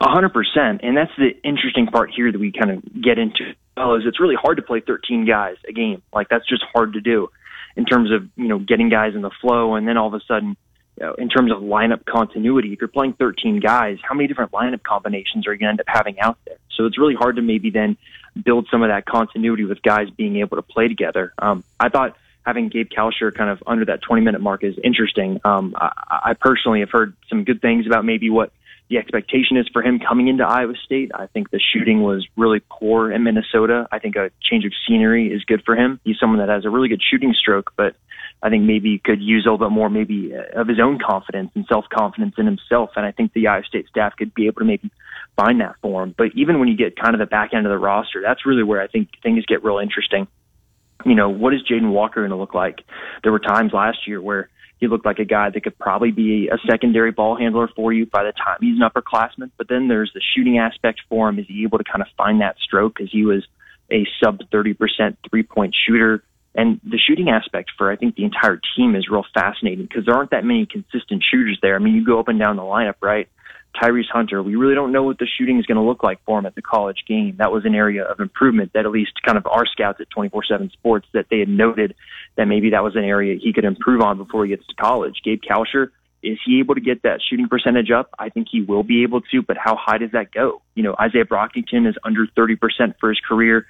A 0.00 0.08
hundred 0.08 0.32
percent, 0.32 0.80
and 0.82 0.96
that's 0.96 1.12
the 1.16 1.30
interesting 1.44 1.86
part 1.86 2.10
here 2.14 2.32
that 2.32 2.38
we 2.40 2.50
kind 2.50 2.72
of 2.72 3.02
get 3.02 3.18
into. 3.18 3.54
Well, 3.76 3.96
is 3.96 4.02
it's 4.06 4.20
really 4.20 4.36
hard 4.36 4.56
to 4.58 4.62
play 4.62 4.80
13 4.80 5.26
guys 5.26 5.56
a 5.68 5.72
game. 5.72 6.02
Like 6.12 6.28
that's 6.28 6.48
just 6.48 6.62
hard 6.72 6.92
to 6.94 7.00
do 7.00 7.30
in 7.76 7.84
terms 7.84 8.12
of 8.12 8.28
you 8.36 8.48
know 8.48 8.58
getting 8.58 8.88
guys 8.88 9.14
in 9.14 9.22
the 9.22 9.30
flow, 9.40 9.74
and 9.74 9.86
then 9.86 9.96
all 9.96 10.08
of 10.08 10.14
a 10.14 10.20
sudden 10.26 10.56
you 10.98 11.06
know, 11.06 11.14
in 11.14 11.28
terms 11.28 11.50
of 11.50 11.58
lineup 11.58 12.04
continuity, 12.04 12.72
if 12.72 12.80
you're 12.80 12.88
playing 12.88 13.14
13 13.14 13.60
guys, 13.60 13.98
how 14.02 14.14
many 14.14 14.28
different 14.28 14.52
lineup 14.52 14.82
combinations 14.82 15.46
are 15.46 15.52
you 15.52 15.58
going 15.58 15.66
to 15.66 15.70
end 15.70 15.80
up 15.80 15.86
having 15.88 16.20
out 16.20 16.38
there? 16.46 16.56
So 16.76 16.86
it's 16.86 16.98
really 16.98 17.14
hard 17.14 17.36
to 17.36 17.42
maybe 17.42 17.70
then 17.70 17.96
build 18.44 18.68
some 18.70 18.82
of 18.82 18.88
that 18.90 19.04
continuity 19.06 19.64
with 19.64 19.82
guys 19.82 20.08
being 20.10 20.36
able 20.36 20.56
to 20.56 20.62
play 20.62 20.88
together. 20.88 21.32
Um, 21.38 21.64
I 21.80 21.88
thought 21.88 22.16
having 22.44 22.68
Gabe 22.68 22.90
Kalscheur 22.90 23.34
kind 23.34 23.50
of 23.50 23.62
under 23.66 23.84
that 23.86 24.02
20 24.02 24.22
minute 24.22 24.40
mark 24.40 24.62
is 24.62 24.76
interesting. 24.82 25.40
Um, 25.44 25.74
I, 25.76 26.20
I 26.26 26.34
personally 26.34 26.80
have 26.80 26.90
heard 26.90 27.14
some 27.28 27.44
good 27.44 27.60
things 27.60 27.86
about 27.86 28.04
maybe 28.04 28.30
what 28.30 28.52
the 28.90 28.98
expectation 28.98 29.56
is 29.56 29.66
for 29.72 29.82
him 29.82 29.98
coming 29.98 30.28
into 30.28 30.44
Iowa 30.44 30.74
State. 30.84 31.10
I 31.14 31.26
think 31.26 31.50
the 31.50 31.60
shooting 31.60 32.02
was 32.02 32.26
really 32.36 32.60
poor 32.70 33.10
in 33.10 33.22
Minnesota. 33.22 33.88
I 33.90 33.98
think 33.98 34.16
a 34.16 34.30
change 34.42 34.64
of 34.64 34.72
scenery 34.86 35.32
is 35.32 35.44
good 35.44 35.62
for 35.64 35.74
him. 35.74 36.00
He's 36.04 36.18
someone 36.20 36.38
that 36.40 36.50
has 36.50 36.64
a 36.64 36.70
really 36.70 36.88
good 36.88 37.02
shooting 37.02 37.34
stroke, 37.38 37.72
but 37.76 37.96
I 38.42 38.50
think 38.50 38.64
maybe 38.64 38.98
could 38.98 39.22
use 39.22 39.46
a 39.46 39.50
little 39.50 39.66
bit 39.66 39.72
more 39.72 39.88
maybe 39.88 40.34
uh, 40.36 40.60
of 40.60 40.68
his 40.68 40.78
own 40.78 40.98
confidence 40.98 41.50
and 41.54 41.64
self 41.66 41.86
confidence 41.88 42.34
in 42.36 42.44
himself. 42.44 42.90
And 42.94 43.06
I 43.06 43.10
think 43.10 43.32
the 43.32 43.46
Iowa 43.46 43.64
State 43.64 43.88
staff 43.88 44.16
could 44.16 44.34
be 44.34 44.46
able 44.46 44.60
to 44.60 44.66
maybe 44.66 44.90
find 45.34 45.60
that 45.62 45.76
for 45.80 46.02
him. 46.02 46.14
But 46.16 46.28
even 46.34 46.58
when 46.58 46.68
you 46.68 46.76
get 46.76 46.96
kind 46.96 47.14
of 47.14 47.20
the 47.20 47.26
back 47.26 47.54
end 47.54 47.66
of 47.66 47.70
the 47.70 47.78
roster, 47.78 48.20
that's 48.22 48.44
really 48.44 48.62
where 48.62 48.82
I 48.82 48.86
think 48.86 49.08
things 49.22 49.46
get 49.46 49.64
real 49.64 49.78
interesting. 49.78 50.28
You 51.06 51.14
know, 51.14 51.30
what 51.30 51.54
is 51.54 51.62
Jaden 51.62 51.90
Walker 51.90 52.20
going 52.20 52.30
to 52.30 52.36
look 52.36 52.54
like? 52.54 52.80
There 53.22 53.32
were 53.32 53.40
times 53.40 53.72
last 53.72 54.06
year 54.06 54.20
where 54.20 54.50
he 54.84 54.88
looked 54.88 55.06
like 55.06 55.18
a 55.18 55.24
guy 55.24 55.48
that 55.48 55.64
could 55.64 55.78
probably 55.78 56.10
be 56.10 56.48
a 56.48 56.58
secondary 56.70 57.10
ball 57.10 57.36
handler 57.36 57.68
for 57.74 57.92
you 57.92 58.04
by 58.04 58.22
the 58.22 58.32
time 58.32 58.58
he's 58.60 58.78
an 58.78 58.88
upperclassman. 58.88 59.50
But 59.56 59.68
then 59.68 59.88
there's 59.88 60.10
the 60.14 60.20
shooting 60.34 60.58
aspect 60.58 61.00
for 61.08 61.28
him. 61.28 61.38
Is 61.38 61.46
he 61.48 61.62
able 61.64 61.78
to 61.78 61.84
kind 61.84 62.02
of 62.02 62.08
find 62.16 62.42
that 62.42 62.56
stroke? 62.62 62.96
Because 62.96 63.10
he 63.10 63.24
was 63.24 63.46
a 63.90 64.06
sub 64.22 64.40
30% 64.52 64.76
three 65.28 65.42
point 65.42 65.74
shooter 65.86 66.22
and 66.54 66.80
the 66.84 66.98
shooting 66.98 67.30
aspect 67.30 67.72
for 67.76 67.90
I 67.90 67.96
think 67.96 68.16
the 68.16 68.24
entire 68.24 68.60
team 68.76 68.94
is 68.94 69.08
real 69.08 69.24
fascinating 69.34 69.86
because 69.86 70.06
there 70.06 70.14
aren't 70.14 70.30
that 70.30 70.44
many 70.44 70.66
consistent 70.66 71.24
shooters 71.28 71.58
there. 71.62 71.74
I 71.74 71.78
mean, 71.78 71.94
you 71.94 72.04
go 72.04 72.20
up 72.20 72.28
and 72.28 72.38
down 72.38 72.56
the 72.56 72.62
lineup, 72.62 72.96
right? 73.00 73.28
Tyrese 73.74 74.08
Hunter, 74.12 74.40
we 74.40 74.54
really 74.54 74.76
don't 74.76 74.92
know 74.92 75.02
what 75.02 75.18
the 75.18 75.26
shooting 75.26 75.58
is 75.58 75.66
going 75.66 75.76
to 75.76 75.82
look 75.82 76.04
like 76.04 76.20
for 76.24 76.38
him 76.38 76.46
at 76.46 76.54
the 76.54 76.62
college 76.62 77.04
game. 77.08 77.36
That 77.38 77.50
was 77.50 77.64
an 77.64 77.74
area 77.74 78.04
of 78.04 78.20
improvement 78.20 78.72
that 78.74 78.84
at 78.84 78.92
least 78.92 79.12
kind 79.24 79.36
of 79.36 79.46
our 79.46 79.66
scouts 79.66 80.00
at 80.00 80.06
24/7 80.10 80.72
Sports 80.72 81.08
that 81.12 81.26
they 81.28 81.40
had 81.40 81.48
noted 81.48 81.96
that 82.36 82.46
maybe 82.46 82.70
that 82.70 82.82
was 82.82 82.96
an 82.96 83.04
area 83.04 83.38
he 83.40 83.52
could 83.52 83.64
improve 83.64 84.00
on 84.00 84.18
before 84.18 84.44
he 84.44 84.50
gets 84.50 84.66
to 84.66 84.74
college. 84.74 85.20
Gabe 85.24 85.40
Kalscheur, 85.40 85.88
is 86.22 86.38
he 86.44 86.58
able 86.60 86.74
to 86.74 86.80
get 86.80 87.02
that 87.02 87.20
shooting 87.28 87.48
percentage 87.48 87.90
up? 87.90 88.10
I 88.18 88.30
think 88.30 88.48
he 88.50 88.62
will 88.62 88.82
be 88.82 89.02
able 89.02 89.20
to, 89.20 89.42
but 89.42 89.56
how 89.56 89.76
high 89.76 89.98
does 89.98 90.12
that 90.12 90.32
go? 90.32 90.62
You 90.74 90.82
know, 90.82 90.94
Izaiah 90.94 91.26
Brockington 91.26 91.88
is 91.88 91.96
under 92.02 92.26
30% 92.26 92.58
for 92.98 93.10
his 93.10 93.20
career. 93.20 93.66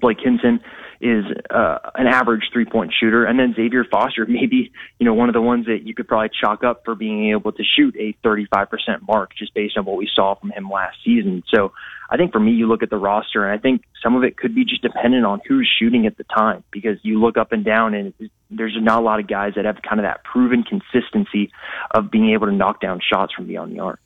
Blake 0.00 0.18
Hinson 0.22 0.60
is 1.00 1.24
uh, 1.50 1.78
an 1.96 2.06
average 2.06 2.44
three 2.52 2.64
point 2.64 2.92
shooter, 2.98 3.24
and 3.24 3.38
then 3.38 3.54
Xavier 3.54 3.84
Foster 3.84 4.24
maybe 4.28 4.72
you 4.98 5.04
know 5.04 5.14
one 5.14 5.28
of 5.28 5.32
the 5.32 5.42
ones 5.42 5.66
that 5.66 5.80
you 5.84 5.94
could 5.94 6.06
probably 6.06 6.30
chalk 6.40 6.62
up 6.64 6.84
for 6.84 6.94
being 6.94 7.30
able 7.30 7.52
to 7.52 7.62
shoot 7.64 7.94
a 7.96 8.16
35% 8.24 8.68
mark 9.06 9.34
just 9.36 9.52
based 9.54 9.76
on 9.76 9.84
what 9.84 9.96
we 9.96 10.08
saw 10.14 10.36
from 10.36 10.50
him 10.50 10.70
last 10.70 10.96
season. 11.04 11.42
So 11.52 11.72
I 12.08 12.16
think 12.16 12.32
for 12.32 12.38
me, 12.38 12.52
you 12.52 12.68
look 12.68 12.82
at 12.82 12.90
the 12.90 12.98
roster, 12.98 13.44
and 13.44 13.58
I 13.58 13.60
think 13.60 13.82
some 14.02 14.14
of 14.14 14.22
it 14.22 14.36
could 14.36 14.54
be 14.54 14.64
just 14.64 14.82
dependent 14.82 15.24
on 15.26 15.40
who's 15.48 15.68
shooting 15.78 16.06
at 16.06 16.16
the 16.16 16.24
time 16.24 16.62
because 16.70 16.98
you 17.02 17.20
look 17.20 17.36
up 17.36 17.52
and 17.52 17.64
down, 17.64 17.94
and 17.94 18.12
there's 18.50 18.76
not 18.80 19.00
a 19.00 19.04
lot 19.04 19.18
of 19.18 19.26
guys 19.26 19.54
that 19.56 19.64
have 19.64 19.80
kind 19.82 19.98
of 19.98 20.04
that 20.04 20.22
proven 20.22 20.62
consistency 20.62 21.50
of 21.90 22.10
being 22.10 22.30
able 22.30 22.46
to 22.46 22.52
knock 22.52 22.80
down 22.80 23.00
shots 23.00 23.32
from 23.34 23.46
beyond 23.46 23.72
the 23.72 23.80
arc. 23.80 24.00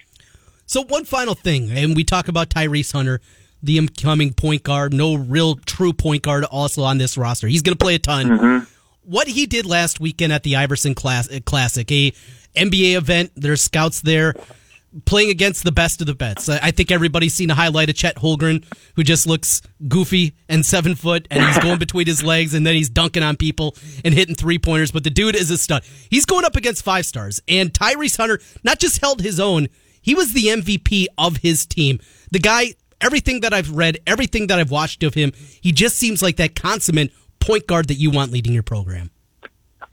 So 0.67 0.83
one 0.83 1.05
final 1.05 1.35
thing, 1.35 1.71
and 1.71 1.95
we 1.95 2.05
talk 2.05 2.29
about 2.29 2.49
Tyrese 2.49 2.93
Hunter 2.93 3.21
the 3.67 3.79
incoming 3.79 4.33
point 4.33 4.63
guard, 4.63 4.95
no 4.95 5.15
real 5.15 5.57
true 5.57 5.93
point 5.93 6.23
guard 6.23 6.45
also 6.45 6.83
on 6.83 6.99
this 6.99 7.17
roster. 7.19 7.49
He's 7.49 7.63
going 7.63 7.77
to 7.77 7.83
play 7.83 7.97
a 7.97 7.99
ton. 7.99 8.27
Mm-hmm. 8.27 8.65
What 9.03 9.29
he 9.29 9.47
did 9.47 9.67
last 9.67 10.01
weekend 10.01 10.33
at 10.33 10.43
the 10.43 10.57
Iverson 10.57 10.95
Class- 10.95 11.29
Classic, 11.45 11.91
a 11.93 12.13
NBA 12.57 12.97
event, 12.97 13.33
there's 13.37 13.63
scouts 13.63 14.01
there 14.01 14.35
playing 15.05 15.31
against 15.31 15.63
the 15.65 15.73
best 15.73 16.01
of 16.01 16.07
the 16.07 16.15
bets. 16.15 16.49
I 16.49 16.71
think 16.71 16.91
everybody's 16.91 17.35
seen 17.35 17.51
a 17.51 17.55
highlight 17.55 17.91
of 17.91 17.97
Chet 17.97 18.17
Holmgren, 18.17 18.65
who 18.95 19.03
just 19.03 19.27
looks 19.27 19.61
goofy 19.87 20.35
and 20.49 20.65
seven 20.65 20.95
foot, 20.95 21.29
and 21.31 21.45
he's 21.45 21.59
going 21.59 21.79
between 21.79 22.07
his 22.07 22.23
legs, 22.23 22.55
and 22.55 22.67
then 22.67 22.75
he's 22.75 22.89
dunking 22.89 23.23
on 23.23 23.37
people 23.37 23.77
and 24.05 24.15
hitting 24.15 24.35
three 24.35 24.59
pointers. 24.59 24.91
But 24.91 25.05
the 25.05 25.11
dude 25.11 25.37
is 25.37 25.51
a 25.51 25.59
stud. 25.59 25.85
He's 26.09 26.25
going 26.25 26.45
up 26.45 26.57
against 26.57 26.83
five 26.83 27.05
stars, 27.05 27.41
and 27.47 27.73
Tyrese 27.73 28.17
Hunter 28.17 28.41
not 28.65 28.79
just 28.79 29.01
held 29.01 29.21
his 29.21 29.39
own, 29.39 29.69
he 30.01 30.15
was 30.15 30.33
the 30.33 30.47
MVP 30.47 31.07
of 31.19 31.39
his 31.39 31.67
team. 31.67 31.99
The 32.31 32.39
guy 32.39 32.75
everything 33.01 33.41
that 33.41 33.53
I've 33.53 33.71
read, 33.71 33.99
everything 34.07 34.49
that 34.49 34.59
I've 34.59 34.71
watched 34.71 35.03
of 35.03 35.15
him, 35.15 35.33
he 35.61 35.73
just 35.73 35.97
seems 35.97 36.23
like 36.23 36.37
that 36.37 36.55
consummate 36.55 37.13
point 37.41 37.67
guard 37.67 37.89
that 37.89 37.95
you 37.95 38.11
want 38.11 38.33
leading 38.33 38.53
your 38.53 38.63
program. 38.63 39.11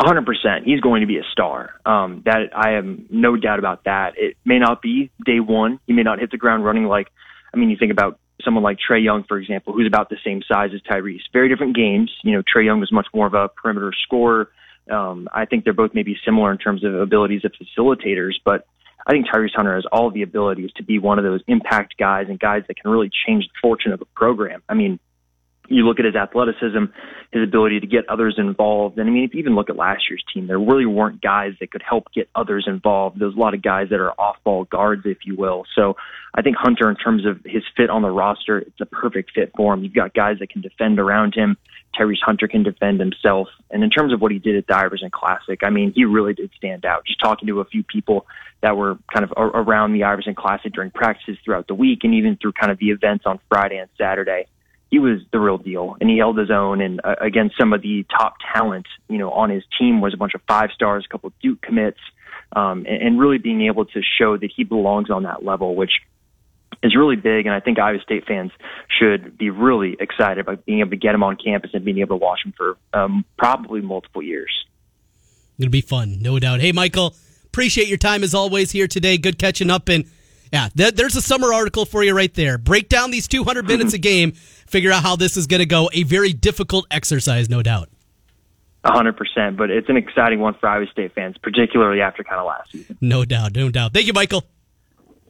100%. 0.01 0.63
He's 0.65 0.81
going 0.81 1.01
to 1.01 1.07
be 1.07 1.17
a 1.17 1.23
star. 1.31 1.79
Um, 1.85 2.23
that 2.25 2.49
I 2.55 2.71
have 2.71 2.85
no 3.09 3.37
doubt 3.37 3.59
about 3.59 3.85
that. 3.85 4.13
It 4.17 4.37
may 4.43 4.59
not 4.59 4.81
be 4.81 5.11
day 5.25 5.39
one. 5.39 5.79
He 5.87 5.93
may 5.93 6.03
not 6.03 6.19
hit 6.19 6.31
the 6.31 6.37
ground 6.37 6.65
running 6.65 6.85
like, 6.85 7.07
I 7.53 7.57
mean, 7.57 7.69
you 7.69 7.77
think 7.77 7.91
about 7.91 8.19
someone 8.43 8.63
like 8.63 8.77
Trae 8.77 9.03
Young, 9.03 9.23
for 9.23 9.37
example, 9.37 9.73
who's 9.73 9.87
about 9.87 10.09
the 10.09 10.17
same 10.25 10.41
size 10.47 10.71
as 10.73 10.81
Tyrese. 10.81 11.21
Very 11.31 11.47
different 11.47 11.75
games. 11.75 12.11
You 12.23 12.33
know, 12.33 12.41
Trae 12.41 12.65
Young 12.65 12.79
was 12.79 12.91
much 12.91 13.07
more 13.13 13.27
of 13.27 13.33
a 13.33 13.47
perimeter 13.49 13.93
scorer. 14.03 14.49
Um, 14.89 15.29
I 15.31 15.45
think 15.45 15.63
they're 15.63 15.73
both 15.73 15.91
maybe 15.93 16.17
similar 16.25 16.51
in 16.51 16.57
terms 16.57 16.83
of 16.83 16.93
abilities 16.95 17.45
of 17.45 17.53
facilitators, 17.53 18.33
but 18.43 18.67
I 19.05 19.11
think 19.11 19.27
Tyrese 19.27 19.55
Hunter 19.55 19.75
has 19.75 19.85
all 19.91 20.11
the 20.11 20.21
abilities 20.21 20.71
to 20.77 20.83
be 20.83 20.99
one 20.99 21.19
of 21.19 21.25
those 21.25 21.41
impact 21.47 21.95
guys 21.97 22.27
and 22.29 22.39
guys 22.39 22.63
that 22.67 22.77
can 22.77 22.89
really 22.89 23.11
change 23.25 23.45
the 23.45 23.53
fortune 23.61 23.91
of 23.91 24.01
a 24.01 24.05
program. 24.05 24.63
I 24.69 24.73
mean, 24.73 24.99
you 25.69 25.85
look 25.85 25.99
at 25.99 26.05
his 26.05 26.15
athleticism, 26.15 26.85
his 27.31 27.43
ability 27.43 27.79
to 27.79 27.87
get 27.87 28.07
others 28.09 28.35
involved. 28.37 28.97
And 28.97 29.09
I 29.09 29.11
mean, 29.11 29.23
if 29.23 29.33
you 29.33 29.39
even 29.39 29.55
look 29.55 29.69
at 29.69 29.75
last 29.75 30.03
year's 30.09 30.23
team, 30.33 30.47
there 30.47 30.59
really 30.59 30.85
weren't 30.85 31.21
guys 31.21 31.53
that 31.59 31.71
could 31.71 31.81
help 31.87 32.07
get 32.13 32.29
others 32.35 32.65
involved. 32.67 33.19
There's 33.19 33.35
a 33.35 33.39
lot 33.39 33.53
of 33.53 33.61
guys 33.61 33.89
that 33.89 33.99
are 33.99 34.11
off 34.11 34.37
ball 34.43 34.65
guards, 34.65 35.03
if 35.05 35.19
you 35.25 35.35
will. 35.35 35.65
So 35.75 35.95
I 36.33 36.41
think 36.41 36.57
Hunter, 36.57 36.89
in 36.89 36.95
terms 36.95 37.25
of 37.25 37.39
his 37.45 37.63
fit 37.77 37.89
on 37.89 38.01
the 38.01 38.09
roster, 38.09 38.59
it's 38.59 38.81
a 38.81 38.85
perfect 38.85 39.31
fit 39.33 39.51
for 39.55 39.73
him. 39.73 39.83
You've 39.83 39.93
got 39.93 40.13
guys 40.13 40.39
that 40.39 40.49
can 40.49 40.61
defend 40.61 40.99
around 40.99 41.33
him. 41.33 41.57
Tyrese 41.93 42.21
Hunter 42.23 42.47
can 42.47 42.63
defend 42.63 42.99
himself. 42.99 43.47
And 43.69 43.83
in 43.83 43.89
terms 43.89 44.13
of 44.13 44.21
what 44.21 44.31
he 44.31 44.39
did 44.39 44.55
at 44.55 44.67
the 44.67 44.75
Iverson 44.75 45.09
Classic, 45.11 45.59
I 45.63 45.69
mean, 45.69 45.93
he 45.95 46.05
really 46.05 46.33
did 46.33 46.51
stand 46.57 46.85
out. 46.85 47.05
Just 47.05 47.19
talking 47.19 47.47
to 47.47 47.59
a 47.59 47.65
few 47.65 47.83
people 47.83 48.25
that 48.61 48.77
were 48.77 48.97
kind 49.13 49.23
of 49.23 49.31
around 49.37 49.93
the 49.93 50.03
Iverson 50.03 50.35
Classic 50.35 50.71
during 50.71 50.91
practices 50.91 51.37
throughout 51.43 51.67
the 51.67 51.73
week 51.73 51.99
and 52.03 52.13
even 52.13 52.37
through 52.37 52.53
kind 52.53 52.71
of 52.71 52.79
the 52.79 52.89
events 52.89 53.25
on 53.25 53.39
Friday 53.49 53.77
and 53.77 53.89
Saturday, 53.97 54.47
he 54.89 54.99
was 54.99 55.21
the 55.31 55.39
real 55.39 55.57
deal 55.57 55.97
and 55.99 56.09
he 56.09 56.17
held 56.17 56.37
his 56.37 56.51
own. 56.51 56.81
And 56.81 57.01
uh, 57.03 57.15
against 57.19 57.57
some 57.57 57.73
of 57.73 57.81
the 57.81 58.05
top 58.15 58.35
talent, 58.53 58.85
you 59.09 59.17
know, 59.17 59.31
on 59.31 59.49
his 59.49 59.63
team 59.79 60.01
was 60.01 60.13
a 60.13 60.17
bunch 60.17 60.33
of 60.35 60.41
five 60.47 60.69
stars, 60.73 61.05
a 61.07 61.11
couple 61.11 61.27
of 61.27 61.33
Duke 61.41 61.61
commits, 61.61 61.99
um, 62.55 62.85
and, 62.87 63.01
and 63.01 63.19
really 63.19 63.37
being 63.37 63.63
able 63.63 63.85
to 63.85 64.01
show 64.19 64.37
that 64.37 64.51
he 64.55 64.63
belongs 64.63 65.09
on 65.09 65.23
that 65.23 65.43
level, 65.43 65.75
which 65.75 65.91
is 66.83 66.95
really 66.95 67.15
big, 67.15 67.45
and 67.45 67.55
I 67.55 67.59
think 67.59 67.79
Iowa 67.79 67.99
State 68.03 68.25
fans 68.27 68.51
should 68.99 69.37
be 69.37 69.49
really 69.49 69.95
excited 69.99 70.39
about 70.39 70.65
being 70.65 70.81
able 70.81 70.91
to 70.91 70.97
get 70.97 71.15
him 71.15 71.23
on 71.23 71.37
campus 71.37 71.71
and 71.73 71.83
being 71.83 71.99
able 71.99 72.19
to 72.19 72.23
watch 72.23 72.41
him 72.45 72.53
for 72.55 72.77
um, 72.93 73.25
probably 73.37 73.81
multiple 73.81 74.21
years. 74.21 74.51
It'll 75.57 75.71
be 75.71 75.81
fun, 75.81 76.19
no 76.21 76.39
doubt. 76.39 76.59
Hey, 76.59 76.71
Michael, 76.71 77.15
appreciate 77.45 77.87
your 77.87 77.97
time 77.97 78.23
as 78.23 78.33
always 78.33 78.71
here 78.71 78.87
today. 78.87 79.17
Good 79.17 79.37
catching 79.37 79.69
up, 79.69 79.87
and 79.87 80.05
yeah, 80.51 80.69
th- 80.75 80.95
there's 80.95 81.15
a 81.15 81.21
summer 81.21 81.53
article 81.53 81.85
for 81.85 82.03
you 82.03 82.13
right 82.15 82.33
there. 82.33 82.57
Break 82.57 82.89
down 82.89 83.11
these 83.11 83.27
200 83.27 83.65
minutes 83.67 83.93
a 83.93 83.97
game, 83.99 84.33
figure 84.33 84.91
out 84.91 85.03
how 85.03 85.15
this 85.15 85.37
is 85.37 85.47
going 85.47 85.61
to 85.61 85.65
go. 85.65 85.89
A 85.93 86.03
very 86.03 86.33
difficult 86.33 86.85
exercise, 86.91 87.49
no 87.49 87.63
doubt. 87.63 87.89
100%, 88.85 89.55
but 89.55 89.69
it's 89.69 89.87
an 89.87 89.95
exciting 89.95 90.39
one 90.39 90.55
for 90.55 90.67
Iowa 90.67 90.87
State 90.91 91.13
fans, 91.15 91.37
particularly 91.41 92.01
after 92.01 92.23
kind 92.23 92.39
of 92.39 92.45
last 92.45 92.71
season. 92.71 92.97
No 92.99 93.23
doubt, 93.23 93.55
no 93.55 93.69
doubt. 93.69 93.93
Thank 93.93 94.07
you, 94.07 94.13
Michael. 94.13 94.43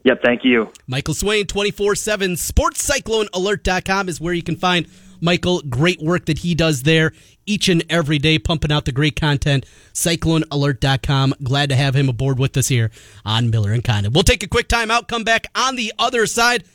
Yep, 0.04 0.22
thank 0.22 0.44
you. 0.44 0.72
Michael 0.88 1.14
Swain, 1.14 1.48
24 1.48 1.96
7. 1.96 2.34
SportsCycloneAlert.com 2.34 4.10
is 4.10 4.20
where 4.20 4.34
you 4.34 4.44
can 4.44 4.58
find 4.58 4.88
Michael. 5.22 5.62
Great 5.62 6.02
work 6.02 6.26
that 6.26 6.40
he 6.40 6.54
does 6.56 6.84
there 6.84 7.14
each 7.46 7.70
and 7.70 7.84
every 7.90 8.20
day, 8.20 8.38
pumping 8.40 8.72
out 8.72 8.86
the 8.86 8.92
great 8.92 9.16
content. 9.16 9.66
CycloneAlert.com. 9.94 11.36
Glad 11.42 11.70
to 11.70 11.76
have 11.76 11.96
him 11.96 12.10
aboard 12.10 12.38
with 12.38 12.58
us 12.58 12.68
here 12.68 12.92
on 13.26 13.50
Miller 13.50 13.72
and 13.72 13.84
Condon. 13.84 14.12
We'll 14.12 14.24
take 14.24 14.44
a 14.44 14.48
quick 14.48 14.68
time 14.68 14.92
out, 14.92 15.08
come 15.08 15.24
back 15.24 15.48
on 15.56 15.76
the 15.76 15.94
other 15.98 16.26
side. 16.26 16.66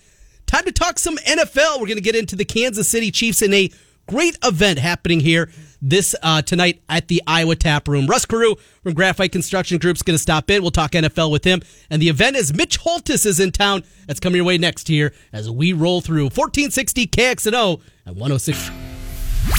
Time 0.46 0.64
to 0.64 0.72
talk 0.72 0.98
some 0.98 1.18
NFL. 1.18 1.78
We're 1.78 1.86
going 1.86 1.96
to 1.96 2.00
get 2.00 2.16
into 2.16 2.34
the 2.34 2.46
Kansas 2.46 2.88
City 2.88 3.10
Chiefs 3.10 3.42
in 3.42 3.52
a 3.52 3.70
great 4.06 4.38
event 4.42 4.78
happening 4.78 5.20
here 5.20 5.50
this 5.80 6.14
uh, 6.22 6.42
tonight 6.42 6.82
at 6.88 7.08
the 7.08 7.22
Iowa 7.26 7.56
Tap 7.56 7.88
Room. 7.88 8.06
Russ 8.06 8.24
Carew 8.24 8.56
from 8.82 8.94
Graphite 8.94 9.32
Construction 9.32 9.78
Group 9.78 9.96
is 9.96 10.02
going 10.02 10.14
to 10.14 10.22
stop 10.22 10.50
in. 10.50 10.62
We'll 10.62 10.70
talk 10.70 10.92
NFL 10.92 11.30
with 11.30 11.44
him. 11.44 11.60
And 11.90 12.02
the 12.02 12.08
event 12.08 12.36
is 12.36 12.52
Mitch 12.54 12.78
Holthus 12.78 13.26
is 13.26 13.40
in 13.40 13.52
town. 13.52 13.82
That's 14.06 14.20
coming 14.20 14.36
your 14.36 14.44
way 14.44 14.58
next 14.58 14.88
year 14.88 15.12
as 15.32 15.50
we 15.50 15.72
roll 15.72 16.00
through 16.00 16.24
1460 16.24 17.06
KXNO 17.06 17.80
and 18.06 18.16
106. 18.16 18.70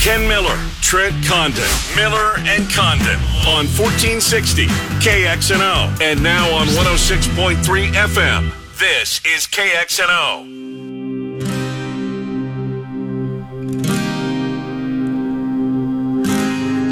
Ken 0.01 0.27
Miller, 0.27 0.58
Trent 0.82 1.15
Condon, 1.25 1.67
Miller 1.95 2.36
and 2.39 2.69
Condon 2.71 3.19
on 3.47 3.65
1460 3.75 4.67
KXNO 5.01 6.01
and 6.01 6.21
now 6.21 6.49
on 6.55 6.67
106.3 6.67 7.91
FM. 7.91 8.51
This 8.79 9.19
is 9.25 9.45
KXNO. 9.47 10.59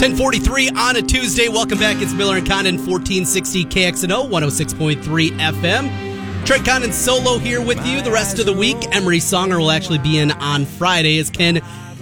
1043 0.08 0.70
on 0.70 0.96
a 0.96 1.02
Tuesday. 1.02 1.50
Welcome 1.50 1.80
back. 1.80 2.02
It's 2.02 2.14
Miller 2.14 2.38
and 2.38 2.48
Condon, 2.48 2.78
1460 2.78 3.66
KXNO, 3.66 4.30
106.3 4.30 5.32
FM. 5.32 6.46
Trent 6.46 6.66
Condon 6.66 6.94
solo 6.94 7.38
here 7.38 7.62
with 7.62 7.86
you 7.86 8.02
the 8.02 8.10
rest 8.10 8.40
of 8.40 8.46
the 8.46 8.54
week. 8.54 8.78
Emery 8.96 9.20
Songer 9.20 9.60
will 9.60 9.70
actually 9.70 9.98
be 9.98 10.18
in 10.18 10.32
on 10.32 10.64
Friday 10.64 11.20
as 11.20 11.30
Ken 11.30 11.58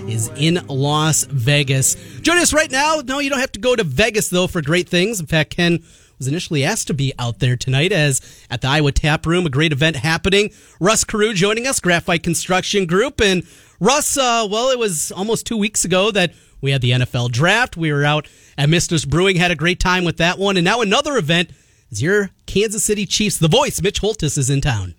is 0.07 0.27
in 0.37 0.63
Las 0.67 1.23
Vegas. 1.23 1.95
Join 2.21 2.37
us 2.37 2.53
right 2.53 2.69
now. 2.69 3.01
No, 3.03 3.17
you 3.17 3.31
don't 3.31 3.39
have 3.39 3.53
to 3.53 3.59
go 3.59 3.75
to 3.75 3.83
Vegas, 3.83 4.29
though, 4.29 4.45
for 4.45 4.61
great 4.61 4.87
things. 4.87 5.19
In 5.19 5.25
fact, 5.25 5.55
Ken 5.55 5.83
was 6.19 6.27
initially 6.27 6.63
asked 6.63 6.85
to 6.85 6.93
be 6.93 7.11
out 7.17 7.39
there 7.39 7.55
tonight 7.55 7.91
as 7.91 8.21
at 8.51 8.61
the 8.61 8.67
Iowa 8.67 8.91
Tap 8.91 9.25
Room, 9.25 9.47
a 9.47 9.49
great 9.49 9.71
event 9.71 9.95
happening. 9.95 10.51
Russ 10.79 11.03
Carew 11.03 11.33
joining 11.33 11.65
us, 11.65 11.79
Graphite 11.79 12.21
Construction 12.21 12.85
Group. 12.85 13.19
And 13.19 13.47
Russ, 13.79 14.15
uh, 14.15 14.47
well, 14.47 14.69
it 14.69 14.77
was 14.77 15.11
almost 15.11 15.47
two 15.47 15.57
weeks 15.57 15.83
ago 15.83 16.11
that 16.11 16.35
we 16.65 16.71
had 16.71 16.81
the 16.81 16.91
NFL 16.91 17.31
draft. 17.31 17.77
We 17.77 17.93
were 17.93 18.03
out 18.03 18.27
at 18.57 18.67
Mistress 18.67 19.05
Brewing, 19.05 19.35
had 19.37 19.51
a 19.51 19.55
great 19.55 19.79
time 19.79 20.03
with 20.03 20.17
that 20.17 20.39
one. 20.39 20.57
And 20.57 20.65
now 20.65 20.81
another 20.81 21.15
event 21.15 21.51
is 21.91 22.01
your 22.01 22.31
Kansas 22.47 22.83
City 22.83 23.05
Chiefs. 23.05 23.37
The 23.37 23.47
voice, 23.47 23.81
Mitch 23.81 24.01
Holthus, 24.01 24.35
is 24.35 24.49
in 24.49 24.61
town. 24.61 24.95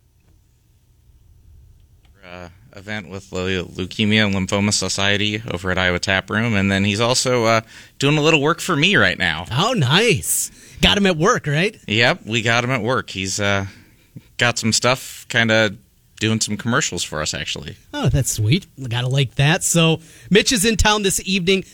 Uh, 2.24 2.50
event 2.74 3.08
with 3.10 3.30
the 3.30 3.66
Leukemia 3.68 4.26
and 4.26 4.48
Lymphoma 4.48 4.72
Society 4.72 5.42
over 5.50 5.72
at 5.72 5.76
Iowa 5.76 5.98
Tap 5.98 6.30
Room. 6.30 6.54
And 6.54 6.70
then 6.70 6.84
he's 6.84 7.00
also 7.00 7.44
uh, 7.44 7.60
doing 7.98 8.16
a 8.16 8.22
little 8.22 8.40
work 8.40 8.60
for 8.60 8.76
me 8.76 8.94
right 8.94 9.18
now. 9.18 9.46
Oh, 9.50 9.72
nice. 9.72 10.52
Got 10.80 10.98
him 10.98 11.06
at 11.06 11.16
work, 11.16 11.48
right? 11.48 11.76
Yep, 11.88 12.26
we 12.26 12.42
got 12.42 12.62
him 12.62 12.70
at 12.70 12.82
work. 12.82 13.10
He's 13.10 13.40
uh, 13.40 13.66
got 14.36 14.56
some 14.58 14.72
stuff 14.72 15.26
kind 15.28 15.50
of 15.50 15.76
doing 16.20 16.40
some 16.40 16.56
commercials 16.56 17.02
for 17.02 17.20
us, 17.20 17.34
actually. 17.34 17.76
Oh, 17.92 18.08
that's 18.08 18.30
sweet. 18.32 18.66
I 18.82 18.88
gotta 18.88 19.08
like 19.08 19.34
that. 19.36 19.62
So, 19.62 20.00
Mitch 20.30 20.52
is 20.52 20.64
in 20.64 20.76
town 20.76 21.02
this 21.02 21.20
evening. 21.26 21.64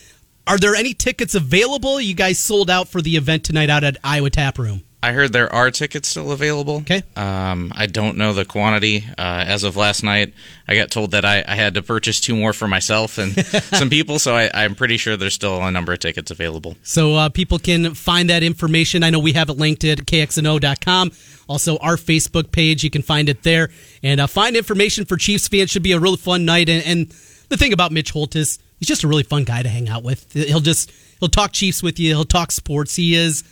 Are 0.45 0.57
there 0.57 0.75
any 0.75 0.93
tickets 0.93 1.35
available? 1.35 2.01
You 2.01 2.13
guys 2.13 2.37
sold 2.39 2.69
out 2.69 2.89
for 2.89 3.01
the 3.01 3.15
event 3.15 3.43
tonight 3.45 3.69
out 3.69 3.83
at 3.83 3.97
Iowa 4.03 4.29
Tap 4.29 4.57
Room. 4.57 4.83
I 5.03 5.11
heard 5.11 5.33
there 5.33 5.51
are 5.51 5.69
tickets 5.69 6.07
still 6.07 6.31
available. 6.31 6.77
Okay. 6.77 7.03
Um, 7.17 7.73
I 7.75 7.87
don't 7.87 8.15
know 8.15 8.31
the 8.31 8.45
quantity. 8.45 9.03
Uh, 9.17 9.43
as 9.45 9.65
of 9.65 9.75
last 9.75 10.01
night, 10.01 10.33
I 10.65 10.75
got 10.75 10.91
told 10.91 11.11
that 11.11 11.25
I, 11.25 11.43
I 11.45 11.55
had 11.55 11.73
to 11.73 11.83
purchase 11.83 12.21
two 12.21 12.37
more 12.37 12.53
for 12.53 12.69
myself 12.69 13.17
and 13.17 13.33
some 13.45 13.89
people, 13.89 14.17
so 14.17 14.33
I, 14.33 14.63
am 14.63 14.75
pretty 14.75 14.95
sure 14.95 15.17
there's 15.17 15.33
still 15.33 15.61
a 15.61 15.71
number 15.71 15.91
of 15.91 15.99
tickets 15.99 16.31
available. 16.31 16.77
So 16.83 17.15
uh, 17.15 17.27
people 17.27 17.59
can 17.59 17.95
find 17.95 18.29
that 18.29 18.43
information. 18.43 19.03
I 19.03 19.09
know 19.09 19.19
we 19.19 19.33
have 19.33 19.49
it 19.49 19.57
linked 19.57 19.83
at 19.83 19.97
kxno.com. 19.99 21.11
Also, 21.49 21.75
our 21.79 21.97
Facebook 21.97 22.53
page, 22.53 22.85
you 22.85 22.89
can 22.89 23.01
find 23.01 23.27
it 23.27 23.43
there. 23.43 23.71
And 24.03 24.21
uh, 24.21 24.27
find 24.27 24.55
information 24.55 25.03
for 25.03 25.17
Chiefs 25.17 25.49
fans. 25.49 25.69
Should 25.69 25.83
be 25.83 25.91
a 25.91 25.99
really 25.99 26.15
fun 26.15 26.45
night. 26.45 26.69
and, 26.69 26.81
and 26.85 27.13
the 27.49 27.57
thing 27.57 27.73
about 27.73 27.91
Mitch 27.91 28.13
Holthus, 28.13 28.57
he's 28.79 28.87
just 28.87 29.03
a 29.03 29.09
really 29.09 29.23
fun 29.23 29.43
guy 29.43 29.63
to 29.63 29.69
hang 29.69 29.89
out 29.89 30.03
with. 30.03 30.31
He'll 30.31 30.61
just 30.61 30.93
he'll 31.19 31.27
talk 31.27 31.51
Chiefs 31.51 31.83
with 31.83 31.99
you. 31.99 32.09
He'll 32.11 32.23
talk 32.23 32.53
sports. 32.53 32.95
He 32.95 33.15
is 33.15 33.43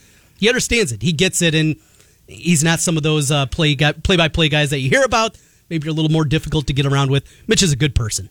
he 0.42 0.48
understands 0.48 0.90
it. 0.90 1.02
He 1.02 1.12
gets 1.12 1.40
it, 1.40 1.54
and 1.54 1.76
he's 2.26 2.64
not 2.64 2.80
some 2.80 2.96
of 2.96 3.04
those 3.04 3.30
uh, 3.30 3.46
play 3.46 3.76
play 3.76 4.16
by 4.16 4.26
play 4.26 4.48
guys 4.48 4.70
that 4.70 4.80
you 4.80 4.90
hear 4.90 5.04
about. 5.04 5.38
Maybe 5.70 5.84
you're 5.84 5.92
a 5.92 5.94
little 5.94 6.10
more 6.10 6.24
difficult 6.24 6.66
to 6.66 6.72
get 6.72 6.84
around 6.84 7.12
with. 7.12 7.24
Mitch 7.46 7.62
is 7.62 7.70
a 7.72 7.76
good 7.76 7.94
person. 7.94 8.28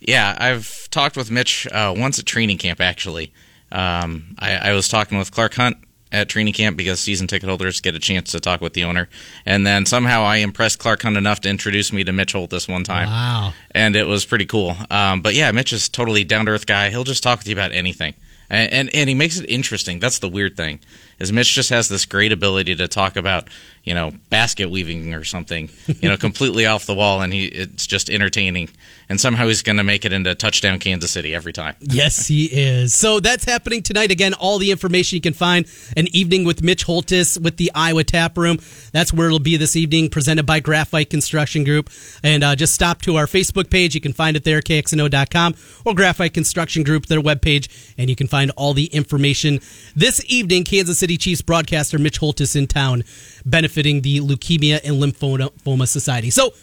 Yeah, 0.00 0.34
I've 0.40 0.88
talked 0.90 1.14
with 1.14 1.30
Mitch 1.30 1.66
uh, 1.70 1.94
once 1.94 2.18
at 2.18 2.24
training 2.24 2.56
camp. 2.56 2.80
Actually, 2.80 3.34
um, 3.70 4.34
I, 4.38 4.70
I 4.70 4.72
was 4.72 4.88
talking 4.88 5.18
with 5.18 5.30
Clark 5.30 5.52
Hunt 5.52 5.76
at 6.10 6.30
training 6.30 6.54
camp 6.54 6.78
because 6.78 7.00
season 7.00 7.26
ticket 7.26 7.50
holders 7.50 7.82
get 7.82 7.94
a 7.94 7.98
chance 7.98 8.32
to 8.32 8.40
talk 8.40 8.62
with 8.62 8.72
the 8.72 8.84
owner. 8.84 9.10
And 9.44 9.66
then 9.66 9.84
somehow 9.84 10.22
I 10.22 10.36
impressed 10.36 10.78
Clark 10.78 11.02
Hunt 11.02 11.18
enough 11.18 11.40
to 11.40 11.50
introduce 11.50 11.92
me 11.92 12.02
to 12.04 12.12
Mitch 12.12 12.32
Holthus 12.32 12.66
one 12.66 12.84
time. 12.84 13.08
Wow. 13.08 13.52
And 13.72 13.94
it 13.94 14.06
was 14.06 14.24
pretty 14.24 14.46
cool. 14.46 14.74
Um, 14.90 15.20
but 15.20 15.34
yeah, 15.34 15.52
Mitch 15.52 15.74
is 15.74 15.90
totally 15.90 16.24
down 16.24 16.46
to 16.46 16.52
earth 16.52 16.64
guy. 16.64 16.88
He'll 16.88 17.04
just 17.04 17.22
talk 17.22 17.40
with 17.40 17.48
you 17.48 17.54
about 17.54 17.72
anything. 17.72 18.14
And, 18.50 18.72
and, 18.72 18.94
and 18.94 19.08
he 19.08 19.14
makes 19.14 19.38
it 19.38 19.46
interesting. 19.46 19.98
That's 19.98 20.18
the 20.18 20.28
weird 20.28 20.56
thing. 20.56 20.80
Is 21.22 21.32
Mitch 21.32 21.54
just 21.54 21.70
has 21.70 21.88
this 21.88 22.04
great 22.04 22.32
ability 22.32 22.74
to 22.74 22.88
talk 22.88 23.14
about, 23.14 23.46
you 23.84 23.94
know, 23.94 24.12
basket 24.30 24.70
weaving 24.70 25.12
or 25.12 25.24
something, 25.24 25.68
you 26.00 26.08
know, 26.08 26.16
completely 26.18 26.66
off 26.66 26.86
the 26.86 26.94
wall 26.94 27.20
and 27.20 27.32
he 27.32 27.46
it's 27.46 27.86
just 27.86 28.08
entertaining. 28.10 28.68
And 29.08 29.20
somehow 29.20 29.48
he's 29.48 29.62
going 29.62 29.76
to 29.76 29.84
make 29.84 30.04
it 30.04 30.12
into 30.12 30.34
touchdown 30.34 30.78
Kansas 30.78 31.10
City 31.10 31.34
every 31.34 31.52
time. 31.52 31.76
Yes, 31.92 32.26
he 32.26 32.46
is. 32.46 32.94
So 32.94 33.20
that's 33.20 33.44
happening 33.44 33.82
tonight. 33.82 34.10
Again, 34.10 34.32
all 34.32 34.56
the 34.56 34.70
information 34.70 35.16
you 35.16 35.20
can 35.20 35.34
find 35.34 35.66
an 35.94 36.06
evening 36.12 36.44
with 36.44 36.62
Mitch 36.62 36.86
Holthus 36.86 37.38
with 37.38 37.58
the 37.58 37.70
Iowa 37.74 38.02
Tap 38.02 38.38
Room. 38.38 38.58
That's 38.92 39.12
where 39.12 39.26
it'll 39.26 39.38
be 39.40 39.58
this 39.58 39.76
evening, 39.76 40.08
presented 40.08 40.46
by 40.46 40.60
Graphite 40.60 41.10
Construction 41.10 41.64
Group. 41.64 41.90
And 42.22 42.42
uh, 42.42 42.56
just 42.56 42.72
stop 42.72 43.02
to 43.02 43.16
our 43.16 43.26
Facebook 43.26 43.68
page. 43.68 43.94
You 43.94 44.00
can 44.00 44.14
find 44.14 44.38
it 44.38 44.44
there, 44.44 44.62
kxno.com, 44.62 45.54
or 45.84 45.94
Graphite 45.94 46.32
Construction 46.32 46.82
Group, 46.82 47.06
their 47.06 47.20
webpage, 47.20 47.68
and 47.98 48.08
you 48.08 48.16
can 48.16 48.26
find 48.26 48.50
all 48.56 48.72
the 48.72 48.86
information. 48.86 49.60
This 49.94 50.24
evening, 50.28 50.64
Kansas 50.64 50.98
City 50.98 51.18
Chiefs 51.18 51.42
broadcaster 51.42 51.98
Mitch 51.98 52.20
Holthus 52.20 52.56
in 52.56 52.66
town, 52.66 53.04
benefiting 53.44 54.02
the 54.02 54.20
Leukemia 54.20 54.80
and 54.84 55.02
Lymphoma 55.02 55.88
Society. 55.88 56.30
So 56.30 56.54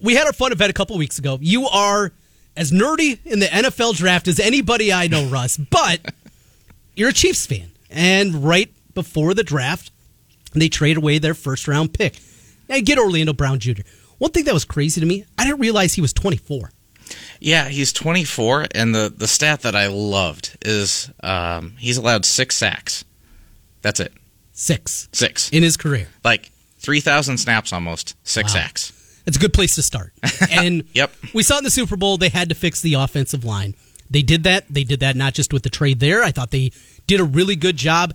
we 0.00 0.14
had 0.14 0.26
our 0.26 0.32
fun 0.32 0.52
event 0.52 0.70
a 0.70 0.74
couple 0.74 0.96
weeks 0.96 1.18
ago. 1.18 1.38
You 1.40 1.66
are 1.66 2.12
as 2.56 2.72
nerdy 2.72 3.24
in 3.24 3.38
the 3.40 3.46
NFL 3.46 3.96
draft 3.96 4.28
as 4.28 4.40
anybody 4.40 4.92
I 4.92 5.06
know, 5.06 5.26
Russ, 5.26 5.56
but 5.56 6.00
you're 6.94 7.10
a 7.10 7.12
Chiefs 7.12 7.46
fan. 7.46 7.70
And 7.90 8.44
right 8.44 8.70
before 8.94 9.34
the 9.34 9.44
draft, 9.44 9.90
they 10.52 10.68
trade 10.68 10.96
away 10.96 11.18
their 11.18 11.34
first 11.34 11.68
round 11.68 11.94
pick 11.94 12.20
and 12.68 12.84
get 12.84 12.98
Orlando 12.98 13.32
Brown 13.32 13.58
Jr. 13.58 13.82
One 14.18 14.32
thing 14.32 14.44
that 14.44 14.54
was 14.54 14.64
crazy 14.64 15.00
to 15.00 15.06
me, 15.06 15.24
I 15.38 15.44
didn't 15.44 15.60
realize 15.60 15.94
he 15.94 16.00
was 16.00 16.12
24. 16.12 16.72
Yeah, 17.40 17.68
he's 17.68 17.92
24, 17.92 18.66
and 18.74 18.94
the, 18.94 19.12
the 19.16 19.28
stat 19.28 19.62
that 19.62 19.76
I 19.76 19.86
loved 19.86 20.58
is 20.60 21.10
um, 21.22 21.74
he's 21.78 21.96
allowed 21.96 22.24
six 22.24 22.56
sacks. 22.56 23.04
That's 23.80 24.00
it. 24.00 24.12
Six. 24.60 25.08
Six. 25.12 25.50
In 25.50 25.62
his 25.62 25.76
career. 25.76 26.08
Like 26.24 26.50
3,000 26.80 27.38
snaps 27.38 27.72
almost, 27.72 28.16
six 28.24 28.52
Wow. 28.52 28.60
sacks. 28.62 28.92
It's 29.24 29.36
a 29.36 29.40
good 29.40 29.52
place 29.52 29.76
to 29.76 29.82
start. 29.82 30.12
And 30.50 30.82
Yep. 30.94 31.12
we 31.32 31.44
saw 31.44 31.58
in 31.58 31.64
the 31.64 31.70
Super 31.70 31.96
Bowl 31.96 32.18
they 32.18 32.28
had 32.28 32.48
to 32.48 32.56
fix 32.56 32.80
the 32.80 32.94
offensive 32.94 33.44
line. 33.44 33.76
They 34.10 34.22
did 34.22 34.42
that. 34.42 34.64
They 34.68 34.82
did 34.82 34.98
that 35.00 35.14
not 35.14 35.34
just 35.34 35.52
with 35.52 35.62
the 35.62 35.70
trade 35.70 36.00
there. 36.00 36.24
I 36.24 36.32
thought 36.32 36.50
they 36.50 36.72
did 37.06 37.20
a 37.20 37.24
really 37.24 37.54
good 37.54 37.76
job. 37.76 38.14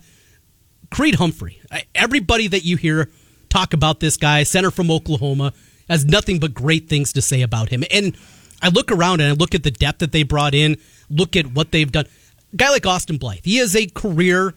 Creed 0.90 1.14
Humphrey. 1.14 1.62
Everybody 1.94 2.46
that 2.48 2.64
you 2.64 2.76
hear 2.76 3.10
talk 3.48 3.72
about 3.72 4.00
this 4.00 4.16
guy, 4.18 4.42
center 4.42 4.70
from 4.70 4.90
Oklahoma, 4.90 5.54
has 5.88 6.04
nothing 6.04 6.40
but 6.40 6.52
great 6.52 6.90
things 6.90 7.12
to 7.14 7.22
say 7.22 7.40
about 7.40 7.70
him. 7.70 7.84
And 7.90 8.16
I 8.60 8.68
look 8.68 8.92
around 8.92 9.20
and 9.22 9.30
I 9.30 9.32
look 9.34 9.54
at 9.54 9.62
the 9.62 9.70
depth 9.70 10.00
that 10.00 10.12
they 10.12 10.24
brought 10.24 10.54
in, 10.54 10.76
look 11.08 11.36
at 11.36 11.46
what 11.52 11.70
they've 11.72 11.90
done. 11.90 12.06
A 12.52 12.56
guy 12.56 12.68
like 12.70 12.84
Austin 12.86 13.16
Blythe, 13.16 13.44
he 13.44 13.58
is 13.58 13.74
a 13.74 13.86
career 13.86 14.54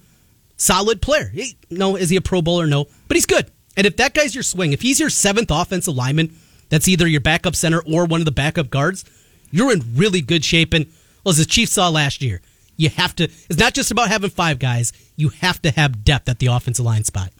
solid 0.58 1.02
player. 1.02 1.30
He, 1.30 1.58
no, 1.70 1.96
is 1.96 2.10
he 2.10 2.18
a 2.18 2.22
Pro 2.22 2.42
Bowler? 2.42 2.68
No, 2.68 2.88
but 3.08 3.16
he's 3.16 3.26
good. 3.26 3.50
And 3.76 3.86
if 3.88 3.98
that 3.98 4.14
guy's 4.14 4.34
your 4.36 4.44
swing, 4.44 4.74
if 4.74 4.82
he's 4.82 5.00
your 5.00 5.10
seventh 5.10 5.52
offensive 5.52 5.96
lineman, 5.96 6.36
that's 6.70 6.88
either 6.88 7.08
your 7.08 7.22
backup 7.22 7.56
center 7.56 7.82
or 7.88 8.06
one 8.06 8.20
of 8.22 8.26
the 8.26 8.32
backup 8.32 8.70
guards, 8.70 9.06
you're 9.52 9.72
in 9.72 9.84
really 9.96 10.22
good 10.22 10.44
shape. 10.44 10.74
And 10.74 10.88
well, 11.24 11.32
as 11.32 11.38
the 11.38 11.46
Chiefs 11.46 11.74
saw 11.74 11.90
last 11.90 12.22
year, 12.22 12.42
you 12.76 12.90
have 12.90 13.16
to. 13.16 13.24
It's 13.26 13.58
not 13.60 13.74
just 13.74 13.92
about 13.92 14.10
having 14.10 14.30
five 14.30 14.60
guys. 14.60 14.94
You 15.16 15.30
have 15.30 15.62
to 15.62 15.72
have 15.72 16.04
depth 16.04 16.28
at 16.30 16.40
the 16.40 16.48
offensive 16.48 16.86
line 16.86 17.04
spot. 17.04 17.32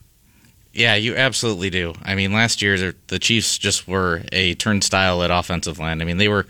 Yeah, 0.72 0.94
you 0.94 1.16
absolutely 1.16 1.70
do. 1.70 1.94
I 2.02 2.14
mean, 2.14 2.32
last 2.32 2.62
year 2.62 2.78
the- 2.78 2.94
the 3.08 3.18
Chiefs 3.18 3.58
just 3.58 3.88
were 3.88 4.22
a 4.32 4.54
turnstile 4.54 5.22
at 5.22 5.30
offensive 5.30 5.78
line. 5.78 6.00
I 6.00 6.04
mean, 6.04 6.18
they 6.18 6.28
were 6.28 6.46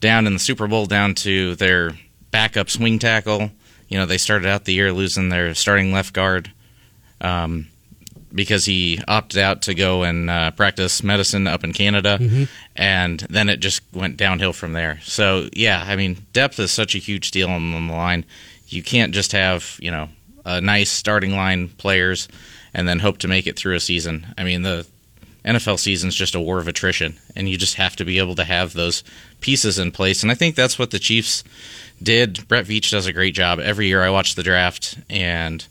down 0.00 0.26
in 0.26 0.32
the 0.34 0.38
Super 0.38 0.66
Bowl 0.68 0.86
down 0.86 1.14
to 1.16 1.54
their 1.56 1.96
backup 2.30 2.70
swing 2.70 2.98
tackle. 2.98 3.50
You 3.94 4.00
know, 4.00 4.06
they 4.06 4.18
started 4.18 4.48
out 4.48 4.64
the 4.64 4.72
year 4.72 4.92
losing 4.92 5.28
their 5.28 5.54
starting 5.54 5.92
left 5.92 6.12
guard 6.14 6.50
um, 7.20 7.68
because 8.34 8.64
he 8.64 9.00
opted 9.06 9.38
out 9.38 9.62
to 9.62 9.74
go 9.74 10.02
and 10.02 10.28
uh, 10.28 10.50
practice 10.50 11.04
medicine 11.04 11.46
up 11.46 11.62
in 11.62 11.72
Canada, 11.72 12.18
and 12.74 13.20
then 13.30 13.48
it 13.48 13.58
just 13.60 13.82
went 13.92 14.16
downhill 14.16 14.52
from 14.52 14.72
there. 14.72 14.98
So, 15.04 15.48
yeah, 15.52 15.84
I 15.86 15.94
mean, 15.94 16.26
depth 16.32 16.58
is 16.58 16.72
such 16.72 16.96
a 16.96 16.98
huge 16.98 17.30
deal 17.30 17.48
on 17.48 17.70
the 17.70 17.92
line. 17.92 18.24
You 18.66 18.82
can't 18.82 19.14
just 19.14 19.30
have 19.30 19.78
you 19.80 19.92
know 19.92 20.08
a 20.44 20.60
nice 20.60 20.90
starting 20.90 21.36
line 21.36 21.68
players 21.68 22.26
and 22.74 22.88
then 22.88 22.98
hope 22.98 23.18
to 23.18 23.28
make 23.28 23.46
it 23.46 23.56
through 23.56 23.76
a 23.76 23.80
season. 23.80 24.26
I 24.36 24.42
mean, 24.42 24.62
the 24.62 24.88
NFL 25.44 25.78
season 25.78 26.08
is 26.08 26.16
just 26.16 26.34
a 26.34 26.40
war 26.40 26.58
of 26.58 26.66
attrition, 26.66 27.16
and 27.36 27.48
you 27.48 27.56
just 27.56 27.76
have 27.76 27.94
to 27.94 28.04
be 28.04 28.18
able 28.18 28.34
to 28.34 28.44
have 28.44 28.72
those 28.72 29.04
pieces 29.40 29.78
in 29.78 29.92
place. 29.92 30.24
And 30.24 30.32
I 30.32 30.34
think 30.34 30.56
that's 30.56 30.80
what 30.80 30.90
the 30.90 30.98
Chiefs 30.98 31.44
did. 32.02 32.46
Brett 32.48 32.66
Veach 32.66 32.90
does 32.90 33.06
a 33.06 33.12
great 33.12 33.34
job. 33.34 33.58
Every 33.60 33.86
year 33.86 34.02
I 34.02 34.10
watch 34.10 34.34
the 34.34 34.42
draft 34.42 34.98
and 35.08 35.66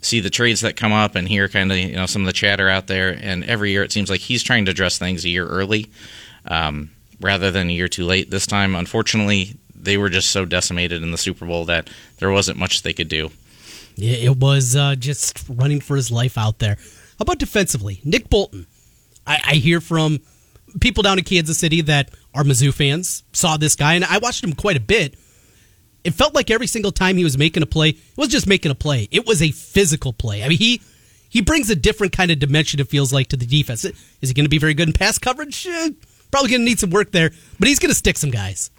see 0.00 0.20
the 0.20 0.30
trades 0.30 0.60
that 0.60 0.76
come 0.76 0.92
up 0.92 1.14
and 1.14 1.26
hear 1.26 1.48
kind 1.48 1.72
of 1.72 1.78
you 1.78 1.96
know 1.96 2.06
some 2.06 2.22
of 2.22 2.26
the 2.26 2.32
chatter 2.32 2.68
out 2.68 2.86
there. 2.86 3.18
And 3.20 3.44
every 3.44 3.70
year 3.70 3.82
it 3.82 3.92
seems 3.92 4.10
like 4.10 4.20
he's 4.20 4.42
trying 4.42 4.64
to 4.66 4.70
address 4.70 4.98
things 4.98 5.24
a 5.24 5.28
year 5.28 5.46
early 5.46 5.90
um, 6.46 6.90
rather 7.20 7.50
than 7.50 7.68
a 7.68 7.72
year 7.72 7.88
too 7.88 8.04
late. 8.04 8.30
This 8.30 8.46
time, 8.46 8.74
unfortunately, 8.74 9.56
they 9.74 9.96
were 9.96 10.08
just 10.08 10.30
so 10.30 10.44
decimated 10.44 11.02
in 11.02 11.10
the 11.10 11.18
Super 11.18 11.46
Bowl 11.46 11.64
that 11.66 11.88
there 12.18 12.30
wasn't 12.30 12.58
much 12.58 12.82
they 12.82 12.92
could 12.92 13.08
do. 13.08 13.30
Yeah, 13.96 14.16
It 14.16 14.36
was 14.36 14.76
uh, 14.76 14.94
just 14.94 15.44
running 15.48 15.80
for 15.80 15.96
his 15.96 16.10
life 16.10 16.38
out 16.38 16.58
there. 16.60 16.76
How 17.18 17.22
about 17.22 17.38
defensively? 17.38 18.00
Nick 18.04 18.30
Bolton. 18.30 18.66
I, 19.26 19.40
I 19.44 19.54
hear 19.54 19.80
from 19.80 20.20
people 20.80 21.02
down 21.02 21.18
in 21.18 21.24
Kansas 21.24 21.58
City 21.58 21.80
that 21.82 22.10
are 22.34 22.44
Mizzou 22.44 22.72
fans, 22.72 23.24
saw 23.32 23.56
this 23.56 23.74
guy, 23.74 23.94
and 23.94 24.04
I 24.04 24.18
watched 24.18 24.44
him 24.44 24.52
quite 24.52 24.76
a 24.76 24.80
bit. 24.80 25.14
It 26.08 26.14
felt 26.14 26.34
like 26.34 26.50
every 26.50 26.66
single 26.66 26.90
time 26.90 27.18
he 27.18 27.24
was 27.24 27.36
making 27.36 27.62
a 27.62 27.66
play, 27.66 27.90
it 27.90 27.98
was 28.16 28.28
just 28.28 28.46
making 28.46 28.70
a 28.70 28.74
play. 28.74 29.08
It 29.10 29.26
was 29.26 29.42
a 29.42 29.50
physical 29.50 30.12
play. 30.12 30.42
I 30.42 30.48
mean, 30.48 30.58
he 30.58 30.80
he 31.28 31.42
brings 31.42 31.68
a 31.68 31.76
different 31.76 32.14
kind 32.14 32.30
of 32.30 32.38
dimension. 32.38 32.80
It 32.80 32.88
feels 32.88 33.12
like 33.12 33.28
to 33.28 33.36
the 33.36 33.44
defense. 33.44 33.84
Is 33.84 34.28
he 34.30 34.32
going 34.32 34.46
to 34.46 34.50
be 34.50 34.58
very 34.58 34.72
good 34.72 34.88
in 34.88 34.94
pass 34.94 35.18
coverage? 35.18 35.66
Eh, 35.66 35.90
probably 36.30 36.48
going 36.50 36.62
to 36.62 36.64
need 36.64 36.78
some 36.80 36.88
work 36.88 37.12
there, 37.12 37.30
but 37.58 37.68
he's 37.68 37.78
going 37.78 37.90
to 37.90 37.94
stick 37.94 38.16
some 38.16 38.30
guys. 38.30 38.70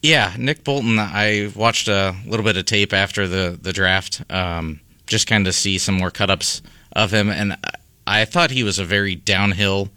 Yeah, 0.00 0.32
Nick 0.38 0.64
Bolton. 0.64 0.98
I 0.98 1.52
watched 1.54 1.88
a 1.88 2.14
little 2.26 2.44
bit 2.44 2.56
of 2.56 2.64
tape 2.64 2.92
after 2.94 3.28
the 3.28 3.58
the 3.60 3.72
draft, 3.72 4.22
um, 4.30 4.80
just 5.06 5.26
kind 5.26 5.46
of 5.46 5.54
see 5.54 5.76
some 5.78 5.96
more 5.96 6.10
cut 6.10 6.30
ups 6.30 6.62
of 6.92 7.12
him, 7.12 7.28
and 7.28 7.56
I- 8.06 8.24
thought 8.24 8.50
he 8.50 8.62
was 8.62 8.78
a 8.78 8.84
very 8.84 9.14
downhill, 9.14 9.90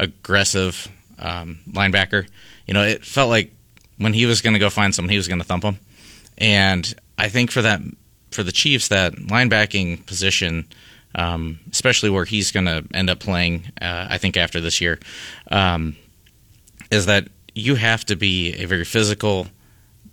aggressive 0.00 0.88
um, 1.18 1.58
linebacker. 1.70 2.26
You 2.66 2.74
know, 2.74 2.82
it 2.84 3.04
felt 3.04 3.28
like 3.28 3.52
when 3.98 4.14
he 4.14 4.26
was 4.26 4.40
going 4.40 4.54
to 4.54 4.60
go 4.60 4.70
find 4.70 4.94
someone, 4.94 5.10
he 5.10 5.16
was 5.16 5.28
going 5.28 5.40
to 5.40 5.44
thump 5.44 5.64
him, 5.64 5.78
and 6.38 6.94
I 7.18 7.28
think 7.28 7.50
for 7.50 7.62
that 7.62 7.80
for 8.30 8.42
the 8.42 8.52
Chiefs, 8.52 8.88
that 8.88 9.14
linebacking 9.14 10.06
position. 10.06 10.66
Um, 11.14 11.58
especially 11.72 12.10
where 12.10 12.26
he's 12.26 12.52
going 12.52 12.66
to 12.66 12.84
end 12.92 13.08
up 13.08 13.18
playing, 13.18 13.72
uh, 13.80 14.06
I 14.10 14.18
think 14.18 14.36
after 14.36 14.60
this 14.60 14.80
year, 14.80 15.00
um, 15.50 15.96
is 16.90 17.06
that 17.06 17.28
you 17.54 17.74
have 17.76 18.04
to 18.06 18.14
be 18.14 18.52
a 18.54 18.66
very 18.66 18.84
physical 18.84 19.48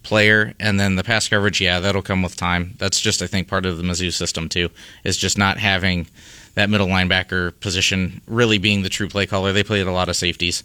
player, 0.03 0.53
and 0.59 0.80
then 0.80 0.95
the 0.95 1.03
pass 1.03 1.28
coverage, 1.28 1.59
yeah, 1.59 1.80
that'll 1.80 2.01
come 2.01 2.23
with 2.23 2.36
time. 2.36 2.76
That's 2.78 2.99
just, 3.01 3.21
I 3.21 3.28
think, 3.28 3.47
part 3.47 3.65
of 3.65 3.78
the 3.78 3.84
Mizzou 3.84 4.13
system 4.13 4.47
too, 4.47 4.69
is 5.03 5.17
just 5.17 5.38
not 5.38 5.57
having 5.57 6.07
that 6.53 6.69
middle 6.69 6.88
linebacker 6.88 7.59
position 7.59 8.21
really 8.26 8.57
being 8.57 8.82
the 8.82 8.89
true 8.89 9.09
play 9.09 9.26
caller. 9.26 9.51
They 9.51 9.63
played 9.63 9.88
a 9.88 9.91
lot 9.91 10.09
of 10.09 10.15
safeties, 10.15 10.63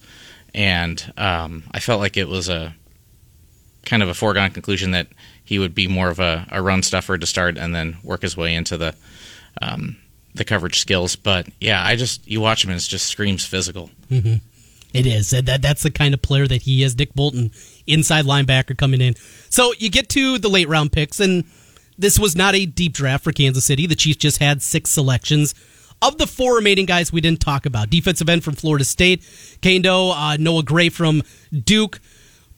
and 0.55 1.13
um, 1.17 1.65
I 1.73 1.81
felt 1.81 2.01
like 2.01 2.17
it 2.17 2.29
was 2.29 2.49
a 2.49 2.75
kind 3.85 4.03
of 4.03 4.09
a 4.09 4.15
foregone 4.15 4.53
conclusion 4.53 4.93
that 4.93 5.09
he 5.51 5.59
would 5.59 5.75
be 5.75 5.89
more 5.89 6.09
of 6.11 6.21
a, 6.21 6.47
a 6.53 6.63
run 6.63 6.81
stuffer 6.81 7.19
to 7.19 7.27
start, 7.27 7.59
and 7.59 7.75
then 7.75 7.97
work 8.05 8.23
his 8.23 8.37
way 8.37 8.55
into 8.55 8.77
the 8.77 8.95
um, 9.61 9.97
the 10.33 10.45
coverage 10.45 10.79
skills. 10.79 11.17
But 11.17 11.49
yeah, 11.61 11.85
I 11.85 11.97
just 11.97 12.25
you 12.31 12.41
watch 12.41 12.63
him 12.63 12.71
and 12.71 12.79
it 12.81 12.85
just 12.85 13.09
screams 13.09 13.45
physical. 13.45 13.91
It 14.95 15.07
is. 15.07 15.31
That, 15.31 15.47
that 15.47 15.61
that's 15.61 15.83
the 15.83 15.91
kind 15.91 16.15
of 16.15 16.23
player 16.23 16.47
that 16.47 16.63
he 16.63 16.85
is. 16.85 16.97
Nick 16.97 17.15
Bolton, 17.15 17.51
inside 17.85 18.27
linebacker 18.27 18.79
coming 18.79 19.01
in. 19.01 19.17
So 19.49 19.73
you 19.77 19.91
get 19.91 20.09
to 20.11 20.39
the 20.39 20.49
late 20.49 20.69
round 20.69 20.93
picks, 20.93 21.19
and 21.19 21.43
this 21.99 22.17
was 22.17 22.37
not 22.37 22.55
a 22.55 22.65
deep 22.65 22.93
draft 22.93 23.25
for 23.25 23.33
Kansas 23.33 23.65
City. 23.65 23.89
The 23.89 23.97
Chiefs 23.97 24.19
just 24.19 24.39
had 24.39 24.63
six 24.63 24.91
selections. 24.91 25.53
Of 26.01 26.17
the 26.17 26.29
four 26.29 26.55
remaining 26.55 26.87
guys 26.87 27.13
we 27.13 27.21
didn't 27.21 27.41
talk 27.41 27.67
about, 27.67 27.91
defensive 27.91 28.29
end 28.29 28.43
from 28.43 28.55
Florida 28.55 28.85
State, 28.85 29.21
Kaindoh, 29.61 30.15
uh, 30.17 30.37
Noah 30.39 30.63
Gray 30.63 30.89
from 30.89 31.23
Duke, 31.53 32.01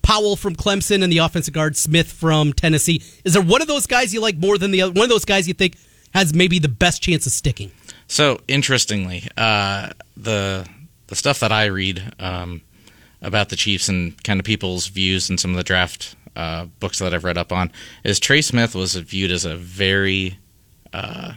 Powell 0.02 0.36
from 0.36 0.54
Clemson 0.54 1.02
and 1.02 1.12
the 1.12 1.18
offensive 1.18 1.54
guard 1.54 1.76
Smith 1.76 2.10
from 2.10 2.52
Tennessee. 2.52 3.02
Is 3.24 3.34
there 3.34 3.42
one 3.42 3.62
of 3.62 3.68
those 3.68 3.86
guys 3.86 4.12
you 4.12 4.20
like 4.20 4.36
more 4.36 4.58
than 4.58 4.70
the 4.70 4.82
other? 4.82 4.92
One 4.92 5.04
of 5.04 5.10
those 5.10 5.24
guys 5.24 5.48
you 5.48 5.54
think 5.54 5.76
has 6.12 6.34
maybe 6.34 6.58
the 6.58 6.68
best 6.68 7.02
chance 7.02 7.26
of 7.26 7.32
sticking? 7.32 7.70
So 8.06 8.40
interestingly, 8.48 9.28
uh, 9.36 9.90
the 10.16 10.68
the 11.06 11.16
stuff 11.16 11.40
that 11.40 11.52
I 11.52 11.66
read 11.66 12.14
um, 12.18 12.62
about 13.20 13.48
the 13.48 13.56
Chiefs 13.56 13.88
and 13.88 14.22
kind 14.24 14.40
of 14.40 14.46
people's 14.46 14.86
views 14.88 15.28
and 15.30 15.38
some 15.38 15.50
of 15.50 15.56
the 15.56 15.62
draft 15.62 16.16
uh, 16.34 16.66
books 16.80 16.98
that 17.00 17.12
I've 17.14 17.24
read 17.24 17.38
up 17.38 17.52
on 17.52 17.70
is 18.04 18.18
Trey 18.18 18.40
Smith 18.40 18.74
was 18.74 18.94
viewed 18.94 19.30
as 19.30 19.44
a 19.44 19.56
very 19.56 20.38
uh, 20.92 21.32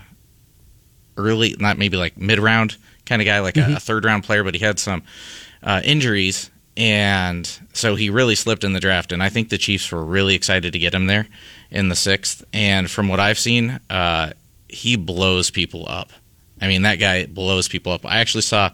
early, 1.17 1.55
not 1.59 1.77
maybe 1.77 1.97
like 1.97 2.17
mid 2.17 2.39
round 2.39 2.77
kind 3.05 3.21
of 3.21 3.25
guy, 3.25 3.39
like 3.39 3.57
a, 3.57 3.75
a 3.75 3.79
third 3.79 4.05
round 4.05 4.23
player, 4.23 4.43
but 4.43 4.53
he 4.53 4.59
had 4.59 4.79
some 4.79 5.03
uh, 5.63 5.81
injuries. 5.83 6.49
And 6.77 7.49
so 7.73 7.95
he 7.95 8.09
really 8.09 8.35
slipped 8.35 8.63
in 8.63 8.73
the 8.73 8.79
draft. 8.79 9.11
And 9.11 9.23
I 9.23 9.29
think 9.29 9.49
the 9.49 9.57
Chiefs 9.57 9.91
were 9.91 10.03
really 10.03 10.35
excited 10.35 10.73
to 10.73 10.79
get 10.79 10.93
him 10.93 11.07
there 11.07 11.27
in 11.71 11.89
the 11.89 11.95
sixth. 11.95 12.43
And 12.53 12.89
from 12.91 13.07
what 13.07 13.19
I've 13.19 13.39
seen, 13.39 13.79
uh, 13.89 14.31
he 14.67 14.95
blows 14.95 15.49
people 15.51 15.85
up. 15.87 16.11
I 16.61 16.67
mean, 16.67 16.81
that 16.83 16.95
guy 16.95 17.25
blows 17.25 17.67
people 17.67 17.91
up. 17.93 18.05
I 18.05 18.19
actually 18.19 18.41
saw 18.41 18.71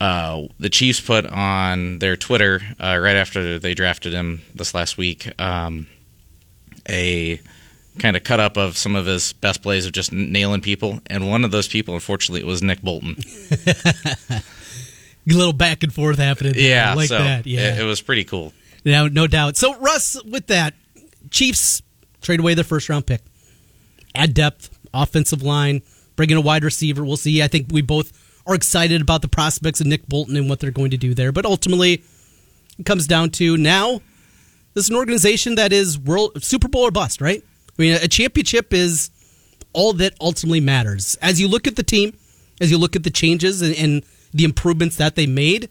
uh, 0.00 0.42
the 0.58 0.70
Chiefs 0.70 1.00
put 1.00 1.26
on 1.26 1.98
their 1.98 2.16
Twitter 2.16 2.60
uh, 2.78 2.98
right 2.98 3.16
after 3.16 3.58
they 3.58 3.74
drafted 3.74 4.12
him 4.12 4.42
this 4.54 4.74
last 4.74 4.96
week 4.96 5.28
um, 5.40 5.86
a 6.88 7.40
kind 7.98 8.16
of 8.16 8.22
cut 8.22 8.40
up 8.40 8.56
of 8.56 8.76
some 8.76 8.94
of 8.94 9.06
his 9.06 9.32
best 9.32 9.62
plays 9.62 9.86
of 9.86 9.92
just 9.92 10.12
nailing 10.12 10.60
people. 10.60 11.00
And 11.06 11.28
one 11.28 11.44
of 11.44 11.50
those 11.50 11.68
people, 11.68 11.94
unfortunately, 11.94 12.44
was 12.44 12.62
Nick 12.62 12.80
Bolton. 12.80 13.16
A 15.30 15.34
little 15.34 15.52
back 15.52 15.82
and 15.82 15.92
forth 15.92 16.18
happening. 16.18 16.54
there. 16.54 16.62
Yeah, 16.62 16.90
I 16.90 16.94
like 16.94 17.08
so 17.08 17.18
that. 17.18 17.46
Yeah, 17.46 17.74
it, 17.74 17.80
it 17.80 17.84
was 17.84 18.00
pretty 18.00 18.24
cool. 18.24 18.52
no, 18.84 19.08
no 19.08 19.26
doubt. 19.26 19.56
So 19.56 19.74
Russ, 19.78 20.22
with 20.24 20.46
that, 20.48 20.74
Chiefs 21.30 21.82
trade 22.22 22.40
away 22.40 22.54
their 22.54 22.64
first 22.64 22.88
round 22.88 23.06
pick, 23.06 23.20
add 24.14 24.34
depth, 24.34 24.76
offensive 24.94 25.42
line, 25.42 25.82
bring 26.16 26.30
in 26.30 26.36
a 26.36 26.40
wide 26.40 26.64
receiver. 26.64 27.04
We'll 27.04 27.16
see. 27.16 27.42
I 27.42 27.48
think 27.48 27.66
we 27.70 27.82
both 27.82 28.12
are 28.46 28.54
excited 28.54 29.02
about 29.02 29.20
the 29.22 29.28
prospects 29.28 29.80
of 29.80 29.86
Nick 29.86 30.06
Bolton 30.08 30.36
and 30.36 30.48
what 30.48 30.60
they're 30.60 30.70
going 30.70 30.90
to 30.92 30.96
do 30.96 31.12
there. 31.14 31.32
But 31.32 31.44
ultimately, 31.44 32.02
it 32.78 32.86
comes 32.86 33.06
down 33.06 33.30
to 33.32 33.56
now 33.56 34.00
this 34.74 34.84
is 34.84 34.90
an 34.90 34.96
organization 34.96 35.56
that 35.56 35.72
is 35.72 35.98
world 35.98 36.42
Super 36.42 36.68
Bowl 36.68 36.82
or 36.82 36.90
bust, 36.90 37.20
right? 37.20 37.42
I 37.78 37.82
mean, 37.82 37.94
a 37.94 38.08
championship 38.08 38.72
is 38.72 39.10
all 39.72 39.92
that 39.94 40.14
ultimately 40.20 40.60
matters. 40.60 41.16
As 41.20 41.40
you 41.40 41.48
look 41.48 41.66
at 41.66 41.76
the 41.76 41.82
team, 41.82 42.16
as 42.60 42.70
you 42.70 42.78
look 42.78 42.96
at 42.96 43.04
the 43.04 43.10
changes 43.10 43.60
and, 43.62 43.74
and 43.76 44.04
the 44.32 44.44
improvements 44.44 44.96
that 44.96 45.14
they 45.16 45.26
made, 45.26 45.68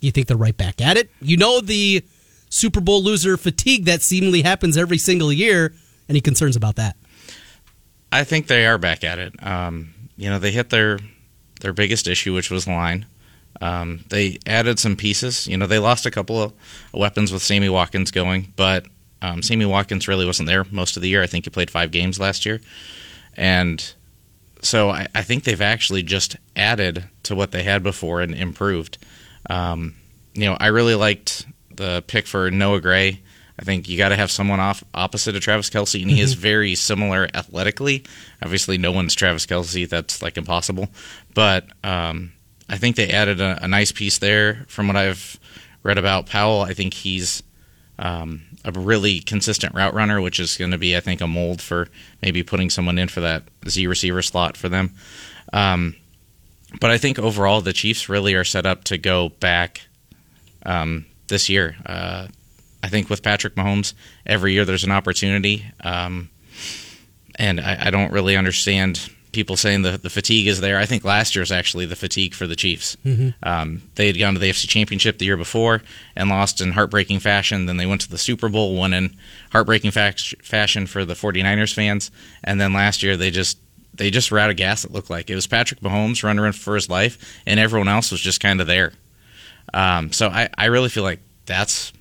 you 0.00 0.10
think 0.10 0.26
they're 0.26 0.36
right 0.36 0.56
back 0.56 0.80
at 0.80 0.96
it. 0.96 1.10
You 1.20 1.36
know 1.36 1.60
the 1.60 2.02
Super 2.48 2.80
Bowl 2.80 3.02
loser 3.02 3.36
fatigue 3.36 3.84
that 3.84 4.02
seemingly 4.02 4.42
happens 4.42 4.76
every 4.76 4.98
single 4.98 5.32
year. 5.32 5.72
Any 6.08 6.20
concerns 6.20 6.56
about 6.56 6.76
that? 6.76 6.96
I 8.12 8.24
think 8.24 8.48
they 8.48 8.66
are 8.66 8.78
back 8.78 9.04
at 9.04 9.18
it. 9.18 9.34
Um, 9.46 9.94
you 10.16 10.28
know, 10.28 10.38
they 10.38 10.50
hit 10.50 10.70
their 10.70 10.98
their 11.60 11.72
biggest 11.72 12.08
issue, 12.08 12.34
which 12.34 12.50
was 12.50 12.66
line. 12.66 13.06
Um, 13.60 14.04
they 14.08 14.38
added 14.46 14.78
some 14.78 14.96
pieces. 14.96 15.46
You 15.46 15.56
know, 15.56 15.66
they 15.66 15.78
lost 15.78 16.06
a 16.06 16.10
couple 16.10 16.42
of 16.42 16.52
weapons 16.92 17.32
with 17.32 17.42
Sammy 17.42 17.68
Watkins 17.68 18.10
going, 18.10 18.52
but 18.56 18.86
um, 19.22 19.42
Sammy 19.42 19.66
Watkins 19.66 20.08
really 20.08 20.26
wasn't 20.26 20.48
there 20.48 20.64
most 20.70 20.96
of 20.96 21.02
the 21.02 21.08
year. 21.08 21.22
I 21.22 21.26
think 21.26 21.44
he 21.44 21.50
played 21.50 21.70
five 21.70 21.90
games 21.90 22.18
last 22.18 22.46
year, 22.46 22.60
and 23.36 23.94
so 24.62 24.90
I, 24.90 25.06
I 25.14 25.22
think 25.22 25.44
they've 25.44 25.60
actually 25.60 26.02
just 26.02 26.36
added 26.56 27.04
to 27.24 27.34
what 27.34 27.52
they 27.52 27.62
had 27.62 27.82
before 27.82 28.20
and 28.20 28.34
improved. 28.34 28.98
Um, 29.48 29.94
you 30.34 30.44
know, 30.44 30.56
I 30.58 30.68
really 30.68 30.94
liked 30.94 31.46
the 31.74 32.02
pick 32.06 32.26
for 32.26 32.50
Noah 32.50 32.80
Gray. 32.80 33.20
I 33.58 33.62
think 33.62 33.88
you 33.88 33.98
got 33.98 34.08
to 34.08 34.16
have 34.16 34.30
someone 34.30 34.58
off 34.58 34.82
opposite 34.94 35.36
of 35.36 35.42
Travis 35.42 35.68
Kelce, 35.68 36.00
and 36.00 36.10
he 36.10 36.20
is 36.20 36.32
very 36.32 36.74
similar 36.74 37.28
athletically. 37.34 38.04
Obviously, 38.42 38.78
no 38.78 38.90
one's 38.90 39.14
Travis 39.14 39.44
Kelce; 39.44 39.86
that's 39.88 40.22
like 40.22 40.38
impossible. 40.38 40.88
But 41.34 41.66
um, 41.84 42.32
I 42.70 42.78
think 42.78 42.96
they 42.96 43.10
added 43.10 43.40
a, 43.40 43.62
a 43.62 43.68
nice 43.68 43.92
piece 43.92 44.16
there. 44.16 44.64
From 44.66 44.86
what 44.86 44.96
I've 44.96 45.38
read 45.82 45.98
about 45.98 46.26
Powell, 46.26 46.62
I 46.62 46.72
think 46.72 46.94
he's 46.94 47.42
um, 48.00 48.42
a 48.64 48.72
really 48.72 49.20
consistent 49.20 49.74
route 49.74 49.94
runner, 49.94 50.20
which 50.20 50.40
is 50.40 50.56
going 50.56 50.70
to 50.70 50.78
be, 50.78 50.96
I 50.96 51.00
think, 51.00 51.20
a 51.20 51.26
mold 51.26 51.60
for 51.60 51.88
maybe 52.22 52.42
putting 52.42 52.70
someone 52.70 52.98
in 52.98 53.08
for 53.08 53.20
that 53.20 53.44
Z 53.68 53.86
receiver 53.86 54.22
slot 54.22 54.56
for 54.56 54.68
them. 54.68 54.94
Um, 55.52 55.94
but 56.80 56.90
I 56.90 56.98
think 56.98 57.18
overall, 57.18 57.60
the 57.60 57.74
Chiefs 57.74 58.08
really 58.08 58.34
are 58.34 58.44
set 58.44 58.64
up 58.64 58.84
to 58.84 58.96
go 58.96 59.28
back 59.28 59.82
um, 60.64 61.04
this 61.28 61.48
year. 61.48 61.76
Uh, 61.84 62.28
I 62.82 62.88
think 62.88 63.10
with 63.10 63.22
Patrick 63.22 63.54
Mahomes, 63.54 63.92
every 64.24 64.54
year 64.54 64.64
there's 64.64 64.84
an 64.84 64.92
opportunity. 64.92 65.66
Um, 65.84 66.30
and 67.36 67.60
I, 67.60 67.86
I, 67.86 67.90
don't 67.90 68.12
really 68.12 68.36
understand 68.36 69.10
people 69.32 69.56
saying 69.56 69.82
the, 69.82 69.98
the 69.98 70.10
fatigue 70.10 70.46
is 70.46 70.60
there. 70.60 70.78
I 70.78 70.86
think 70.86 71.04
last 71.04 71.34
year 71.34 71.42
was 71.42 71.52
actually 71.52 71.86
the 71.86 71.96
fatigue 71.96 72.34
for 72.34 72.46
the 72.46 72.56
Chiefs. 72.56 72.96
Mm-hmm. 73.04 73.30
Um, 73.42 73.82
they 73.94 74.06
had 74.06 74.18
gone 74.18 74.34
to 74.34 74.40
the 74.40 74.50
AFC 74.50 74.68
Championship 74.68 75.18
the 75.18 75.24
year 75.24 75.36
before 75.36 75.82
and 76.16 76.28
lost 76.28 76.60
in 76.60 76.72
heartbreaking 76.72 77.20
fashion. 77.20 77.66
Then 77.66 77.76
they 77.76 77.86
went 77.86 78.00
to 78.02 78.10
the 78.10 78.18
Super 78.18 78.48
Bowl, 78.48 78.76
won 78.76 78.92
in 78.92 79.16
heartbreaking 79.52 79.92
fa- 79.92 80.14
fashion 80.42 80.86
for 80.86 81.04
the 81.04 81.14
49ers 81.14 81.74
fans. 81.74 82.10
And 82.42 82.60
then 82.60 82.72
last 82.72 83.02
year 83.02 83.16
they 83.16 83.30
just 83.30 83.58
they 83.94 84.10
just 84.10 84.30
were 84.30 84.38
out 84.38 84.50
of 84.50 84.56
gas. 84.56 84.84
It 84.84 84.92
looked 84.92 85.10
like 85.10 85.30
it 85.30 85.34
was 85.34 85.46
Patrick 85.46 85.80
Mahomes 85.80 86.22
running 86.22 86.52
for 86.52 86.74
his 86.74 86.88
life, 86.88 87.42
and 87.46 87.60
everyone 87.60 87.88
else 87.88 88.10
was 88.10 88.20
just 88.20 88.40
kind 88.40 88.60
of 88.60 88.66
there. 88.66 88.92
Um, 89.74 90.12
so 90.12 90.28
I, 90.28 90.48
I 90.56 90.66
really 90.66 90.88
feel 90.88 91.02
like 91.02 91.20
that's 91.46 91.92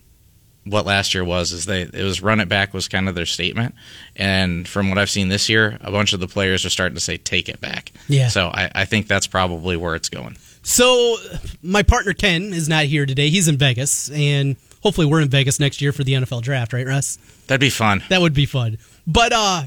what 0.69 0.85
last 0.85 1.13
year 1.13 1.23
was 1.23 1.51
is 1.51 1.65
they 1.65 1.81
it 1.81 2.03
was 2.03 2.21
run 2.21 2.39
it 2.39 2.47
back 2.49 2.73
was 2.73 2.87
kind 2.87 3.09
of 3.09 3.15
their 3.15 3.25
statement 3.25 3.73
and 4.15 4.67
from 4.67 4.89
what 4.89 4.97
i've 4.97 5.09
seen 5.09 5.29
this 5.29 5.49
year 5.49 5.77
a 5.81 5.91
bunch 5.91 6.13
of 6.13 6.19
the 6.19 6.27
players 6.27 6.65
are 6.65 6.69
starting 6.69 6.95
to 6.95 7.01
say 7.01 7.17
take 7.17 7.49
it 7.49 7.59
back 7.59 7.91
Yeah. 8.07 8.27
so 8.29 8.47
i, 8.47 8.69
I 8.75 8.85
think 8.85 9.07
that's 9.07 9.27
probably 9.27 9.75
where 9.77 9.95
it's 9.95 10.09
going 10.09 10.37
So, 10.61 11.15
my 11.63 11.83
partner 11.83 12.13
Ken 12.13 12.53
is 12.53 12.67
not 12.67 12.83
here 12.85 13.05
today. 13.05 13.29
He's 13.29 13.47
in 13.47 13.57
Vegas, 13.57 14.09
and 14.11 14.57
hopefully, 14.83 15.07
we're 15.07 15.21
in 15.21 15.29
Vegas 15.29 15.57
next 15.59 15.81
year 15.81 15.93
for 15.93 16.03
the 16.03 16.11
NFL 16.13 16.41
draft, 16.43 16.73
right, 16.73 16.85
Russ? 16.85 17.17
that'd 17.47 17.61
be 17.61 17.69
fun 17.71 18.03
That 18.09 18.19
would 18.21 18.33
be 18.33 18.45
fun. 18.45 18.77
But 19.07 19.31
uh 19.33 19.63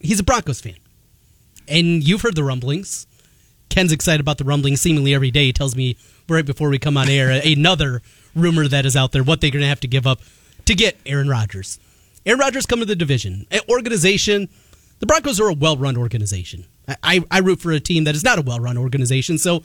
he's 0.00 0.18
a 0.20 0.24
Broncos 0.24 0.60
fan. 0.60 0.74
And 1.68 2.02
you've 2.06 2.22
heard 2.22 2.34
the 2.34 2.42
rumblings. 2.44 3.06
Ken's 3.70 3.92
excited 3.92 4.20
about 4.20 4.38
the 4.38 4.44
rumblings 4.44 4.80
seemingly 4.80 5.14
every 5.14 5.30
day. 5.30 5.44
He 5.46 5.52
tells 5.52 5.76
me 5.76 5.96
right 6.28 6.44
before 6.44 6.68
we 6.68 6.78
come 6.78 6.96
on 6.96 7.08
air 7.08 7.30
another 7.44 8.02
rumor 8.34 8.68
that 8.68 8.86
is 8.86 8.96
out 8.96 9.12
there 9.12 9.22
what 9.22 9.40
they're 9.40 9.50
going 9.50 9.62
to 9.62 9.68
have 9.68 9.80
to 9.80 9.88
give 9.88 10.06
up 10.06 10.20
to 10.64 10.74
get 10.74 10.96
Aaron 11.06 11.28
Rodgers. 11.28 11.78
Aaron 12.24 12.40
Rodgers 12.40 12.66
come 12.66 12.78
to 12.80 12.84
the 12.84 12.96
division. 12.96 13.46
An 13.50 13.60
organization, 13.68 14.48
the 15.00 15.06
Broncos 15.06 15.40
are 15.40 15.48
a 15.48 15.54
well-run 15.54 15.96
organization. 15.96 16.66
I, 16.86 16.96
I, 17.02 17.24
I 17.30 17.38
root 17.40 17.60
for 17.60 17.72
a 17.72 17.80
team 17.80 18.04
that 18.04 18.14
is 18.14 18.24
not 18.24 18.38
a 18.38 18.42
well-run 18.42 18.78
organization, 18.78 19.38
so 19.38 19.62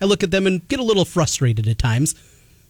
I 0.00 0.04
look 0.04 0.22
at 0.22 0.30
them 0.30 0.46
and 0.46 0.66
get 0.68 0.80
a 0.80 0.84
little 0.84 1.04
frustrated 1.04 1.66
at 1.66 1.78
times. 1.78 2.14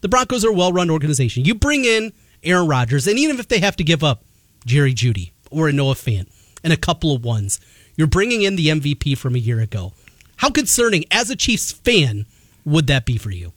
The 0.03 0.09
Broncos 0.09 0.45
are 0.45 0.51
a 0.51 0.55
well-run 0.55 0.91
organization. 0.91 1.45
You 1.45 1.55
bring 1.55 1.85
in 1.85 2.13
Aaron 2.43 2.69
Rodgers, 2.69 3.07
and 3.07 3.19
even 3.19 3.39
if 3.39 3.49
they 3.49 3.59
have 3.59 3.77
to 3.77 3.85
give 3.85 4.05
up 4.05 4.23
Jerry 4.67 4.95
Jeudy 4.95 5.33
or 5.51 5.69
a 5.69 5.73
Noah 5.73 5.95
Fant 5.95 6.29
and 6.63 6.73
a 6.73 6.77
couple 6.77 7.15
of 7.15 7.25
ones, 7.25 7.61
you're 7.97 8.07
bringing 8.07 8.43
in 8.43 8.57
the 8.57 8.69
MVP 8.69 9.17
from 9.19 9.35
a 9.35 9.39
year 9.39 9.61
ago. 9.61 9.93
How 10.37 10.51
concerning, 10.51 11.05
as 11.11 11.31
a 11.31 11.37
Chiefs 11.37 11.73
fan, 11.73 12.27
would 12.65 12.87
that 12.87 13.07
be 13.07 13.19
for 13.19 13.31
you? 13.31 13.53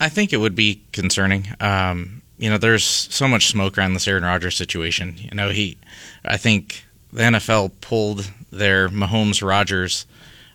I 0.00 0.08
think 0.08 0.32
it 0.32 0.36
would 0.38 0.54
be 0.54 0.82
concerning. 0.92 1.48
Um, 1.60 2.22
you 2.38 2.50
know, 2.50 2.58
there's 2.58 2.84
so 2.84 3.26
much 3.26 3.46
smoke 3.46 3.78
around 3.78 3.94
this 3.94 4.06
Aaron 4.06 4.24
Rodgers 4.24 4.56
situation. 4.56 5.16
You 5.18 5.30
know, 5.34 5.48
he, 5.50 5.78
I 6.24 6.36
think 6.36 6.84
the 7.12 7.22
NFL 7.22 7.72
pulled 7.80 8.30
their 8.50 8.88
Mahomes 8.90 9.46
Rodgers 9.46 10.04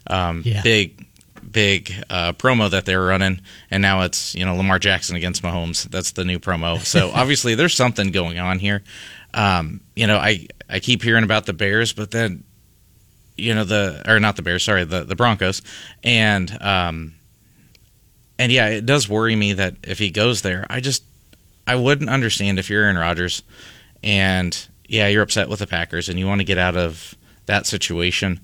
um, 0.07 0.43
Yeah. 0.45 0.61
big, 0.61 1.07
big 1.51 1.91
uh, 2.09 2.33
promo 2.33 2.69
that 2.69 2.85
they 2.85 2.95
were 2.95 3.07
running, 3.07 3.41
and 3.71 3.81
now 3.81 4.01
it's 4.01 4.35
you 4.35 4.45
know 4.45 4.55
Lamar 4.55 4.77
Jackson 4.79 5.15
against 5.15 5.41
Mahomes. 5.41 5.83
That's 5.89 6.11
the 6.11 6.23
new 6.25 6.37
promo. 6.39 6.79
So 6.79 7.09
obviously 7.15 7.55
there's 7.55 7.73
something 7.75 8.11
going 8.11 8.37
on 8.39 8.59
here. 8.59 8.83
Um, 9.33 9.81
you 9.95 10.05
know, 10.07 10.17
I 10.17 10.47
I 10.69 10.79
keep 10.79 11.01
hearing 11.03 11.23
about 11.23 11.45
the 11.47 11.53
Bears, 11.53 11.93
but 11.93 12.11
then 12.11 12.43
you 13.37 13.55
know 13.55 13.63
the 13.63 14.03
or 14.07 14.19
not 14.19 14.35
the 14.35 14.41
Bears, 14.43 14.63
sorry, 14.63 14.83
the 14.83 15.03
the 15.03 15.15
Broncos, 15.15 15.61
and 16.03 16.55
um, 16.61 17.13
and 18.41 18.51
yeah, 18.51 18.69
it 18.69 18.87
does 18.87 19.07
worry 19.07 19.35
me 19.35 19.53
that 19.53 19.75
if 19.83 19.99
he 19.99 20.09
goes 20.09 20.41
there, 20.41 20.65
I 20.67 20.79
just 20.79 21.03
I 21.67 21.75
wouldn't 21.75 22.09
understand 22.09 22.57
if 22.57 22.71
you're 22.71 22.83
Aaron 22.83 22.97
Rodgers 22.97 23.43
and 24.01 24.67
yeah, 24.87 25.07
you're 25.07 25.21
upset 25.21 25.47
with 25.47 25.59
the 25.59 25.67
Packers 25.67 26.09
and 26.09 26.17
you 26.17 26.25
want 26.25 26.41
to 26.41 26.45
get 26.45 26.57
out 26.57 26.75
of 26.75 27.13
that 27.45 27.67
situation. 27.67 28.39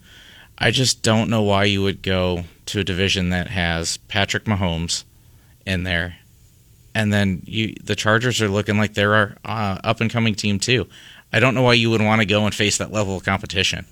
I 0.55 0.69
just 0.69 1.01
don't 1.01 1.31
know 1.31 1.41
why 1.41 1.63
you 1.63 1.81
would 1.81 2.03
go 2.03 2.43
to 2.67 2.81
a 2.81 2.83
division 2.83 3.31
that 3.31 3.47
has 3.47 3.97
Patrick 3.97 4.43
Mahomes 4.43 5.03
in 5.65 5.81
there, 5.81 6.17
and 6.93 7.11
then 7.11 7.41
you 7.45 7.73
the 7.83 7.95
Chargers 7.95 8.39
are 8.39 8.49
looking 8.49 8.77
like 8.77 8.93
they're 8.93 9.15
our 9.15 9.35
uh, 9.43 9.79
up 9.83 9.99
and 9.99 10.11
coming 10.11 10.35
team 10.35 10.59
too. 10.59 10.87
I 11.33 11.39
don't 11.39 11.55
know 11.55 11.63
why 11.63 11.73
you 11.73 11.89
would 11.89 12.03
want 12.03 12.21
to 12.21 12.27
go 12.27 12.45
and 12.45 12.53
face 12.53 12.77
that 12.77 12.91
level 12.91 13.17
of 13.17 13.25
competition. 13.25 13.87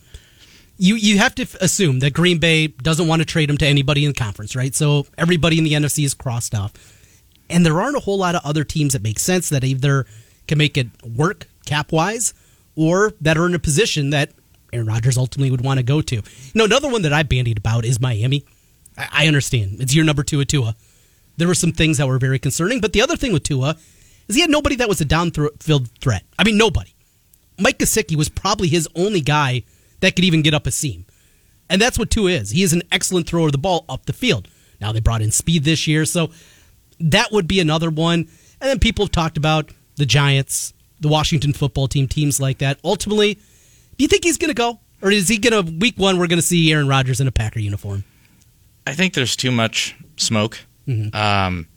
You 0.77 0.95
you 0.95 1.17
have 1.17 1.35
to 1.35 1.47
assume 1.61 1.99
that 1.99 2.13
Green 2.13 2.37
Bay 2.37 2.67
doesn't 2.67 3.07
want 3.07 3.21
to 3.21 3.25
trade 3.25 3.49
him 3.49 3.57
to 3.57 3.65
anybody 3.65 4.03
in 4.05 4.11
the 4.11 4.17
conference, 4.17 4.55
right? 4.55 4.75
So 4.75 5.07
everybody 5.17 5.57
in 5.57 5.63
the 5.63 5.73
NFC 5.73 6.03
is 6.03 6.13
crossed 6.13 6.53
off. 6.53 6.73
And 7.49 7.65
there 7.65 7.79
aren't 7.79 7.95
a 7.95 8.01
whole 8.01 8.17
lot 8.17 8.35
of 8.35 8.41
other 8.43 8.63
teams 8.63 8.93
that 8.93 9.03
make 9.03 9.19
sense 9.19 9.49
that 9.49 9.63
either 9.63 10.05
can 10.47 10.57
make 10.57 10.77
it 10.77 10.87
work 11.03 11.47
cap 11.65 11.91
wise 11.91 12.33
or 12.75 13.13
that 13.21 13.37
are 13.37 13.45
in 13.45 13.55
a 13.55 13.59
position 13.59 14.09
that 14.09 14.31
Aaron 14.73 14.87
Rodgers 14.87 15.17
ultimately 15.17 15.51
would 15.51 15.61
want 15.61 15.79
to 15.79 15.83
go 15.83 16.01
to. 16.01 16.15
You 16.15 16.23
know, 16.53 16.65
another 16.65 16.89
one 16.89 17.03
that 17.03 17.13
I 17.13 17.23
bandied 17.23 17.57
about 17.57 17.85
is 17.85 17.99
Miami. 17.99 18.45
I, 18.97 19.07
I 19.11 19.27
understand. 19.27 19.77
It's 19.79 19.95
year 19.95 20.03
number 20.03 20.23
two 20.23 20.41
at 20.41 20.49
Tua. 20.49 20.75
There 21.37 21.47
were 21.47 21.55
some 21.55 21.71
things 21.71 21.97
that 21.97 22.07
were 22.07 22.17
very 22.17 22.39
concerning, 22.39 22.81
but 22.81 22.93
the 22.93 23.01
other 23.01 23.15
thing 23.15 23.33
with 23.33 23.43
Tua 23.43 23.77
is 24.27 24.35
he 24.35 24.41
had 24.41 24.49
nobody 24.49 24.75
that 24.77 24.89
was 24.89 25.01
a 25.01 25.05
downfield 25.05 25.89
threat. 25.99 26.23
I 26.39 26.43
mean, 26.43 26.57
nobody. 26.57 26.93
Mike 27.59 27.77
Gesicki 27.77 28.15
was 28.15 28.29
probably 28.29 28.67
his 28.67 28.87
only 28.95 29.21
guy 29.21 29.63
that 29.99 30.15
could 30.15 30.25
even 30.25 30.41
get 30.41 30.53
up 30.53 30.67
a 30.67 30.71
seam. 30.71 31.05
And 31.69 31.81
that's 31.81 31.97
what 31.97 32.11
Tua 32.11 32.31
is. 32.31 32.51
He 32.51 32.63
is 32.63 32.73
an 32.73 32.83
excellent 32.91 33.27
thrower 33.27 33.47
of 33.47 33.51
the 33.51 33.57
ball 33.57 33.85
up 33.89 34.05
the 34.05 34.13
field. 34.13 34.47
Now 34.79 34.91
they 34.91 34.99
brought 34.99 35.21
in 35.21 35.31
speed 35.31 35.63
this 35.63 35.87
year, 35.87 36.05
so 36.05 36.29
that 36.99 37.31
would 37.31 37.47
be 37.47 37.59
another 37.59 37.89
one. 37.89 38.19
And 38.61 38.69
then 38.69 38.79
people 38.79 39.05
have 39.05 39.11
talked 39.11 39.37
about 39.37 39.71
the 39.95 40.05
Giants, 40.05 40.73
the 40.99 41.07
Washington 41.07 41.53
football 41.53 41.87
team, 41.87 42.07
teams 42.07 42.39
like 42.39 42.59
that. 42.59 42.79
Ultimately, 42.83 43.35
do 43.35 44.03
you 44.03 44.07
think 44.07 44.23
he's 44.23 44.37
going 44.37 44.49
to 44.49 44.55
go? 44.55 44.79
Or 45.01 45.11
is 45.11 45.27
he 45.27 45.37
going 45.37 45.65
to, 45.65 45.71
week 45.77 45.97
one, 45.97 46.17
we're 46.17 46.27
going 46.27 46.39
to 46.39 46.45
see 46.45 46.71
Aaron 46.71 46.87
Rodgers 46.87 47.19
in 47.19 47.27
a 47.27 47.31
Packer 47.31 47.59
uniform? 47.59 48.03
I 48.87 48.93
think 48.93 49.13
there's 49.13 49.35
too 49.35 49.51
much 49.51 49.95
smoke. 50.17 50.59
Um, 51.13 51.67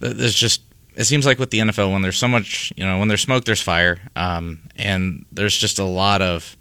there's 0.00 0.34
just 0.34 0.62
it 0.96 1.04
seems 1.04 1.26
like 1.26 1.38
with 1.38 1.50
the 1.50 1.58
NFL 1.58 1.92
when 1.92 2.02
there's 2.02 2.16
so 2.16 2.28
much 2.28 2.72
you 2.76 2.84
know 2.84 2.98
when 2.98 3.08
there's 3.08 3.20
smoke 3.20 3.44
there's 3.44 3.62
fire, 3.62 3.98
um, 4.16 4.60
and 4.76 5.24
there's 5.30 5.56
just 5.56 5.78
a 5.78 5.84
lot 5.84 6.22
of 6.22 6.56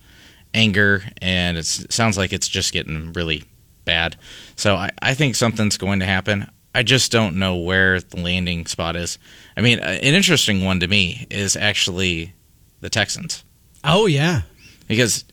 anger, 0.53 1.03
and 1.21 1.57
it 1.57 1.65
sounds 1.65 2.17
like 2.17 2.33
it's 2.33 2.47
just 2.47 2.73
getting 2.73 3.13
really 3.13 3.43
bad. 3.85 4.15
So 4.55 4.75
I, 4.75 4.89
I 5.01 5.13
think 5.13 5.35
something's 5.35 5.77
going 5.77 5.99
to 5.99 6.05
happen. 6.05 6.49
I 6.75 6.83
just 6.83 7.11
don't 7.11 7.37
know 7.37 7.55
where 7.57 7.99
the 7.99 8.19
landing 8.19 8.65
spot 8.67 8.95
is. 8.95 9.17
I 9.57 9.61
mean, 9.61 9.79
uh, 9.79 9.83
an 9.87 10.13
interesting 10.15 10.63
one 10.63 10.79
to 10.81 10.87
me 10.87 11.25
is 11.29 11.55
actually 11.55 12.33
the 12.81 12.89
Texans 12.89 13.43
Oh, 13.83 14.05
yeah. 14.05 14.41
because 14.87 15.25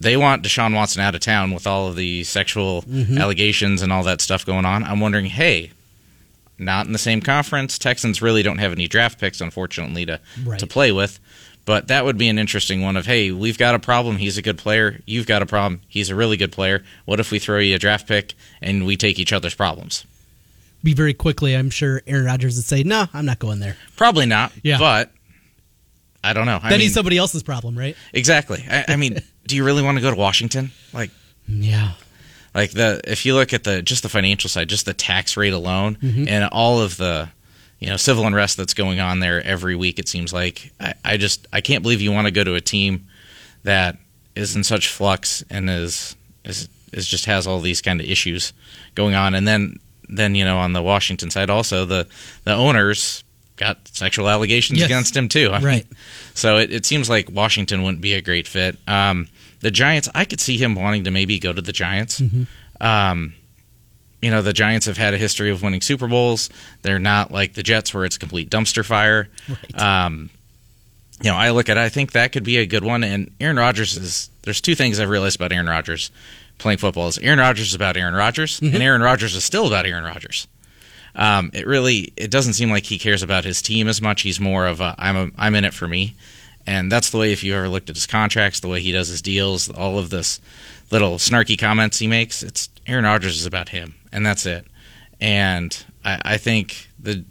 they 0.00 0.16
want 0.16 0.42
Deshaun 0.44 0.74
Watson 0.74 1.02
out 1.02 1.14
of 1.14 1.20
town 1.20 1.52
with 1.52 1.66
all 1.66 1.88
of 1.88 1.96
the 1.96 2.24
sexual 2.24 2.84
allegations 3.18 3.82
and 3.82 3.92
all 3.92 4.02
that 4.04 4.20
stuff 4.20 4.46
going 4.46 4.64
on. 4.64 4.84
I'm 4.84 5.00
wondering, 5.00 5.26
hey, 5.26 5.72
not 6.58 6.86
in 6.86 6.92
the 6.92 6.98
same 6.98 7.20
conference. 7.20 7.78
Texans 7.78 8.22
really 8.22 8.42
don't 8.42 8.58
have 8.58 8.72
any 8.72 8.88
draft 8.88 9.18
picks, 9.20 9.40
unfortunately, 9.40 10.06
to 10.06 10.20
Right. 10.44 10.58
to 10.58 10.66
play 10.66 10.90
with. 10.92 11.20
But 11.68 11.88
that 11.88 12.06
would 12.06 12.16
be 12.16 12.30
an 12.30 12.38
interesting 12.38 12.80
one 12.80 12.96
of, 12.96 13.04
hey, 13.04 13.30
we've 13.30 13.58
got 13.58 13.74
a 13.74 13.78
problem. 13.78 14.16
He's 14.16 14.38
a 14.38 14.42
good 14.42 14.56
player. 14.56 15.00
You've 15.04 15.26
got 15.26 15.42
a 15.42 15.46
problem. 15.46 15.82
He's 15.86 16.08
a 16.08 16.14
really 16.14 16.38
good 16.38 16.50
player. 16.50 16.82
What 17.04 17.20
if 17.20 17.30
we 17.30 17.38
throw 17.38 17.58
you 17.58 17.74
a 17.76 17.78
draft 17.78 18.08
pick 18.08 18.32
and 18.62 18.86
we 18.86 18.96
take 18.96 19.18
each 19.18 19.34
other's 19.34 19.54
problems? 19.54 20.06
Be 20.82 20.94
very 20.94 21.12
quickly, 21.12 21.54
I'm 21.54 21.68
sure 21.68 22.00
Aaron 22.06 22.24
Rodgers 22.24 22.56
would 22.56 22.64
say, 22.64 22.84
no, 22.84 23.04
I'm 23.12 23.26
not 23.26 23.38
going 23.38 23.58
there. 23.60 23.76
Probably 23.96 24.24
not. 24.24 24.50
Yeah. 24.62 24.78
But 24.78 25.10
I 26.24 26.32
don't 26.32 26.46
know. 26.46 26.56
I 26.56 26.70
then 26.70 26.78
mean, 26.78 26.80
he's 26.86 26.94
somebody 26.94 27.18
else's 27.18 27.42
problem, 27.42 27.78
right? 27.78 27.94
exactly. 28.14 28.64
I, 28.66 28.86
I 28.88 28.96
mean, 28.96 29.18
do 29.46 29.54
you 29.54 29.62
really 29.62 29.82
want 29.82 29.98
to 29.98 30.02
go 30.02 30.10
to 30.10 30.16
Washington? 30.16 30.70
Like, 30.94 31.10
Yeah. 31.46 31.92
Like 32.54 32.70
the 32.70 33.02
if 33.04 33.26
you 33.26 33.34
look 33.34 33.52
at 33.52 33.64
the 33.64 33.82
just 33.82 34.02
the 34.02 34.08
financial 34.08 34.48
side, 34.48 34.70
just 34.70 34.86
the 34.86 34.94
tax 34.94 35.36
rate 35.36 35.52
alone, 35.52 35.96
Mm-hmm. 35.96 36.28
and 36.28 36.48
all 36.50 36.80
of 36.80 36.96
the 36.96 37.28
you 37.78 37.88
know 37.88 37.96
civil 37.96 38.26
unrest 38.26 38.56
that's 38.56 38.74
going 38.74 39.00
on 39.00 39.20
there 39.20 39.42
every 39.44 39.76
week, 39.76 39.98
it 39.98 40.08
seems 40.08 40.32
like 40.32 40.72
I, 40.80 40.94
I 41.04 41.16
just 41.16 41.46
I 41.52 41.60
can't 41.60 41.82
believe 41.82 42.00
you 42.00 42.12
want 42.12 42.26
to 42.26 42.30
go 42.32 42.44
to 42.44 42.54
a 42.54 42.60
team 42.60 43.06
that 43.64 43.96
is 44.34 44.54
in 44.56 44.64
such 44.64 44.88
flux 44.88 45.42
and 45.50 45.68
is 45.70 46.16
is 46.44 46.68
is 46.92 47.06
just 47.06 47.26
has 47.26 47.46
all 47.46 47.60
these 47.60 47.82
kind 47.82 48.00
of 48.00 48.06
issues 48.06 48.52
going 48.94 49.14
on, 49.14 49.34
and 49.34 49.46
then 49.46 49.78
then 50.08 50.34
you 50.34 50.44
know 50.44 50.58
on 50.58 50.72
the 50.72 50.82
Washington 50.82 51.30
side 51.30 51.50
also 51.50 51.84
the 51.84 52.06
the 52.44 52.54
owners 52.54 53.22
got 53.56 53.76
sexual 53.88 54.28
allegations 54.28 54.78
Yes. 54.78 54.86
against 54.86 55.16
him 55.16 55.28
too. 55.28 55.50
I 55.52 55.58
mean, 55.58 55.66
Right. 55.66 55.86
so 56.34 56.58
it, 56.58 56.72
it 56.72 56.86
seems 56.86 57.10
like 57.10 57.28
Washington 57.30 57.82
wouldn't 57.82 58.00
be 58.00 58.14
a 58.14 58.20
great 58.20 58.46
fit. 58.46 58.76
Um, 58.86 59.26
the 59.60 59.72
Giants, 59.72 60.08
I 60.14 60.24
could 60.24 60.40
see 60.40 60.56
him 60.56 60.76
wanting 60.76 61.02
to 61.04 61.10
maybe 61.10 61.40
go 61.40 61.52
to 61.52 61.60
the 61.60 61.72
Giants. 61.72 62.22
Um, 62.80 63.34
you 64.22 64.30
know, 64.30 64.42
the 64.42 64.52
Giants 64.52 64.86
have 64.86 64.96
had 64.96 65.14
a 65.14 65.18
history 65.18 65.50
of 65.50 65.62
winning 65.62 65.80
Super 65.80 66.08
Bowls. 66.08 66.50
They're 66.82 66.98
not 66.98 67.30
like 67.30 67.54
the 67.54 67.62
Jets 67.62 67.94
where 67.94 68.04
it's 68.04 68.16
a 68.16 68.18
complete 68.18 68.50
dumpster 68.50 68.84
fire. 68.84 69.28
Um, 69.74 70.30
you 71.20 71.30
know, 71.30 71.36
I 71.36 71.50
look 71.50 71.68
at 71.68 71.76
it, 71.76 71.80
I 71.80 71.88
think 71.88 72.12
that 72.12 72.32
could 72.32 72.44
be 72.44 72.58
a 72.58 72.66
good 72.66 72.84
one. 72.84 73.02
And 73.04 73.30
Aaron 73.40 73.56
Rodgers 73.56 73.96
is, 73.96 74.30
there's 74.42 74.60
two 74.60 74.74
things 74.74 75.00
I've 75.00 75.08
realized 75.08 75.36
about 75.36 75.52
Aaron 75.52 75.66
Rodgers 75.68 76.10
playing 76.58 76.78
football 76.78 77.08
is 77.08 77.18
Aaron 77.18 77.38
Rodgers 77.38 77.68
is 77.68 77.74
about 77.74 77.96
Aaron 77.96 78.14
Rodgers, 78.14 78.60
and 78.60 78.82
Aaron 78.82 79.00
Rodgers 79.02 79.34
is 79.34 79.44
still 79.44 79.66
about 79.66 79.86
Aaron 79.86 80.04
Rodgers. 80.04 80.46
Um, 81.14 81.50
it 81.54 81.66
really 81.66 82.12
it 82.16 82.30
doesn't 82.30 82.52
seem 82.54 82.70
like 82.70 82.84
he 82.84 82.98
cares 82.98 83.22
about 83.22 83.44
his 83.44 83.62
team 83.62 83.88
as 83.88 84.02
much. 84.02 84.22
He's 84.22 84.38
more 84.40 84.66
of 84.66 84.80
a 84.80 84.94
I'm 84.98 85.16
a, 85.16 85.30
I'm 85.38 85.54
in 85.54 85.64
it 85.64 85.74
for 85.74 85.88
me, 85.88 86.14
and 86.66 86.90
that's 86.92 87.10
the 87.10 87.18
way. 87.18 87.32
If 87.32 87.42
you 87.42 87.54
ever 87.54 87.68
looked 87.68 87.90
at 87.90 87.96
his 87.96 88.06
contracts, 88.06 88.60
the 88.60 88.68
way 88.68 88.80
he 88.80 88.92
does 88.92 89.08
his 89.08 89.22
deals, 89.22 89.68
all 89.68 89.98
of 89.98 90.10
this 90.10 90.40
little 90.90 91.16
snarky 91.16 91.58
comments 91.58 91.98
he 91.98 92.06
makes, 92.06 92.42
it's 92.42 92.68
Aaron 92.86 93.04
Rodgers 93.04 93.40
is 93.40 93.46
about 93.46 93.70
him, 93.70 93.94
and 94.12 94.24
that's 94.24 94.46
it. 94.46 94.66
And 95.20 95.76
I, 96.04 96.20
I 96.24 96.36
think 96.38 96.88
the 96.98 97.24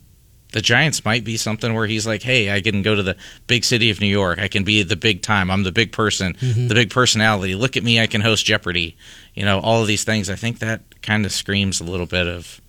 the 0.53 0.61
Giants 0.61 1.03
might 1.03 1.23
be 1.23 1.36
something 1.38 1.73
where 1.73 1.86
he's 1.86 2.07
like, 2.07 2.23
hey, 2.23 2.51
I 2.51 2.61
can 2.61 2.82
go 2.82 2.95
to 2.95 3.03
the 3.03 3.17
big 3.47 3.65
city 3.65 3.91
of 3.91 3.99
New 3.99 4.07
York. 4.07 4.39
I 4.39 4.47
can 4.47 4.63
be 4.63 4.82
the 4.82 4.95
big 4.95 5.21
time. 5.21 5.51
I'm 5.51 5.63
the 5.63 5.73
big 5.73 5.91
person, 5.91 6.38
the 6.39 6.73
big 6.73 6.89
personality. 6.89 7.53
Look 7.53 7.75
at 7.75 7.84
me. 7.84 7.99
I 7.99 8.07
can 8.07 8.21
host 8.21 8.45
Jeopardy. 8.45 8.95
You 9.34 9.43
know, 9.43 9.59
all 9.59 9.82
of 9.82 9.88
these 9.88 10.03
things. 10.03 10.30
I 10.30 10.36
think 10.36 10.59
that 10.59 11.01
kind 11.01 11.25
of 11.25 11.32
screams 11.32 11.82
a 11.82 11.84
little 11.84 12.05
bit 12.05 12.28
of 12.28 12.61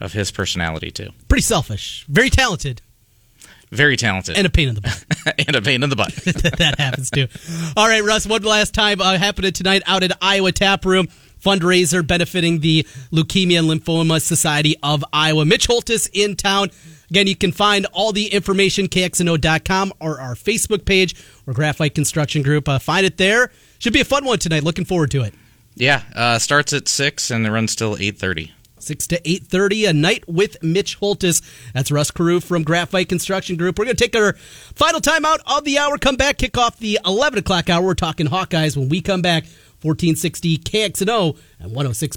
of 0.00 0.12
his 0.12 0.30
personality 0.30 0.90
too. 0.90 1.10
Pretty 1.28 1.42
selfish. 1.42 2.04
Very 2.08 2.30
talented. 2.30 2.82
Very 3.72 3.96
talented 3.96 4.36
And 4.36 4.46
a 4.46 4.50
pain 4.50 4.68
in 4.68 4.76
the 4.76 4.80
butt. 4.80 5.04
and 5.46 5.56
a 5.56 5.62
pain 5.62 5.82
in 5.82 5.90
the 5.90 5.96
butt. 5.96 6.12
that 6.14 6.76
happens 6.78 7.10
too. 7.10 7.26
All 7.76 7.88
right, 7.88 8.02
Russ, 8.02 8.26
one 8.26 8.42
last 8.42 8.74
time 8.74 9.00
uh, 9.00 9.18
happening 9.18 9.52
tonight 9.52 9.82
out 9.86 10.04
at 10.04 10.16
Iowa 10.22 10.52
Tap 10.52 10.84
Room. 10.84 11.08
Fundraiser 11.46 12.04
benefiting 12.04 12.58
the 12.58 12.82
Leukemia 13.12 13.60
and 13.60 13.68
Lymphoma 13.68 14.20
Society 14.20 14.74
of 14.82 15.04
Iowa. 15.12 15.44
Mitch 15.44 15.68
Holthus 15.68 16.08
in 16.12 16.34
town. 16.34 16.70
Again, 17.08 17.28
you 17.28 17.36
can 17.36 17.52
find 17.52 17.86
all 17.92 18.10
the 18.10 18.26
information, 18.26 18.88
kxno.com 18.88 19.92
or 20.00 20.20
our 20.20 20.34
Facebook 20.34 20.84
page 20.84 21.14
or 21.46 21.54
Graphite 21.54 21.94
Construction 21.94 22.42
Group. 22.42 22.68
Uh, 22.68 22.80
find 22.80 23.06
it 23.06 23.16
there. 23.16 23.52
Should 23.78 23.92
be 23.92 24.00
a 24.00 24.04
fun 24.04 24.24
one 24.24 24.40
tonight. 24.40 24.64
Looking 24.64 24.84
forward 24.84 25.12
to 25.12 25.22
it. 25.22 25.34
yeah, 25.76 26.02
uh, 26.16 26.40
starts 26.40 26.72
at 26.72 26.88
six 26.88 27.30
and 27.30 27.46
it 27.46 27.50
runs 27.52 27.76
till 27.76 27.96
eight 28.00 28.18
thirty. 28.18 28.52
6 28.78 29.06
to 29.08 29.20
8.30, 29.22 29.88
a 29.88 29.92
night 29.92 30.22
with 30.28 30.62
Mitch 30.62 30.96
Holthus. 31.00 31.42
That's 31.74 31.90
Russ 31.90 32.12
Carew 32.12 32.38
from 32.38 32.62
Graphite 32.62 33.08
Construction 33.08 33.56
Group. 33.56 33.78
We're 33.78 33.86
going 33.86 33.96
to 33.96 34.04
take 34.04 34.14
our 34.14 34.34
final 34.76 35.00
time 35.00 35.24
out 35.24 35.40
of 35.44 35.64
the 35.64 35.78
hour, 35.78 35.98
come 35.98 36.14
back, 36.14 36.38
kick 36.38 36.56
off 36.56 36.78
the 36.78 37.00
11 37.04 37.40
o'clock 37.40 37.68
hour. 37.68 37.84
We're 37.84 37.94
talking 37.94 38.26
Hawkeyes 38.28 38.76
when 38.76 38.88
we 38.88 39.00
come 39.00 39.22
back, 39.22 39.44
1460 39.86 40.58
KXNO 40.58 41.38
and 41.60 41.70
106. 41.70 42.16